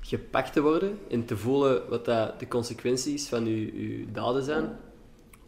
[0.00, 4.76] gepakt te worden en te voelen wat dat de consequenties van je, je daden zijn?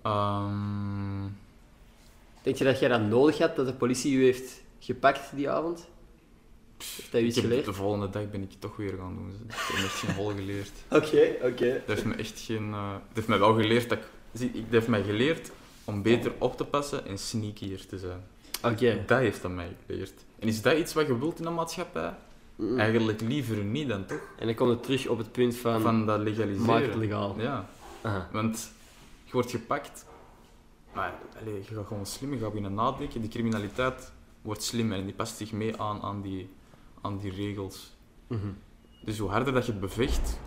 [0.03, 1.25] Ehm,
[2.43, 5.89] Denk je dat jij dat nodig had, dat de politie u heeft gepakt die avond?
[6.79, 7.65] Heeft dat u ik iets heb- geleerd?
[7.65, 9.31] de volgende dag ben ik het toch weer gaan doen.
[9.49, 10.71] Ik heb me echt geen hol geleerd.
[10.91, 11.73] Oké, oké.
[11.87, 12.73] Dat heeft me echt geen...
[12.73, 14.05] eh, heeft mij wel geleerd dat ik...
[14.33, 15.51] Zie, ik- dat heeft mij geleerd
[15.85, 18.23] om beter op te passen en sneakier te zijn.
[18.65, 19.03] Oké.
[19.07, 20.13] Dat heeft dat mij geleerd.
[20.39, 22.15] En is dat iets wat je wilt in een maatschappij?
[22.57, 22.79] Mm.
[22.79, 24.21] Eigenlijk liever niet dan toch?
[24.39, 26.67] En dan komt het terug op het punt van, Van dat legaliseren.
[26.67, 27.35] maak het legaal.
[27.41, 27.69] Ja,
[28.03, 28.29] Aha.
[28.33, 28.71] want
[29.25, 30.05] je wordt gepakt,
[30.95, 33.21] maar allee, je gaat gewoon slim, je gaat beginnen nadenken.
[33.21, 34.13] Die criminaliteit
[34.43, 36.51] wordt slimmer en die past zich mee aan, aan, die,
[37.01, 37.97] aan die regels.
[38.27, 38.49] Mhm.
[39.05, 40.41] Dus hoe harder dat je het bevecht,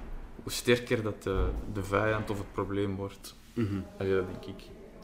[0.44, 3.36] hoe sterker dat de, de vijand of het probleem wordt.
[3.98, 4.64] Allee, dat denk ik.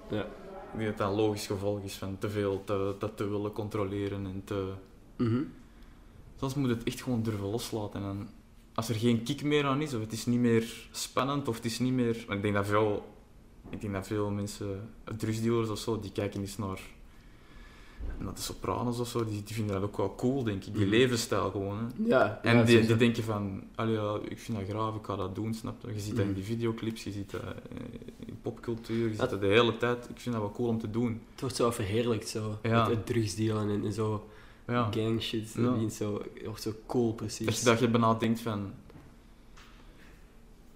[0.09, 0.27] Ja.
[0.71, 3.51] Ik denk dat dat een logisch gevolg is van te veel te, dat te willen
[3.51, 4.73] controleren en te...
[5.17, 5.41] Mhm.
[6.39, 8.03] Soms moet het echt gewoon durven loslaten.
[8.03, 8.29] En
[8.73, 11.65] als er geen kick meer aan is, of het is niet meer spannend, of het
[11.65, 12.25] is niet meer...
[12.29, 13.05] Ik denk dat veel,
[13.69, 16.79] ik denk dat veel mensen, drugsdealers of zo, die kijken eens naar,
[18.17, 20.73] naar de Sopranos of zo, die, die vinden dat ook wel cool, denk ik.
[20.73, 20.89] Die Mhm.
[20.95, 21.77] levensstijl gewoon.
[21.77, 21.85] Hè.
[22.07, 22.39] Ja.
[22.43, 25.53] En ja, die, die denken van, ja, ik vind dat graaf, ik ga dat doen,
[25.53, 25.93] snap je?
[25.93, 26.35] Je ziet dat in Mhm.
[26.35, 27.49] die videoclips, je ziet dat eh,
[28.25, 30.09] in popcultuur, je ziet Dat- dat de hele tijd.
[30.09, 31.21] Ik vind dat wel cool om te doen.
[31.31, 32.57] Het wordt zo verheerlijkt, zo.
[32.61, 32.79] Ja.
[32.87, 34.29] Het, het drugsdealen en, en zo.
[34.67, 34.87] Ja.
[34.91, 35.55] gang shit.
[35.55, 37.45] Dat zo, wordt zo cool, precies.
[37.45, 38.71] Dat je, dat je bijna denkt van...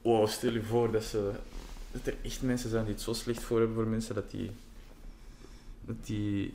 [0.01, 1.31] Wow, stel je voor dat, ze,
[1.93, 4.51] dat er echt mensen zijn die het zo slecht voor hebben voor mensen, dat die...
[5.85, 6.53] Dat die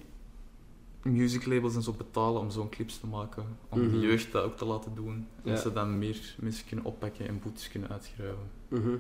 [1.03, 3.45] music labels en zo betalen om zo'n clips te maken.
[3.69, 3.91] Om Mhm.
[3.91, 5.15] de jeugd dat ook te laten doen.
[5.15, 5.53] En Ja.
[5.53, 8.51] dat ze dan meer mensen kunnen oppakken en boetes kunnen uitschrijven.
[8.69, 8.97] Mhm.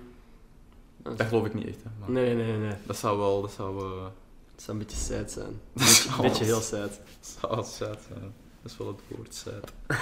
[1.02, 1.90] Dat geloof ik niet echt, hè.
[2.01, 2.74] Maar Nee, nee, nee.
[2.86, 3.40] Dat zou wel...
[3.43, 4.06] Dat zou, eh,
[4.55, 5.47] Het zou een beetje sad zijn.
[5.74, 6.90] Een Dat beetje, heel sad.
[6.90, 8.32] dat zou sad zijn.
[8.62, 9.73] Dat is wel het woord, sad.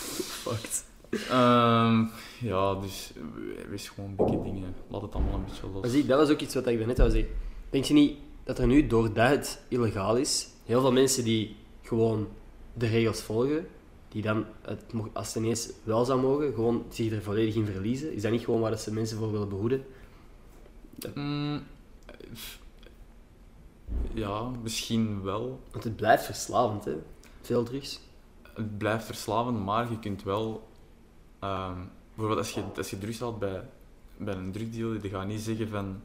[0.44, 0.84] Fucked.
[1.12, 2.04] Ehm,
[2.40, 4.74] ja, dus eh, wees gewoon dikke dingen.
[4.88, 5.80] Laat het allemaal een beetje los.
[5.80, 7.30] Maar zie, dat was ook iets wat ik daarnet wou zeggen.
[7.70, 12.28] Denk je niet dat er nu, doordat het illegaal is, heel veel mensen die gewoon
[12.74, 13.66] de regels volgen,
[14.08, 18.12] die dan, het, als het ineens wel zou mogen, gewoon zich er volledig in verliezen?
[18.12, 19.84] Is dat niet gewoon waar ze mensen voor willen behoeden?
[21.14, 21.62] Mm,
[24.14, 25.60] ja, misschien wel.
[25.70, 26.96] Want het blijft verslavend, hè?
[27.40, 28.00] Veel drugs.
[28.54, 30.70] Het blijft verslavend, maar je kunt wel...
[31.42, 31.78] ehm,
[32.08, 33.68] bijvoorbeeld als je, als je drugs haalt bij,
[34.16, 36.00] bij een drugdealer, die gaat niet zeggen van...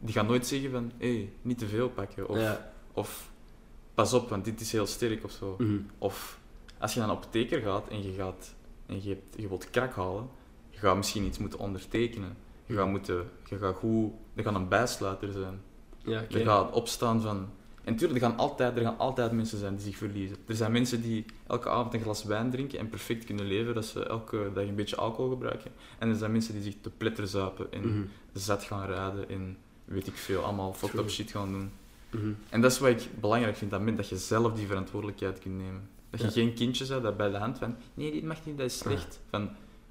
[0.00, 2.28] Die gaat nooit zeggen van, hé, hey, niet te veel pakken.
[2.28, 2.72] Of, Ja.
[2.92, 3.30] of,
[3.94, 5.54] pas op, want dit is heel sterk of zo.
[5.58, 5.78] Mhm.
[5.98, 6.38] Of
[6.78, 8.54] als je naar een apotheker gaat en je, gaat,
[8.86, 10.28] en je, hebt, je wilt krak halen,
[10.70, 12.36] je gaat misschien iets moeten ondertekenen.
[12.66, 14.12] Je gaat, moeten, je gaat goed...
[14.34, 15.60] Er gaat een bijsluiter zijn.
[16.04, 16.24] Ja.
[16.30, 17.48] Er gaat opstaan van...
[17.88, 20.36] En natuurlijk, er gaan, altijd, er gaan altijd mensen zijn die zich verliezen.
[20.46, 23.84] Er zijn mensen die elke avond een glas wijn drinken en perfect kunnen leven, dat
[23.84, 25.70] ze elke dag een beetje alcohol gebruiken.
[25.98, 28.02] En er zijn mensen die zich te pletter zuipen en Mhm.
[28.32, 31.70] zat gaan rijden en weet ik veel, allemaal fucked up shit gaan doen.
[32.10, 32.32] Mhm.
[32.48, 35.88] En dat is wat ik belangrijk vind, dat, dat je zelf die verantwoordelijkheid kunt nemen.
[36.10, 36.32] Dat je Ja.
[36.32, 39.20] geen kindje bent dat bij de hand van, nee, dit mag niet, dat is slecht.
[39.30, 39.50] Van,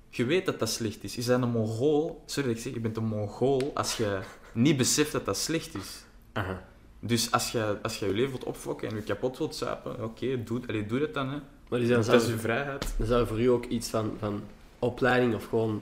[0.10, 1.16] je weet dat dat slecht is.
[1.16, 4.20] Je bent een mongool, sorry dat ik zeg, je bent een mongool als je
[4.54, 6.04] niet beseft dat dat slecht is.
[6.34, 6.66] Aha.
[7.08, 10.44] Dus als je, als je je leven wilt opfokken en je kapot wilt zuipen, oké,
[10.44, 11.30] doe, allee, doe dat dan.
[11.30, 11.38] Hè.
[11.70, 12.94] Maar dus dan Dat zou, is je vrijheid.
[12.98, 14.42] dan zou voor u ook iets van, van
[14.80, 15.82] opleiding of gewoon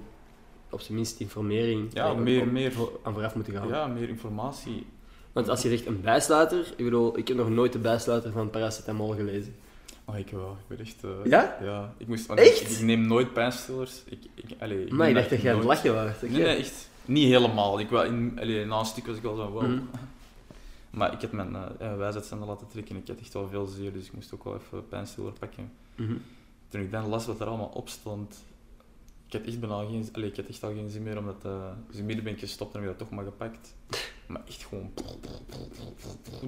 [0.69, 2.73] op zijn minst informering Ja, meer- op- meer-
[3.03, 3.68] aan vooraf moeten gaan.
[3.68, 4.85] Ja, meer informatie.
[5.31, 8.49] Want als je zegt een bijsluiter, ik bedoel, ik heb nog nooit de bijsluiter van
[8.49, 9.56] paracetamol gelezen.
[10.06, 10.57] Oh, ik wel.
[10.69, 11.03] Ik ben echt...
[11.03, 11.57] eh, Ja?
[11.61, 11.93] Ja.
[11.97, 12.61] Ik, moest, want Echt?
[12.61, 14.02] Ik, ik neem nooit pijnstillers.
[14.06, 15.84] Ik, ik, allee, ik maar ik dacht dat jij aan het nooit.
[15.84, 16.30] lachen was.
[16.30, 16.89] Nee, nee, echt.
[17.06, 17.80] Niet helemaal.
[17.80, 19.61] Ik, wel, in, allee, na een stuk was ik wel zo, wow.
[19.61, 19.80] Mhm.
[20.96, 23.94] Maar ik had mijn uh, wijsheidszender laten trekken en ik had echt wel veel zeer,
[23.94, 25.72] dus ik moest ook wel even pijnstiller pakken.
[25.96, 26.16] Mhm.
[26.68, 28.46] Toen ik dan las wat er allemaal op stond,
[29.28, 31.72] ik had echt, bijna geen, allee, ik had echt al geen zin meer, omdat, uh,
[31.88, 33.76] dus in midden ben ik gestopt en heb ik dat toch maar gepakt.
[34.28, 34.94] Maar echt gewoon...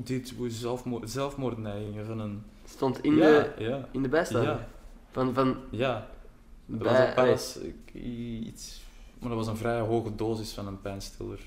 [0.03, 2.43] Dit, zelfmoord, zelfmoordneigingen van een...
[2.65, 4.53] Stond in, ja, de, ja, in de bijsluiter.
[4.53, 4.67] ja,
[5.11, 6.09] Van, van ja.
[6.65, 7.59] Dat bij, was
[7.93, 8.81] iets...
[9.19, 11.39] Maar dat was een vrij hoge dosis van een pijnstiller.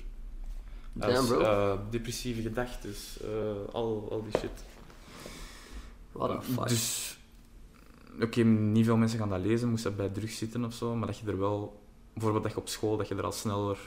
[0.93, 1.39] Damn, Als, bro.
[1.39, 4.63] eh, depressieve gedachten, eh, al, al die shit.
[6.11, 6.67] What the fuck.
[6.67, 7.17] Dus,
[8.21, 11.07] oké, niet veel mensen gaan dat lezen, moest dat bij drugs zitten of zo, maar
[11.07, 11.81] dat je er wel,
[12.13, 13.77] bijvoorbeeld dat je op school, dat je er al sneller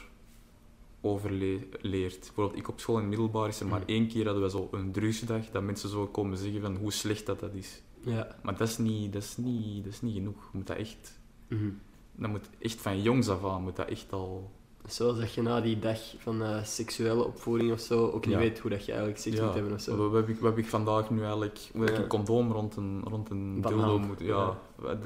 [1.01, 2.18] over le- leert.
[2.20, 3.89] Bijvoorbeeld, ik op school in het middelbaar is er maar Mhm.
[3.90, 7.26] één keer hadden we zo een drugsdag, dat mensen zo komen zeggen van hoe slecht
[7.26, 7.82] dat, dat is.
[8.01, 8.36] Ja.
[8.43, 10.43] Maar dat is niet, dat is niet, dat is niet genoeg.
[10.52, 11.18] Je moet dat echt,
[11.48, 11.68] Mhm.
[12.16, 14.51] dat moet echt van jongs af aan, moet dat echt al...
[14.89, 18.40] Zoals dat je na die dag van eh, seksuele opvoeding of zo ook niet Ja.
[18.40, 19.97] weet hoe dat je eigenlijk seks moet hebben of zo.
[19.97, 21.59] Wat, heb ik, wat heb ik vandaag nu eigenlijk...
[21.73, 24.20] Hoe heb ik een condoom rond een, rond een dildo moet...
[24.20, 24.59] Ja,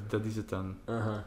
[0.09, 0.75] dat is het dan.
[0.85, 1.27] Aha.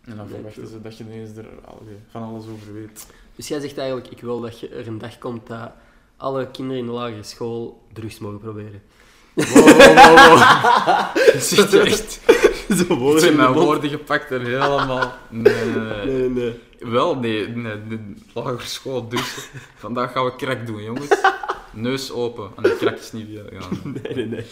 [0.00, 3.06] En dan verwachten ze dat je ineens er allee, van alles over weet.
[3.36, 5.72] Dus jij zegt eigenlijk, ik wil dat je er een dag komt dat
[6.16, 8.82] alle kinderen in de lagere school drugs mogen proberen.
[9.34, 9.66] Wow, wow,
[10.28, 11.16] wow,
[11.70, 12.20] je echt...
[12.78, 15.12] Zo Ik heb mijn woorden gepakt en helemaal...
[15.28, 16.06] Nee, nee, nee.
[16.18, 16.60] Nee, nee.
[16.78, 18.14] Wel, nee, nee, nee.
[18.34, 19.50] Lagere school, dus...
[19.76, 21.20] Vandaag gaan we crack doen, jongens.
[21.72, 22.50] Neus open.
[22.56, 23.78] En de crack is niet via gaan.
[24.02, 24.44] Nee, nee, nee.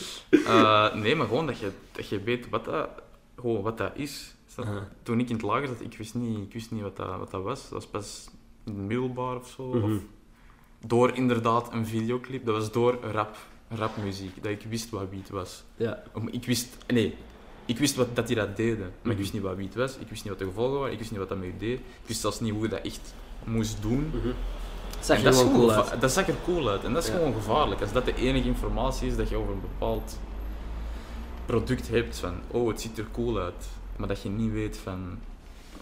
[0.44, 2.88] Eh, nee, maar gewoon dat je, dat je weet wat dat,
[3.36, 4.34] gewoon wat dat is.
[4.56, 4.88] Aha.
[5.02, 7.30] Toen ik in het lager zat, ik wist niet, ik wist niet wat, dat, wat
[7.30, 7.62] dat was.
[7.62, 8.28] Dat was pas
[8.64, 9.62] in middelbaar of zo.
[9.62, 9.90] Of
[10.86, 12.46] door inderdaad een videoclip.
[12.46, 13.36] Dat was door rap,
[13.68, 14.42] rapmuziek.
[14.42, 15.64] Dat ik wist wat wiet was.
[15.76, 16.02] Ja.
[16.30, 16.76] Ik wist...
[16.86, 17.14] Nee.
[17.68, 18.78] Ik wist wat, dat die dat deden.
[18.78, 19.10] Maar Mhm.
[19.10, 19.96] ik wist niet wat wiet was.
[19.96, 20.92] Ik wist niet wat de gevolgen waren.
[20.92, 21.78] Ik wist niet wat dat met je deed.
[21.78, 23.14] Ik wist zelfs niet hoe je dat echt
[23.44, 24.06] moest doen.
[24.14, 24.28] Mhm.
[25.00, 26.00] Zag En er dat, gewoon cool uit.
[26.00, 26.84] dat zag er cool uit.
[26.84, 27.14] En dat is Ja.
[27.16, 27.80] gewoon gevaarlijk.
[27.80, 30.18] Als dat de enige informatie is dat je over een bepaald
[31.46, 33.66] product hebt van oh, het ziet er cool uit.
[33.96, 35.18] Maar dat je niet weet van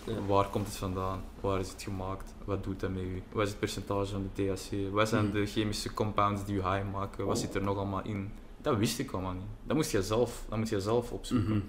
[0.06, 0.12] Ja.
[0.26, 3.48] waar komt het vandaan, waar is het gemaakt, wat doet dat met u, wat is
[3.50, 5.34] het percentage van de THC, wat zijn Mhm.
[5.34, 8.30] de chemische compounds die je high maken, wat zit er nog allemaal in.
[8.62, 9.42] Dat wist ik allemaal niet.
[9.64, 11.50] Dat moest je zelf, dat moet je zelf opzoeken.
[11.50, 11.60] Mhm.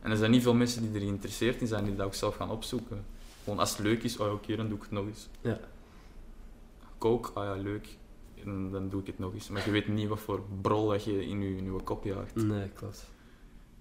[0.00, 2.36] En er zijn niet veel mensen die erin geïnteresseerd in zijn die dat ook zelf
[2.36, 3.04] gaan opzoeken.
[3.42, 5.28] Gewoon als het leuk is, oh oké, dan doe ik het nog eens.
[5.40, 5.60] Ja.
[6.98, 7.96] Kook, ah ja, leuk.
[8.44, 9.48] En dan doe ik het nog eens.
[9.48, 12.34] Maar je weet niet wat voor brol dat je in je, in je kop jaagt.
[12.34, 13.10] Nee, klopt.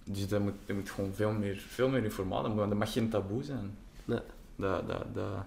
[0.04, 2.92] Dus dat moet, dat moet gewoon veel meer, veel meer informatie hebben, want dat mag
[2.92, 3.78] geen taboe zijn.
[4.06, 4.20] Nee.
[4.56, 5.46] Dat, dat, dat...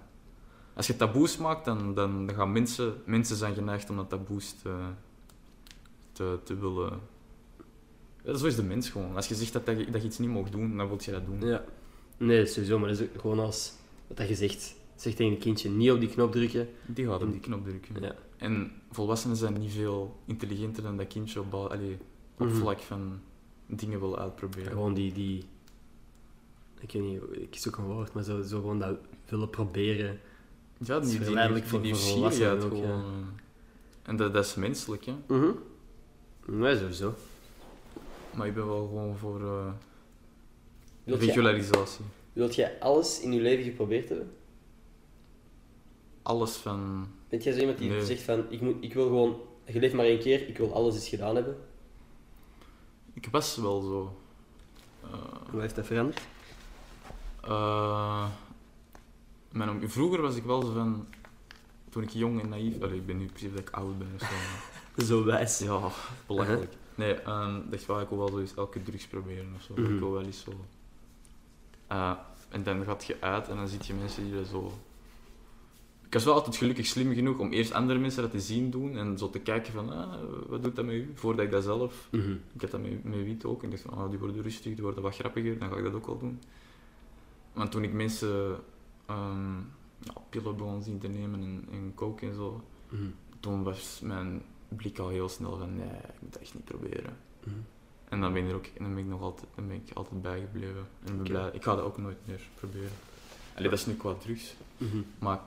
[0.74, 4.52] Als je taboes maakt, dan, dan, dan gaan mensen, mensen zijn geneigd om dat taboes
[4.52, 4.76] te,
[6.12, 7.00] te, te willen...
[8.24, 9.16] Ja, zo is de mens gewoon.
[9.16, 11.10] Als je zegt dat, dat, je, dat je iets niet mag doen, dan wil je
[11.10, 11.40] dat doen.
[11.48, 11.64] Ja.
[12.16, 13.72] Nee, sowieso, maar dat is ook gewoon als
[14.06, 14.74] wat dat je zegt.
[14.96, 16.68] Zeg tegen een kindje niet op die knop drukken.
[16.86, 18.02] Die gaat op die knop drukken.
[18.02, 18.14] Ja.
[18.36, 21.98] En volwassenen zijn niet veel intelligenter dan dat kindje op, allee,
[22.38, 22.54] op Mhm.
[22.56, 23.20] vlak van
[23.66, 24.72] dingen willen uitproberen.
[24.72, 25.44] Gewoon die, die...
[26.80, 27.20] Ik weet niet,
[27.52, 28.96] ik zoek een woord, maar zo, zo gewoon dat
[29.28, 30.20] willen proberen.
[30.78, 33.00] Ja, die, die, die, voor- die nieuwsgierigheid volwassenen ook, gewoon.
[33.00, 34.08] eh.
[34.10, 35.14] En dat, dat is menselijk, hè.
[35.28, 35.50] Mhm.
[36.46, 37.14] Nee, sowieso.
[38.34, 39.72] Maar ik ben wel gewoon voor eh,
[41.04, 41.20] Wilt
[42.32, 44.32] wilt jij alles in je leven geprobeerd hebben?
[46.22, 47.08] Alles van...
[47.28, 48.04] Bent jij zo iemand die Nee.
[48.04, 49.40] zegt van, ik, moet, ik wil gewoon...
[49.64, 51.56] Je leeft maar één keer, ik wil alles eens gedaan hebben.
[53.12, 54.16] Ik was wel zo.
[55.04, 55.10] Eh,
[55.50, 56.20] Hoe heeft dat veranderd?
[57.42, 58.28] eh,
[59.52, 61.06] mijn, vroeger was ik wel zo van...
[61.88, 62.82] Toen ik jong en naïef...
[62.82, 64.34] Allee, ik ben nu precies dat ik oud ben of zo.
[65.04, 65.58] Zo wijs.
[65.58, 65.80] Ja,
[66.26, 66.72] belachelijk.
[66.94, 69.72] Nee, ehm dacht wel, ik wil wel zo eens elke drugs proberen of zo.
[69.76, 69.92] Mhm.
[69.94, 70.52] Ik wil wel eens zo.
[71.86, 72.12] Eh,
[72.48, 74.72] en dan gaat je uit en dan zie je mensen die zo.
[76.06, 78.96] Ik was wel altijd gelukkig slim genoeg om eerst andere mensen dat te zien doen
[78.96, 80.12] en zo te kijken van, ah,
[80.48, 81.10] wat doet dat met u?
[81.14, 82.08] Voordat ik dat zelf.
[82.10, 82.30] Mhm.
[82.52, 84.74] Ik had dat met, met wiet ook en ik dacht van, ah, die worden rustig,
[84.74, 86.40] die worden wat grappiger, dan ga ik dat ook wel doen.
[87.52, 88.58] Want toen ik mensen
[89.06, 89.56] ehm
[89.98, 93.02] ja, pillen begon zien te nemen en, en coke en zo, Mhm.
[93.40, 94.42] toen was mijn
[94.76, 97.16] blik al heel snel van nee, ik moet dat echt niet proberen.
[97.44, 97.54] Mhm.
[98.08, 100.22] En dan ben ik er ook, dan ben ik nog altijd, dan ben ik altijd
[100.22, 100.88] bijgebleven.
[101.06, 101.22] En Oké.
[101.22, 102.90] blij, ik ga dat ook nooit meer proberen.
[103.54, 104.96] Allee, dat is nu qua drugs, Mhm.
[105.18, 105.40] maar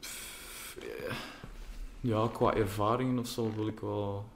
[0.00, 0.76] Pff,
[2.00, 4.28] ja, qua ervaringen of zo wil ik wel.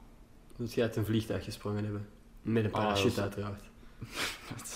[0.55, 2.07] Wilt jij uit een vliegtuig gesprongen hebben?
[2.41, 3.61] Met een Ah, parachute dat uiteraard.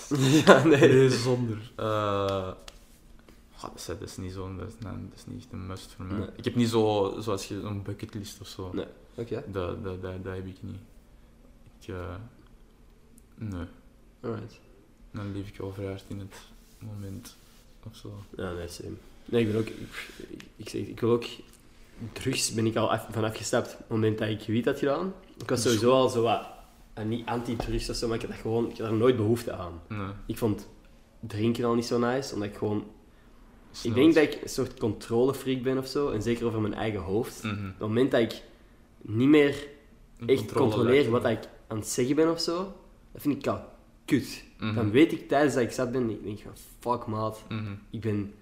[0.45, 1.09] ja, ja, nee.
[1.09, 1.71] zonder.
[1.75, 2.51] Eh,
[3.61, 5.67] ah, dat, is, dat is niet zo, dat is, nee, dat is niet echt een
[5.67, 6.17] must voor mij.
[6.19, 6.27] Nee.
[6.35, 8.69] Ik heb niet zo, zoals je een bucketlist of zo.
[8.73, 8.85] Nee.
[9.15, 10.79] Oké, Dat, dat, dat, dat heb ik niet.
[11.81, 12.15] Ik, eh,
[13.35, 13.65] nee,
[14.21, 14.59] alright.
[15.11, 16.35] dan leef ik hard in het
[16.79, 17.35] moment
[17.87, 18.13] of zo.
[18.37, 18.93] Ja, nee, same.
[19.25, 19.67] Nee, ik ben ook...
[19.67, 21.25] Ik, ik, zeg, ik wil ook...
[22.13, 25.13] Drugs ben ik al af, van afgestapt op het moment dat ik wiet had gedaan.
[25.37, 26.41] Ik was sowieso al zo wat...
[26.93, 29.51] eh, niet anti-drugs of zo, maar ik had, dat gewoon, ik had er nooit behoefte
[29.51, 29.81] aan.
[29.87, 30.67] Nee, Ik vond
[31.19, 32.85] drinken al niet zo nice, omdat ik gewoon...
[33.79, 33.91] snel.
[33.95, 36.99] Ik denk dat ik een soort controlefreak ben of zo, en zeker over mijn eigen
[36.99, 37.43] hoofd.
[37.43, 37.53] Mhm.
[37.53, 38.41] Op het moment dat ik
[39.01, 39.67] niet meer
[40.25, 42.73] echt controle controleer lijkt wat ik aan het zeggen ben of zo,
[43.11, 43.61] dat vind ik al
[44.05, 44.43] kut.
[44.59, 44.75] Mhm.
[44.75, 47.71] Dan weet ik tijdens dat ik zat ben, ik denk van fuck maat, Mhm.
[47.89, 48.33] ik ben,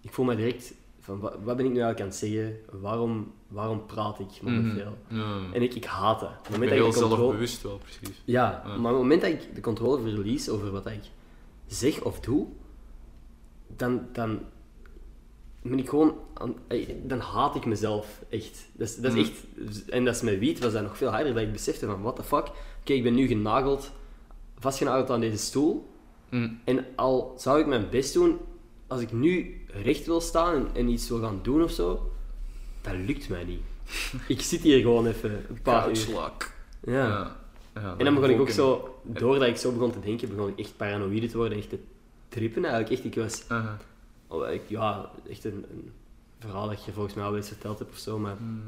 [0.00, 3.32] ik voel me direct van wat, wat ben ik nu eigenlijk aan het zeggen, waarom,
[3.48, 4.98] waarom praat ik momenteel?
[5.08, 5.38] Ja.
[5.52, 8.22] En ik, ik haat het ik ben dat heel zelfbewust wel, precies.
[8.24, 8.68] ja, Ja.
[8.68, 11.02] maar op het moment dat ik de controle verlies over wat ik
[11.66, 12.46] zeg of doe,
[13.76, 14.40] dan, dan
[15.68, 16.54] ben ik gewoon, aan-
[17.02, 18.66] dan haat ik mezelf echt.
[18.72, 19.20] Dat is, dat is Mhm.
[19.20, 22.02] echt, en dat is met wiet was dat nog veel harder, dat ik besefte van
[22.02, 22.46] what the fuck,
[22.80, 23.90] oké, ik ben nu genageld,
[24.58, 25.86] vastgenageld aan deze stoel,
[26.28, 26.48] Mhm.
[26.64, 28.38] en al zou ik mijn best doen,
[28.86, 32.10] als ik nu recht wil staan en, en iets wil gaan doen of zo,
[32.82, 33.60] dat lukt mij niet.
[34.28, 36.06] ik zit hier gewoon even een paar uur.
[36.16, 36.32] Ja.
[36.86, 37.36] Ja.
[37.74, 40.58] Ja, En dan begon ik ook zo, doordat ik zo begon te denken, begon ik
[40.58, 41.78] echt paranoïde te worden, echt te
[42.28, 42.94] trippen eigenlijk.
[42.94, 43.44] Echt, ik was.
[44.28, 45.92] Oh, ik, ja, echt een, een
[46.38, 48.62] verhaal dat je volgens mij al eens verteld heb of zo, maar Mm.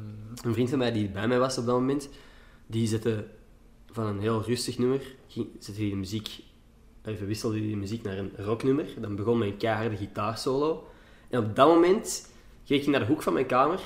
[0.44, 2.08] een vriend van mij die bij mij was op dat moment,
[2.66, 3.24] die zette
[3.90, 6.28] van een heel rustig nummer, ging, zette hij de muziek,
[7.04, 8.86] even wisselde hij de muziek naar een rocknummer.
[9.00, 10.86] Dan begon mijn keiharde gitaarsolo.
[11.28, 12.30] En op dat moment
[12.66, 13.80] keek ik naar de hoek van mijn kamer,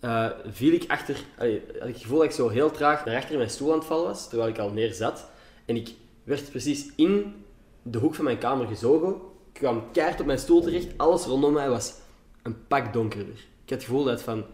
[0.00, 3.16] eh, viel ik achter, allee, had ik het gevoel dat ik zo heel traag naar
[3.16, 5.30] achter mijn stoel aan het vallen was, terwijl ik al neer zat.
[5.64, 5.94] En ik
[6.24, 7.34] werd precies in
[7.82, 9.14] de hoek van mijn kamer gezogen,
[9.54, 11.94] kwam keihard op mijn stoel terecht, alles rondom mij was
[12.42, 13.34] een pak donkerder.
[13.34, 14.44] Ik had het gevoel dat, van,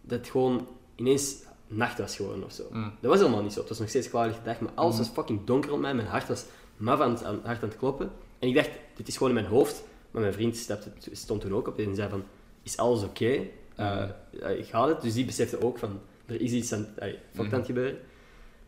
[0.00, 0.66] dat het gewoon
[0.96, 2.64] ineens nacht was geworden of zo.
[2.70, 2.92] Mm.
[3.00, 3.60] Dat was helemaal niet zo.
[3.60, 5.94] Het was nog steeds klaarlichte dag, maar alles was fucking donker rond mij.
[5.94, 6.44] Mijn hart was
[6.76, 8.10] maf aan het, aan, hard aan het kloppen.
[8.38, 9.82] En ik dacht, dit is gewoon in mijn hoofd.
[10.10, 12.22] Maar mijn vriend stapte, stond toen ook op en zei van,
[12.62, 13.40] is alles oké?
[13.76, 15.02] Eh, eh, gaat het?
[15.02, 17.98] Dus die besefte ook van, er is iets aan, uh, fucked aan het gebeuren.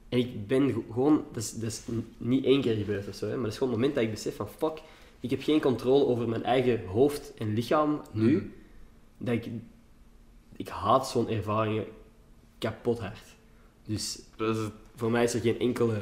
[0.09, 1.83] En ik ben gewoon, dat is, dat is
[2.17, 4.11] niet één keer gebeurd of zo, hè, maar dat is gewoon het moment dat ik
[4.11, 4.83] besef van, fuck,
[5.21, 8.37] ik heb geen controle over mijn eigen hoofd en lichaam nu.
[8.37, 8.45] Mhm.
[9.19, 9.49] Dat ik,
[10.57, 11.85] ik haat zo'n ervaringen
[12.59, 13.37] kapot hard.
[13.85, 16.01] Dus Dat is het voor mij is er geen enkele,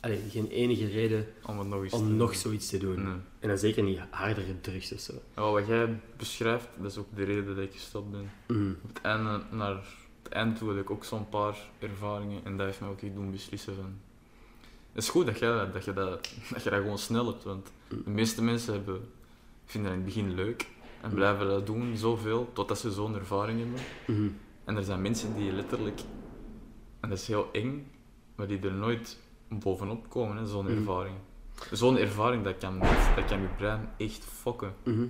[0.00, 3.02] allee, geen enige reden om nog om nog zoiets te doen.
[3.02, 3.14] Nee.
[3.38, 5.12] En dan zeker niet hardere drugs of zo.
[5.36, 8.30] Ja, wat jij beschrijft, dat is ook de reden dat ik gestopt ben.
[8.82, 9.74] Op het einde, naar
[10.22, 13.14] het eind toe had ik ook zo'n paar ervaringen en dat heeft mij ook echt
[13.14, 13.98] doen beslissen van...
[14.96, 16.08] Het is goed dat je dat, dat, je dat,
[16.52, 19.08] dat, je dat gewoon snel hebt, want de meeste mensen hebben,
[19.64, 20.66] vinden dat in het begin leuk
[21.00, 23.80] en blijven dat doen zoveel totdat ze zo'n ervaring hebben.
[24.06, 24.28] Mhm.
[24.64, 26.00] En er zijn mensen die letterlijk,
[27.00, 27.90] en dat is heel eng,
[28.34, 29.18] maar die er nooit
[29.48, 30.76] bovenop komen, zo'n Mhm.
[30.76, 31.14] ervaring.
[31.72, 32.78] Zo'n ervaring, dat kan,
[33.16, 34.74] dat kan je brein echt fokken.
[34.84, 35.06] Mhm.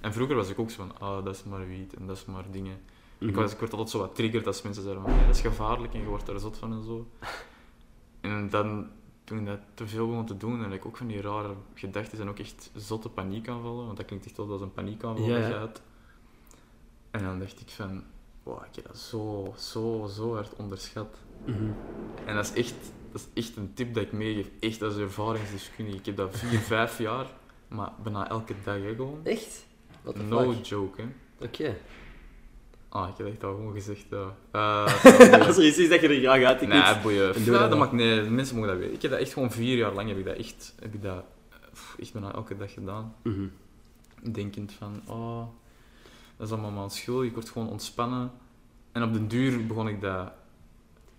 [0.00, 2.24] En vroeger was ik ook zo van, ah, dat is maar wiet en dat is
[2.24, 2.78] maar dingen.
[3.18, 5.40] Ik, was, ik werd altijd zo wat triggerd als mensen zeiden van, nee, dat is
[5.40, 7.06] gevaarlijk en je wordt daar zot van en zo.
[8.20, 8.86] En dan,
[9.32, 12.20] toen ik dat te veel begon te doen, en ik ook van die rare gedachten
[12.20, 15.42] en ook echt zotte paniekaanvallen, want dat klinkt echt wel als een paniekaanval Ja, dat
[15.42, 15.48] ja.
[15.48, 15.82] je had.
[17.10, 18.02] En dan dacht ik van,
[18.42, 21.16] wow, ik heb dat zo, zo, zo hard onderschat.
[21.44, 21.70] Mhm.
[22.24, 22.74] En dat is echt,
[23.12, 25.98] dat is echt een tip dat ik meegeef, echt als ervaringsdeskundige.
[25.98, 27.26] Ik heb dat vier, vijf jaar,
[27.68, 29.20] maar bijna elke dag hè, gewoon.
[29.24, 29.66] Echt?
[30.02, 30.64] What No fuck?
[30.64, 31.08] joke, hè.
[31.44, 31.76] Oké.
[32.94, 34.06] Ah, ik heb echt al gewoon gezegd,
[35.46, 37.34] Als er iets is dat je er graag uit nee, boeien.
[37.34, 38.94] En doe Ja, dat dat mag, nee, de mensen mogen dat weten.
[38.94, 41.24] Ik heb dat echt gewoon vier jaar lang, heb ik dat echt, heb ik dat,
[41.72, 43.14] pff, echt bijna elke dag gedaan.
[43.22, 43.46] Mhm.
[44.32, 45.46] Denkend van, oh,
[46.36, 48.30] dat is allemaal mijn schuld, ik word gewoon ontspannen.
[48.92, 50.32] En op den duur begon ik dat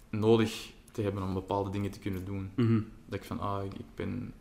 [0.10, 2.52] nodig te hebben om bepaalde dingen te kunnen doen.
[2.56, 2.82] Mhm.
[3.06, 4.34] Dat ik van, ah, ik, ik ben...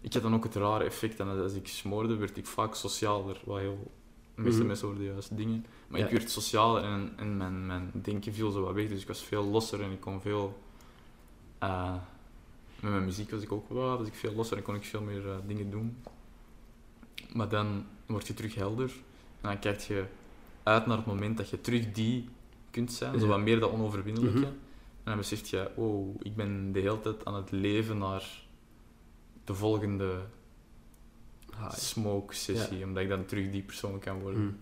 [0.00, 3.40] Ik had dan ook het rare effect, en als ik smoorde, werd ik vaak socialer,
[3.44, 3.90] wat heel...
[4.36, 4.66] De meeste Mhm.
[4.66, 5.66] mensen hoorden juist dingen.
[5.88, 9.08] Maar ik werd socialer en, en mijn, mijn denken viel zo wat weg, dus ik
[9.08, 10.58] was veel losser en ik kon veel...
[11.58, 11.94] eh,
[12.80, 15.00] met mijn muziek was ik ook wel, was ik veel losser en kon ik veel
[15.02, 15.96] meer eh, dingen doen.
[17.32, 18.90] Maar dan word je terug helder
[19.40, 20.04] en dan kijk je
[20.62, 22.28] uit naar het moment dat je terug die
[22.70, 24.38] kunt zijn, zo wat meer dat onoverwinnelijke.
[24.38, 24.46] Mhm.
[24.46, 28.42] En dan besef je, oh, ik ben de hele tijd aan het leven naar
[29.44, 30.14] de volgende
[31.60, 31.70] Ja.
[31.70, 34.40] smoke-sessie, omdat ik dan terug die persoon kan worden.
[34.44, 34.52] Mhm.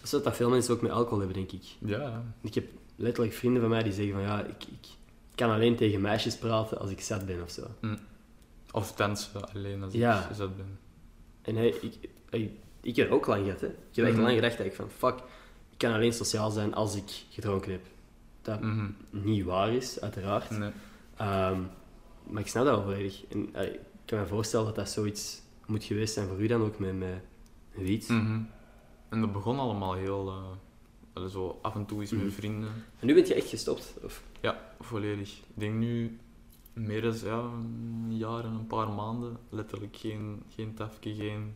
[0.00, 1.64] Dat is wat veel mensen ook met alcohol hebben, denk ik.
[1.78, 2.64] Ja, Ik heb
[2.96, 4.88] letterlijk vrienden van mij die zeggen van ja, ik, ik
[5.34, 7.66] kan alleen tegen meisjes praten als ik zat ben of zo.
[8.72, 10.28] of dansen alleen als Ja.
[10.28, 10.78] ik zat ben.
[11.42, 11.94] En hij, ik,
[12.30, 13.66] hij- ik heb ook lang gehad, hè.
[13.66, 14.22] Ik heb echt Mhm.
[14.24, 15.14] lang gedacht dat ik van fuck,
[15.70, 17.86] ik kan alleen sociaal zijn als ik gedronken heb.
[18.42, 18.86] Dat Mhm.
[19.10, 20.50] niet waar is, uiteraard.
[20.50, 20.70] Nee.
[21.16, 21.60] Ehm,
[22.26, 23.24] maar ik snap dat wel volledig.
[23.28, 26.62] En, eh, ik kan me voorstellen dat dat zoiets moet geweest zijn voor u dan
[26.62, 27.22] ook met, met
[27.74, 28.08] wiet.
[28.08, 28.40] Mhm.
[29.08, 30.28] En dat begon allemaal heel...
[30.28, 32.24] eh, zo af en toe eens Mhm.
[32.24, 32.68] met vrienden.
[32.98, 33.94] En nu bent je echt gestopt?
[34.04, 34.22] Of?
[34.40, 35.30] Ja, volledig.
[35.38, 36.18] Ik denk nu
[36.72, 37.38] meer dan ja,
[38.08, 39.36] een jaar en een paar maanden.
[39.48, 41.54] Letterlijk geen, geen tafje, geen...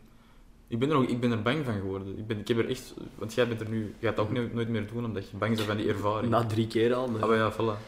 [0.67, 2.17] Ik ben, er ook, ik ben er bang van geworden.
[2.17, 2.93] Ik, ben, ik heb er echt...
[3.17, 3.93] Want jij bent er nu...
[3.99, 6.31] Je gaat dat ook nooit, nooit meer doen, omdat je bang bent van die ervaring.
[6.31, 7.21] Na drie keer al, maar...
[7.21, 7.79] Ah, maar ja, voilà.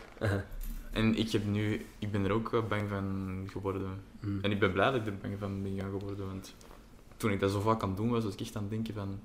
[0.98, 4.02] En ik, heb nu, ik ben er ook wel bang van geworden.
[4.20, 4.40] Mhm.
[4.42, 6.56] En ik ben blij dat ik er bang van ben gaan geworden, want
[7.18, 8.94] toen ik dat zo vaak aan het doen was, was ik echt aan het denken
[8.94, 9.20] van...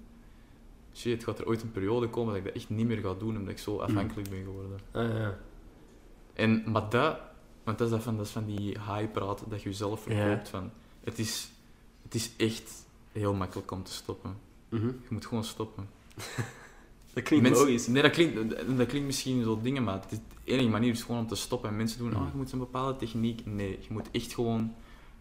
[0.95, 3.37] Shit, gaat er ooit een periode komen dat ik dat echt niet meer ga doen,
[3.37, 4.79] omdat ik zo afhankelijk ben geworden.
[4.91, 5.39] Ah, ja.
[6.35, 7.19] En, maar dat,
[7.65, 10.15] want dat is, dat van, dat is van die high-praten dat je jezelf Ja.
[10.15, 10.49] verkoopt.
[10.49, 10.71] Van,
[11.05, 11.51] het, is,
[12.03, 14.37] het is echt heel makkelijk om te stoppen.
[14.69, 14.87] Mhm.
[14.87, 15.89] Je moet gewoon stoppen.
[17.15, 17.87] Dat klinkt Mensen- logisch.
[17.87, 18.35] Nee, dat klinkt,
[18.77, 21.35] dat klinkt misschien zo dingen, maar het is, de enige manier is gewoon om te
[21.35, 21.69] stoppen.
[21.71, 22.17] En mensen doen, Mhm.
[22.23, 23.47] ah, je moet een bepaalde techniek.
[23.47, 24.75] Nee, je moet echt gewoon...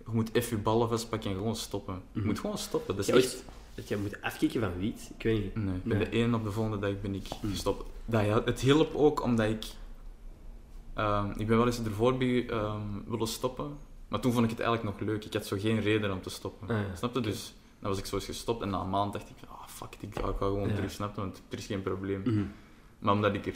[0.05, 1.93] Je moet even je ballen vastpakken en gewoon stoppen.
[2.11, 2.27] Je Mhm.
[2.27, 2.95] moet gewoon stoppen.
[2.95, 3.43] Dat Je is echt...
[3.75, 5.11] Dat je moet afkicken van wiet?
[5.17, 5.55] Ik weet niet.
[5.65, 6.09] Nee, ik ben Nee.
[6.09, 7.51] de ene op de volgende dag ben ik Mhm.
[7.51, 7.89] gestopt.
[8.05, 9.65] Dat, ja, het hielp ook omdat ik...
[10.93, 13.77] ehm, ik ben wel eens ervoor bij, ehm, willen stoppen,
[14.07, 15.25] maar toen vond ik het eigenlijk nog leuk.
[15.25, 16.67] Ik had zo geen reden om te stoppen.
[16.69, 16.95] Ah, ja.
[16.95, 17.21] Snap je?
[17.21, 19.95] Dus dan was ik zo eens gestopt en na een maand dacht ik, ah fuck
[19.95, 21.15] it, ik ga, ik ga gewoon terug, snap?
[21.15, 22.21] Want er is geen probleem.
[22.21, 22.45] Mhm.
[22.99, 23.55] Maar omdat ik er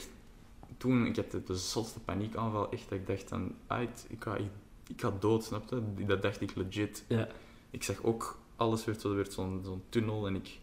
[0.76, 4.22] toen, ik had de, de zotste paniekaanval, echt dat ik dacht van, ah, ik, ik,
[4.22, 4.50] ga, ik,
[4.88, 6.04] ik ga dood, snap je?
[6.04, 7.04] Dat dacht ik legit.
[7.08, 7.28] Ja.
[7.70, 10.58] Ik zag ook, alles werd zo, er werd zo'n zo'n tunnel en ik,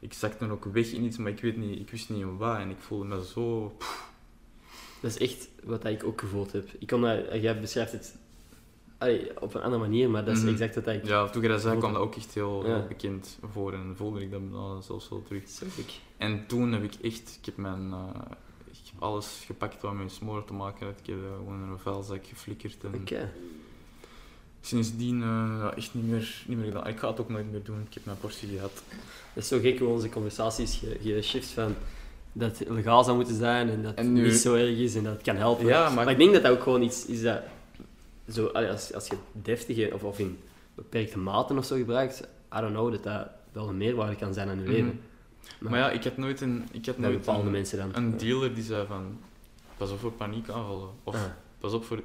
[0.00, 2.70] ik zakte ook weg in iets, maar ik weet niet, ik wist niet wat en
[2.70, 3.76] ik voelde me zo...
[5.00, 6.68] Dat is echt wat ik ook gevoeld heb.
[6.78, 8.16] Ik dat, jij beschrijft het
[8.98, 10.50] allee, op een andere manier, maar dat is Mhm.
[10.52, 11.06] exact wat ik...
[11.06, 12.84] Ja, toen je dat zei, kwam dat ook echt heel, Ja.
[12.88, 15.42] bekend voor en voelde ik dat nou, zelfs wel terug.
[15.76, 15.92] Ik.
[16.16, 18.20] En toen heb ik echt, ik heb, mijn, eh,
[18.70, 20.94] ik heb alles gepakt wat met mijn smoor te maken had.
[21.00, 23.30] Ik heb dat gewoon in een vuilzak geflikkerd en Oké.
[24.60, 26.86] sindsdien ja, echt niet meer, niet meer gedaan.
[26.86, 28.82] Ik ga het ook nooit meer doen, ik heb mijn portie gehad.
[29.32, 31.74] Het is zo gek hoe onze conversaties ge- geshift van
[32.32, 34.94] dat het legaal zou moeten zijn en dat het En nu- niet zo erg is
[34.94, 35.66] en dat het kan helpen.
[35.66, 37.40] Ja, maar- maar ik denk dat dat ook gewoon iets is dat...
[38.32, 40.38] Zo, als, als je deftige of, of in
[40.74, 42.20] beperkte maten of zo gebruikt,
[42.56, 44.70] I don't know, dat dat wel een meerwaarde kan zijn aan je Mhm.
[44.72, 45.00] leven.
[45.60, 47.90] Maar ja, ik had nooit een, ik Bij nooit bepaalde een, mensen dan.
[47.94, 49.18] een dealer die zei van,
[49.76, 50.88] pas op voor paniekaanvallen.
[51.04, 51.22] Of Ah.
[51.58, 52.02] pas op voor...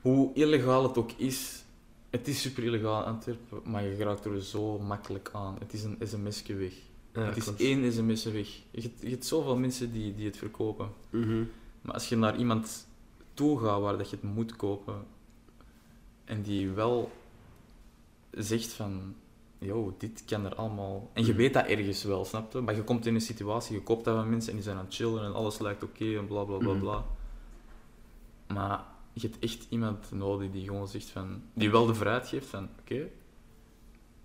[0.00, 1.64] Hoe illegaal het ook is,
[2.10, 5.56] het is super illegaal in Antwerpen, maar je raakt er zo makkelijk aan.
[5.58, 6.72] Het is een sms'je weg.
[7.14, 7.60] Ja, het is klopt.
[7.60, 8.48] één sms'je weg.
[8.70, 10.88] Je hebt, je hebt zoveel mensen die, die het verkopen.
[11.10, 11.42] Mhm.
[11.82, 12.86] Maar als je naar iemand
[13.34, 15.06] toe gaat waar dat je het moet kopen,
[16.24, 17.10] en die wel
[18.30, 19.14] zegt van,
[19.58, 21.10] yo, dit kan er allemaal...
[21.12, 21.36] En je Mhm.
[21.38, 22.60] weet dat ergens wel, snap je?
[22.60, 24.84] Maar je komt in een situatie, je koopt dat van mensen en die zijn aan
[24.84, 26.80] het chillen en alles lijkt oké en bla bla bla Mhm.
[26.80, 27.04] bla.
[28.46, 31.42] Maar je hebt echt iemand nodig die gewoon zegt van...
[31.54, 33.08] Die wel de vrijheid geeft van, oké,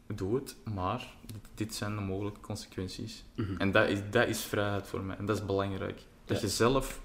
[0.08, 1.14] doe het, maar
[1.56, 3.24] dit, zijn de mogelijke consequenties.
[3.36, 3.56] Mhm.
[3.58, 5.18] En dat is, dat is vrijheid voor mij.
[5.18, 6.02] En dat is belangrijk.
[6.26, 6.44] Dat Ja.
[6.44, 7.02] je zelf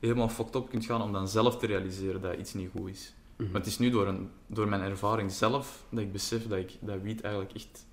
[0.00, 3.12] helemaal fucked up kunt gaan om dan zelf te realiseren dat iets niet goed is.
[3.36, 3.50] Mhm.
[3.50, 6.72] Maar het is nu door, een, door mijn ervaring zelf dat ik besef dat, ik,
[6.80, 7.86] dat wiet eigenlijk echt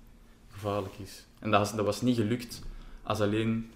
[0.48, 1.26] gevaarlijk is.
[1.38, 2.62] En dat, was- dat was niet gelukt
[3.02, 3.70] als alleen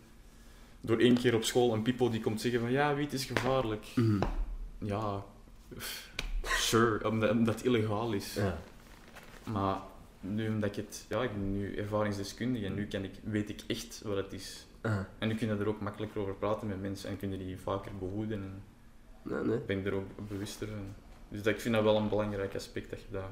[0.81, 3.86] door één keer op school een people die komt zeggen van ja, wiet is gevaarlijk.
[3.94, 4.20] Mhm.
[4.78, 5.24] Ja,
[6.43, 8.35] sure, omdat, omdat het illegaal is.
[8.35, 8.59] Ja.
[9.52, 9.77] Maar
[10.20, 13.61] nu omdat ik het, ja, ik ben nu ervaringsdeskundige en nu kan ik, weet ik
[13.66, 14.66] echt wat het is.
[14.81, 15.09] Aha.
[15.19, 17.59] En nu kun je er ook makkelijker over praten met mensen en kun je die
[17.59, 18.43] vaker behoeden.
[18.43, 18.62] En
[19.23, 19.59] Nee, nee.
[19.66, 20.94] ben ik er ook bewuster van.
[21.28, 23.23] Dus dat, ik vind dat wel een belangrijk aspect, dat je, dat,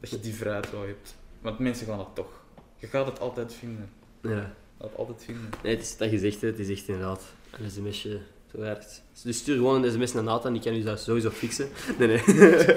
[0.00, 1.16] dat je die vrijheid wel hebt.
[1.40, 2.42] Want mensen gaan het toch.
[2.76, 3.90] Je gaat het altijd vinden.
[4.20, 4.30] Ja.
[4.30, 5.50] Je gaat het altijd vinden.
[5.62, 8.20] Nee, het is dat gezegd, het is echt inderdaad een sms'je
[8.52, 9.02] zo werkt.
[9.22, 11.68] Dus stuur gewoon een sms naar Nathan, die kan u dat sowieso fixen.
[11.98, 12.22] Nee, nee.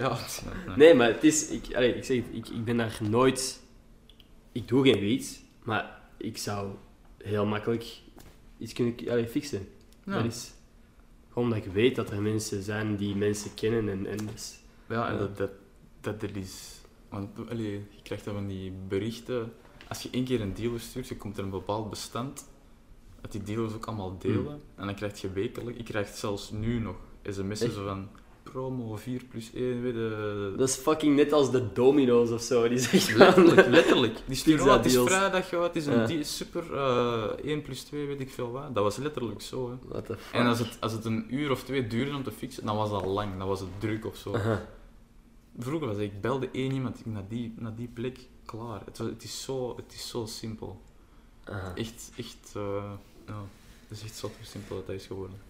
[0.00, 0.18] Ja,
[0.66, 0.76] nee.
[0.86, 3.60] Nee, maar het is, ik, allee, ik zeg het, ik, ik ben daar nooit,
[4.52, 6.74] ik doe geen wiet, maar ik zou
[7.26, 8.00] heel makkelijk
[8.58, 9.68] iets kunnen allee, fixen.
[10.04, 10.12] Ja.
[10.12, 10.52] Dat is
[11.28, 14.58] gewoon omdat ik weet dat er mensen zijn die mensen kennen en, en dus,
[14.88, 15.18] Ja, en Ja.
[15.18, 15.50] Dat, dat,
[16.00, 16.80] dat er is...
[17.08, 19.52] Want allee, je krijgt dan van die berichten...
[19.88, 22.48] Als je één keer een dealer stuurt, je komt er een bepaald bestand...
[23.20, 24.60] Dat die dealers ook allemaal delen.
[24.74, 25.78] En dan krijg je wekelijk...
[25.78, 28.08] Ik krijg zelfs nu nog sms'en van...
[28.56, 30.54] Promo 4 plus 1, weet je...
[30.56, 34.18] dat is fucking net als de domino's of zo, die zeggen Letterlijk, letterlijk.
[34.26, 36.22] Die sturen, oh, het is vrijdag, joh, het is een Ja.
[36.22, 38.74] super eh 1 plus 2, weet ik veel wat.
[38.74, 39.70] Dat was letterlijk zo.
[39.70, 39.88] Hè.
[39.88, 40.40] What the fuck?
[40.40, 42.90] En als het, als het een uur of twee duurde om te fixen, dan was
[42.90, 44.34] dat lang, dan was het druk of zo.
[45.58, 48.82] Vroeger was het, ik belde één iemand ik, naar, die, naar die plek, klaar.
[48.84, 50.80] Het, was, het, is, zo, het is zo simpel.
[51.44, 51.74] Aha.
[51.74, 52.90] Echt, echt, eh,
[53.26, 53.42] ja,
[53.88, 55.45] het is echt zo simpel dat dat is geworden.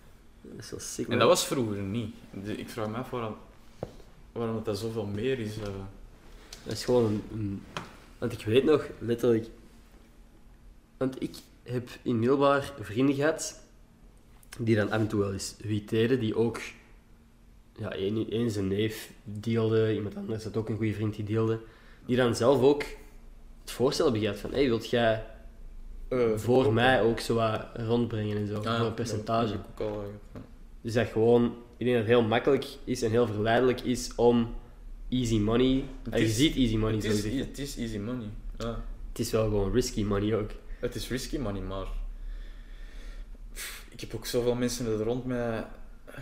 [0.55, 2.14] Dat is wel sick, En dat was vroeger niet.
[2.44, 3.10] De- Ik vraag me af
[4.32, 5.56] waarom, dat zoveel meer is.
[5.59, 5.62] eh.
[6.64, 7.62] Dat is gewoon een, een-
[8.18, 9.47] Want ik weet nog, letterlijk...
[10.97, 13.60] Want ik heb in middelbaar vrienden gehad
[14.59, 16.60] die dan af en toe wel eens wiet deden, die ook...
[17.78, 21.60] Ja, één, één zijn neef deelde, iemand anders had ook een goede vriend die deelde.
[22.06, 22.82] Die dan zelf ook
[23.60, 25.27] het voorstel hebben gehad van, hey, wilt jij
[26.36, 29.52] voor mij ook zo wat rondbrengen en zo, voor een percentage.
[29.52, 30.02] Dat heb ik ook al,
[30.32, 30.40] eh.
[30.80, 31.44] Dus dat gewoon,
[31.76, 34.54] ik denk dat het heel makkelijk is en heel verleidelijk is om
[35.08, 35.84] easy money.
[36.10, 38.28] Het je ziet easy money Het zo is, het is easy money.
[38.58, 38.84] Ja.
[39.08, 40.50] Het is wel gewoon risky money ook.
[40.80, 41.86] Het is risky money, maar
[43.88, 45.66] ik heb ook zoveel mensen er rond mij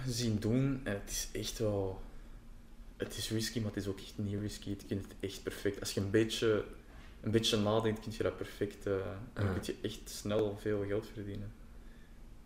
[0.06, 2.00] zien doen en het is echt wel.
[2.96, 4.68] Het is risky, maar het is ook echt niet risky.
[4.68, 5.80] Je kunt het echt perfect.
[5.80, 6.64] Als je een beetje,
[7.24, 8.86] een beetje nadenkt, kun je dat perfect.
[8.86, 8.92] eh,
[9.32, 11.52] en dan kun je echt snel veel geld verdienen.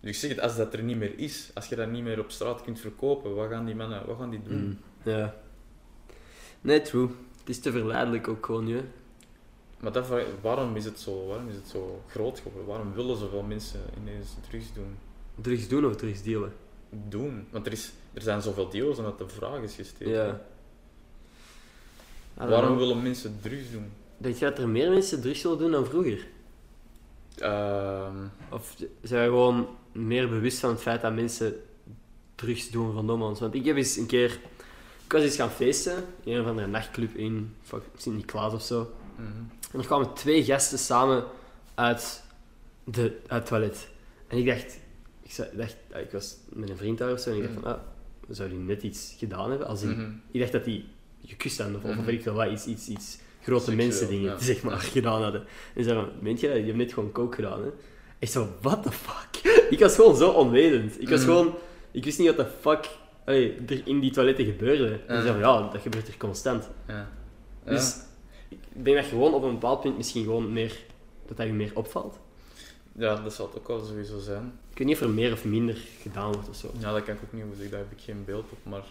[0.00, 2.18] Dus ik zeg het, als dat er niet meer is, als je dat niet meer
[2.18, 4.64] op straat kunt verkopen, wat gaan die mannen wat gaan die doen?
[4.64, 4.78] Mm.
[5.02, 5.34] Ja.
[6.60, 7.08] Nee, true.
[7.38, 8.80] Het is te verleidelijk ook gewoon, ja.
[9.80, 10.08] Maar dat,
[10.40, 12.66] waarom, is het zo, waarom is het zo groot geworden?
[12.66, 14.96] Waarom willen zoveel mensen ineens drugs doen?
[15.34, 16.52] Drugs doen of drugs dealen?
[16.90, 17.46] doen.
[17.50, 20.10] Want er, is, er zijn zoveel deals omdat de vraag is gesteld.
[20.10, 20.40] Ja.
[22.34, 22.78] Waarom know.
[22.78, 23.92] willen mensen drugs doen?
[24.18, 26.26] Denk je dat er meer mensen drugs zullen doen dan vroeger?
[27.38, 28.16] Ehm,
[28.50, 31.54] Of zijn we gewoon meer bewust van het feit dat mensen
[32.34, 33.40] drugs doen rondom ons?
[33.40, 34.38] Want ik heb eens een keer...
[35.04, 37.54] Ik was eens gaan feesten in een of andere nachtclub in
[37.96, 38.90] Sint-Niklaas of zo.
[39.16, 39.26] mhm.
[39.72, 41.24] En er kwamen twee gasten samen
[41.74, 42.22] uit,
[42.84, 43.88] de, uit het toilet.
[44.26, 44.78] En ik dacht,
[45.22, 47.54] ik, zei- dacht, ah, ik was met een vriend daar of zo, en ik dacht
[47.54, 47.78] van, ah,
[48.28, 49.66] zou die net iets gedaan hebben?
[49.68, 50.10] Als in, Mhm.
[50.30, 50.84] Ik dacht dat die
[51.24, 52.04] gekust hadden, of, of Mhm.
[52.04, 53.18] weet ik veel wat, iets, iets, iets
[53.48, 54.38] grote mensen dingen, ja.
[54.38, 55.40] zeg maar, gedaan hadden.
[55.40, 55.46] En
[55.76, 56.56] ze zeiden van, meent je dat?
[56.56, 57.68] Die hebben net gewoon coke gedaan, hè?
[58.18, 59.52] Ik zo, what the fuck?
[59.70, 61.00] Ik was gewoon zo onwetend.
[61.00, 61.28] Ik was Mhm.
[61.28, 61.54] gewoon,
[61.90, 62.88] ik wist niet wat de fuck
[63.24, 64.86] allee, er in die toiletten gebeurde.
[64.88, 65.22] En ze Ja.
[65.22, 66.68] zeiden van, ja, dat gebeurt er constant.
[66.88, 67.08] Ja.
[67.64, 67.96] Dus
[68.48, 70.76] ik denk dat je gewoon op een bepaald punt misschien gewoon meer,
[71.26, 72.18] dat dat je meer opvalt.
[72.92, 73.14] ja.
[73.14, 74.52] dat zal het ook wel sowieso zijn.
[74.70, 76.70] Ik weet niet of er meer of minder gedaan wordt of zo.
[76.78, 78.84] Ja, dat kan ik ook niet zeggen, daar heb ik geen beeld op, maar...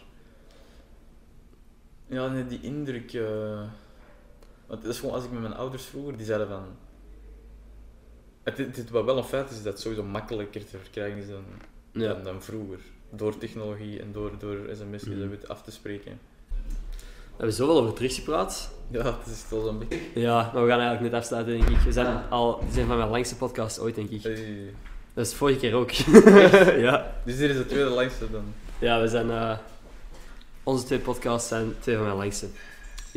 [2.07, 3.13] Ja, nee, die indruk...
[3.13, 3.61] eh,
[4.67, 6.63] Want het is gewoon, als ik met mijn ouders vroeger, die zeiden van...
[8.43, 11.27] Het, het, het- wat wel een feit is, dat het sowieso makkelijker te verkrijgen is
[11.29, 11.43] dan,
[11.91, 12.13] Ja.
[12.13, 12.79] dan, dan vroeger.
[13.11, 15.21] Door technologie en door, door sms'jes Mhm.
[15.21, 16.19] en weet af te spreken.
[16.51, 18.71] We hebben zoveel over drugs gepraat.
[18.89, 19.99] Ja, het is toch zo'n beetje...
[20.15, 21.77] Ja, maar we gaan eigenlijk net afsluiten, denk ik.
[21.79, 24.23] We zijn al, dit zijn van mijn langste podcasts ooit, denk ik.
[24.23, 24.73] Hey.
[25.13, 25.91] Dat is de vorige keer ook.
[26.87, 27.13] ja.
[27.25, 28.43] Dus dit is de tweede langste dan.
[28.79, 29.29] ja, we zijn...
[29.31, 29.57] eh,
[30.63, 32.47] Onze twee podcasts zijn twee van mijn langste.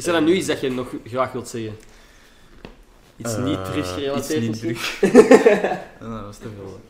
[0.01, 1.77] Is er dan nu iets dat je nog graag wilt zeggen?
[3.17, 5.01] Iets niet Eh, teruggerelateerd Iets niet terug.
[6.01, 6.81] Ja, dat is te veel.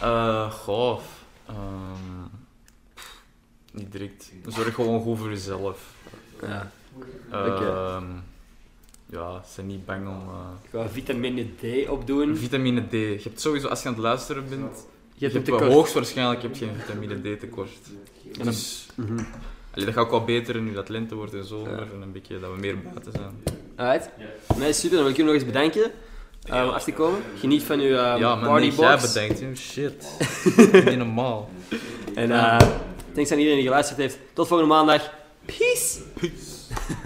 [0.00, 1.00] Eh goh.
[1.46, 2.22] ehm,
[3.72, 4.32] niet direct.
[4.46, 5.94] Zorg gewoon goed voor jezelf.
[6.40, 6.70] Ja.
[7.30, 8.02] Ehm Oké.
[9.06, 10.14] Ja, zijn niet bang om.
[10.28, 12.36] eh, Ik ga vitamine D opdoen.
[12.36, 12.92] Vitamine D.
[12.92, 15.72] Je hebt sowieso, als je aan het luisteren bent, Je hebt wel tekort.
[15.72, 17.70] hoogstwaarschijnlijk heb je geen vitamine D tekort.
[18.42, 19.24] Dus, Mhm.
[19.72, 22.40] Allee, dat gaat ook wel beter nu dat lente wordt en zomer en een beetje
[22.40, 23.60] dat we meer buiten zijn.
[23.76, 24.10] Alright.
[24.56, 24.96] Nee, super.
[24.96, 25.90] Dan wil ik jullie nog eens bedanken.
[26.50, 27.22] Um, af komen.
[27.38, 28.76] Geniet van uw um, ja, partybox.
[28.76, 29.58] Ja, jij bedenkt.
[29.58, 30.06] Shit.
[30.88, 31.50] Niet normaal.
[32.14, 32.58] En uh,
[33.14, 34.18] thanks aan iedereen die geluisterd heeft.
[34.32, 35.10] Tot volgende maandag.
[35.44, 35.98] Peace.
[36.14, 37.00] Peace.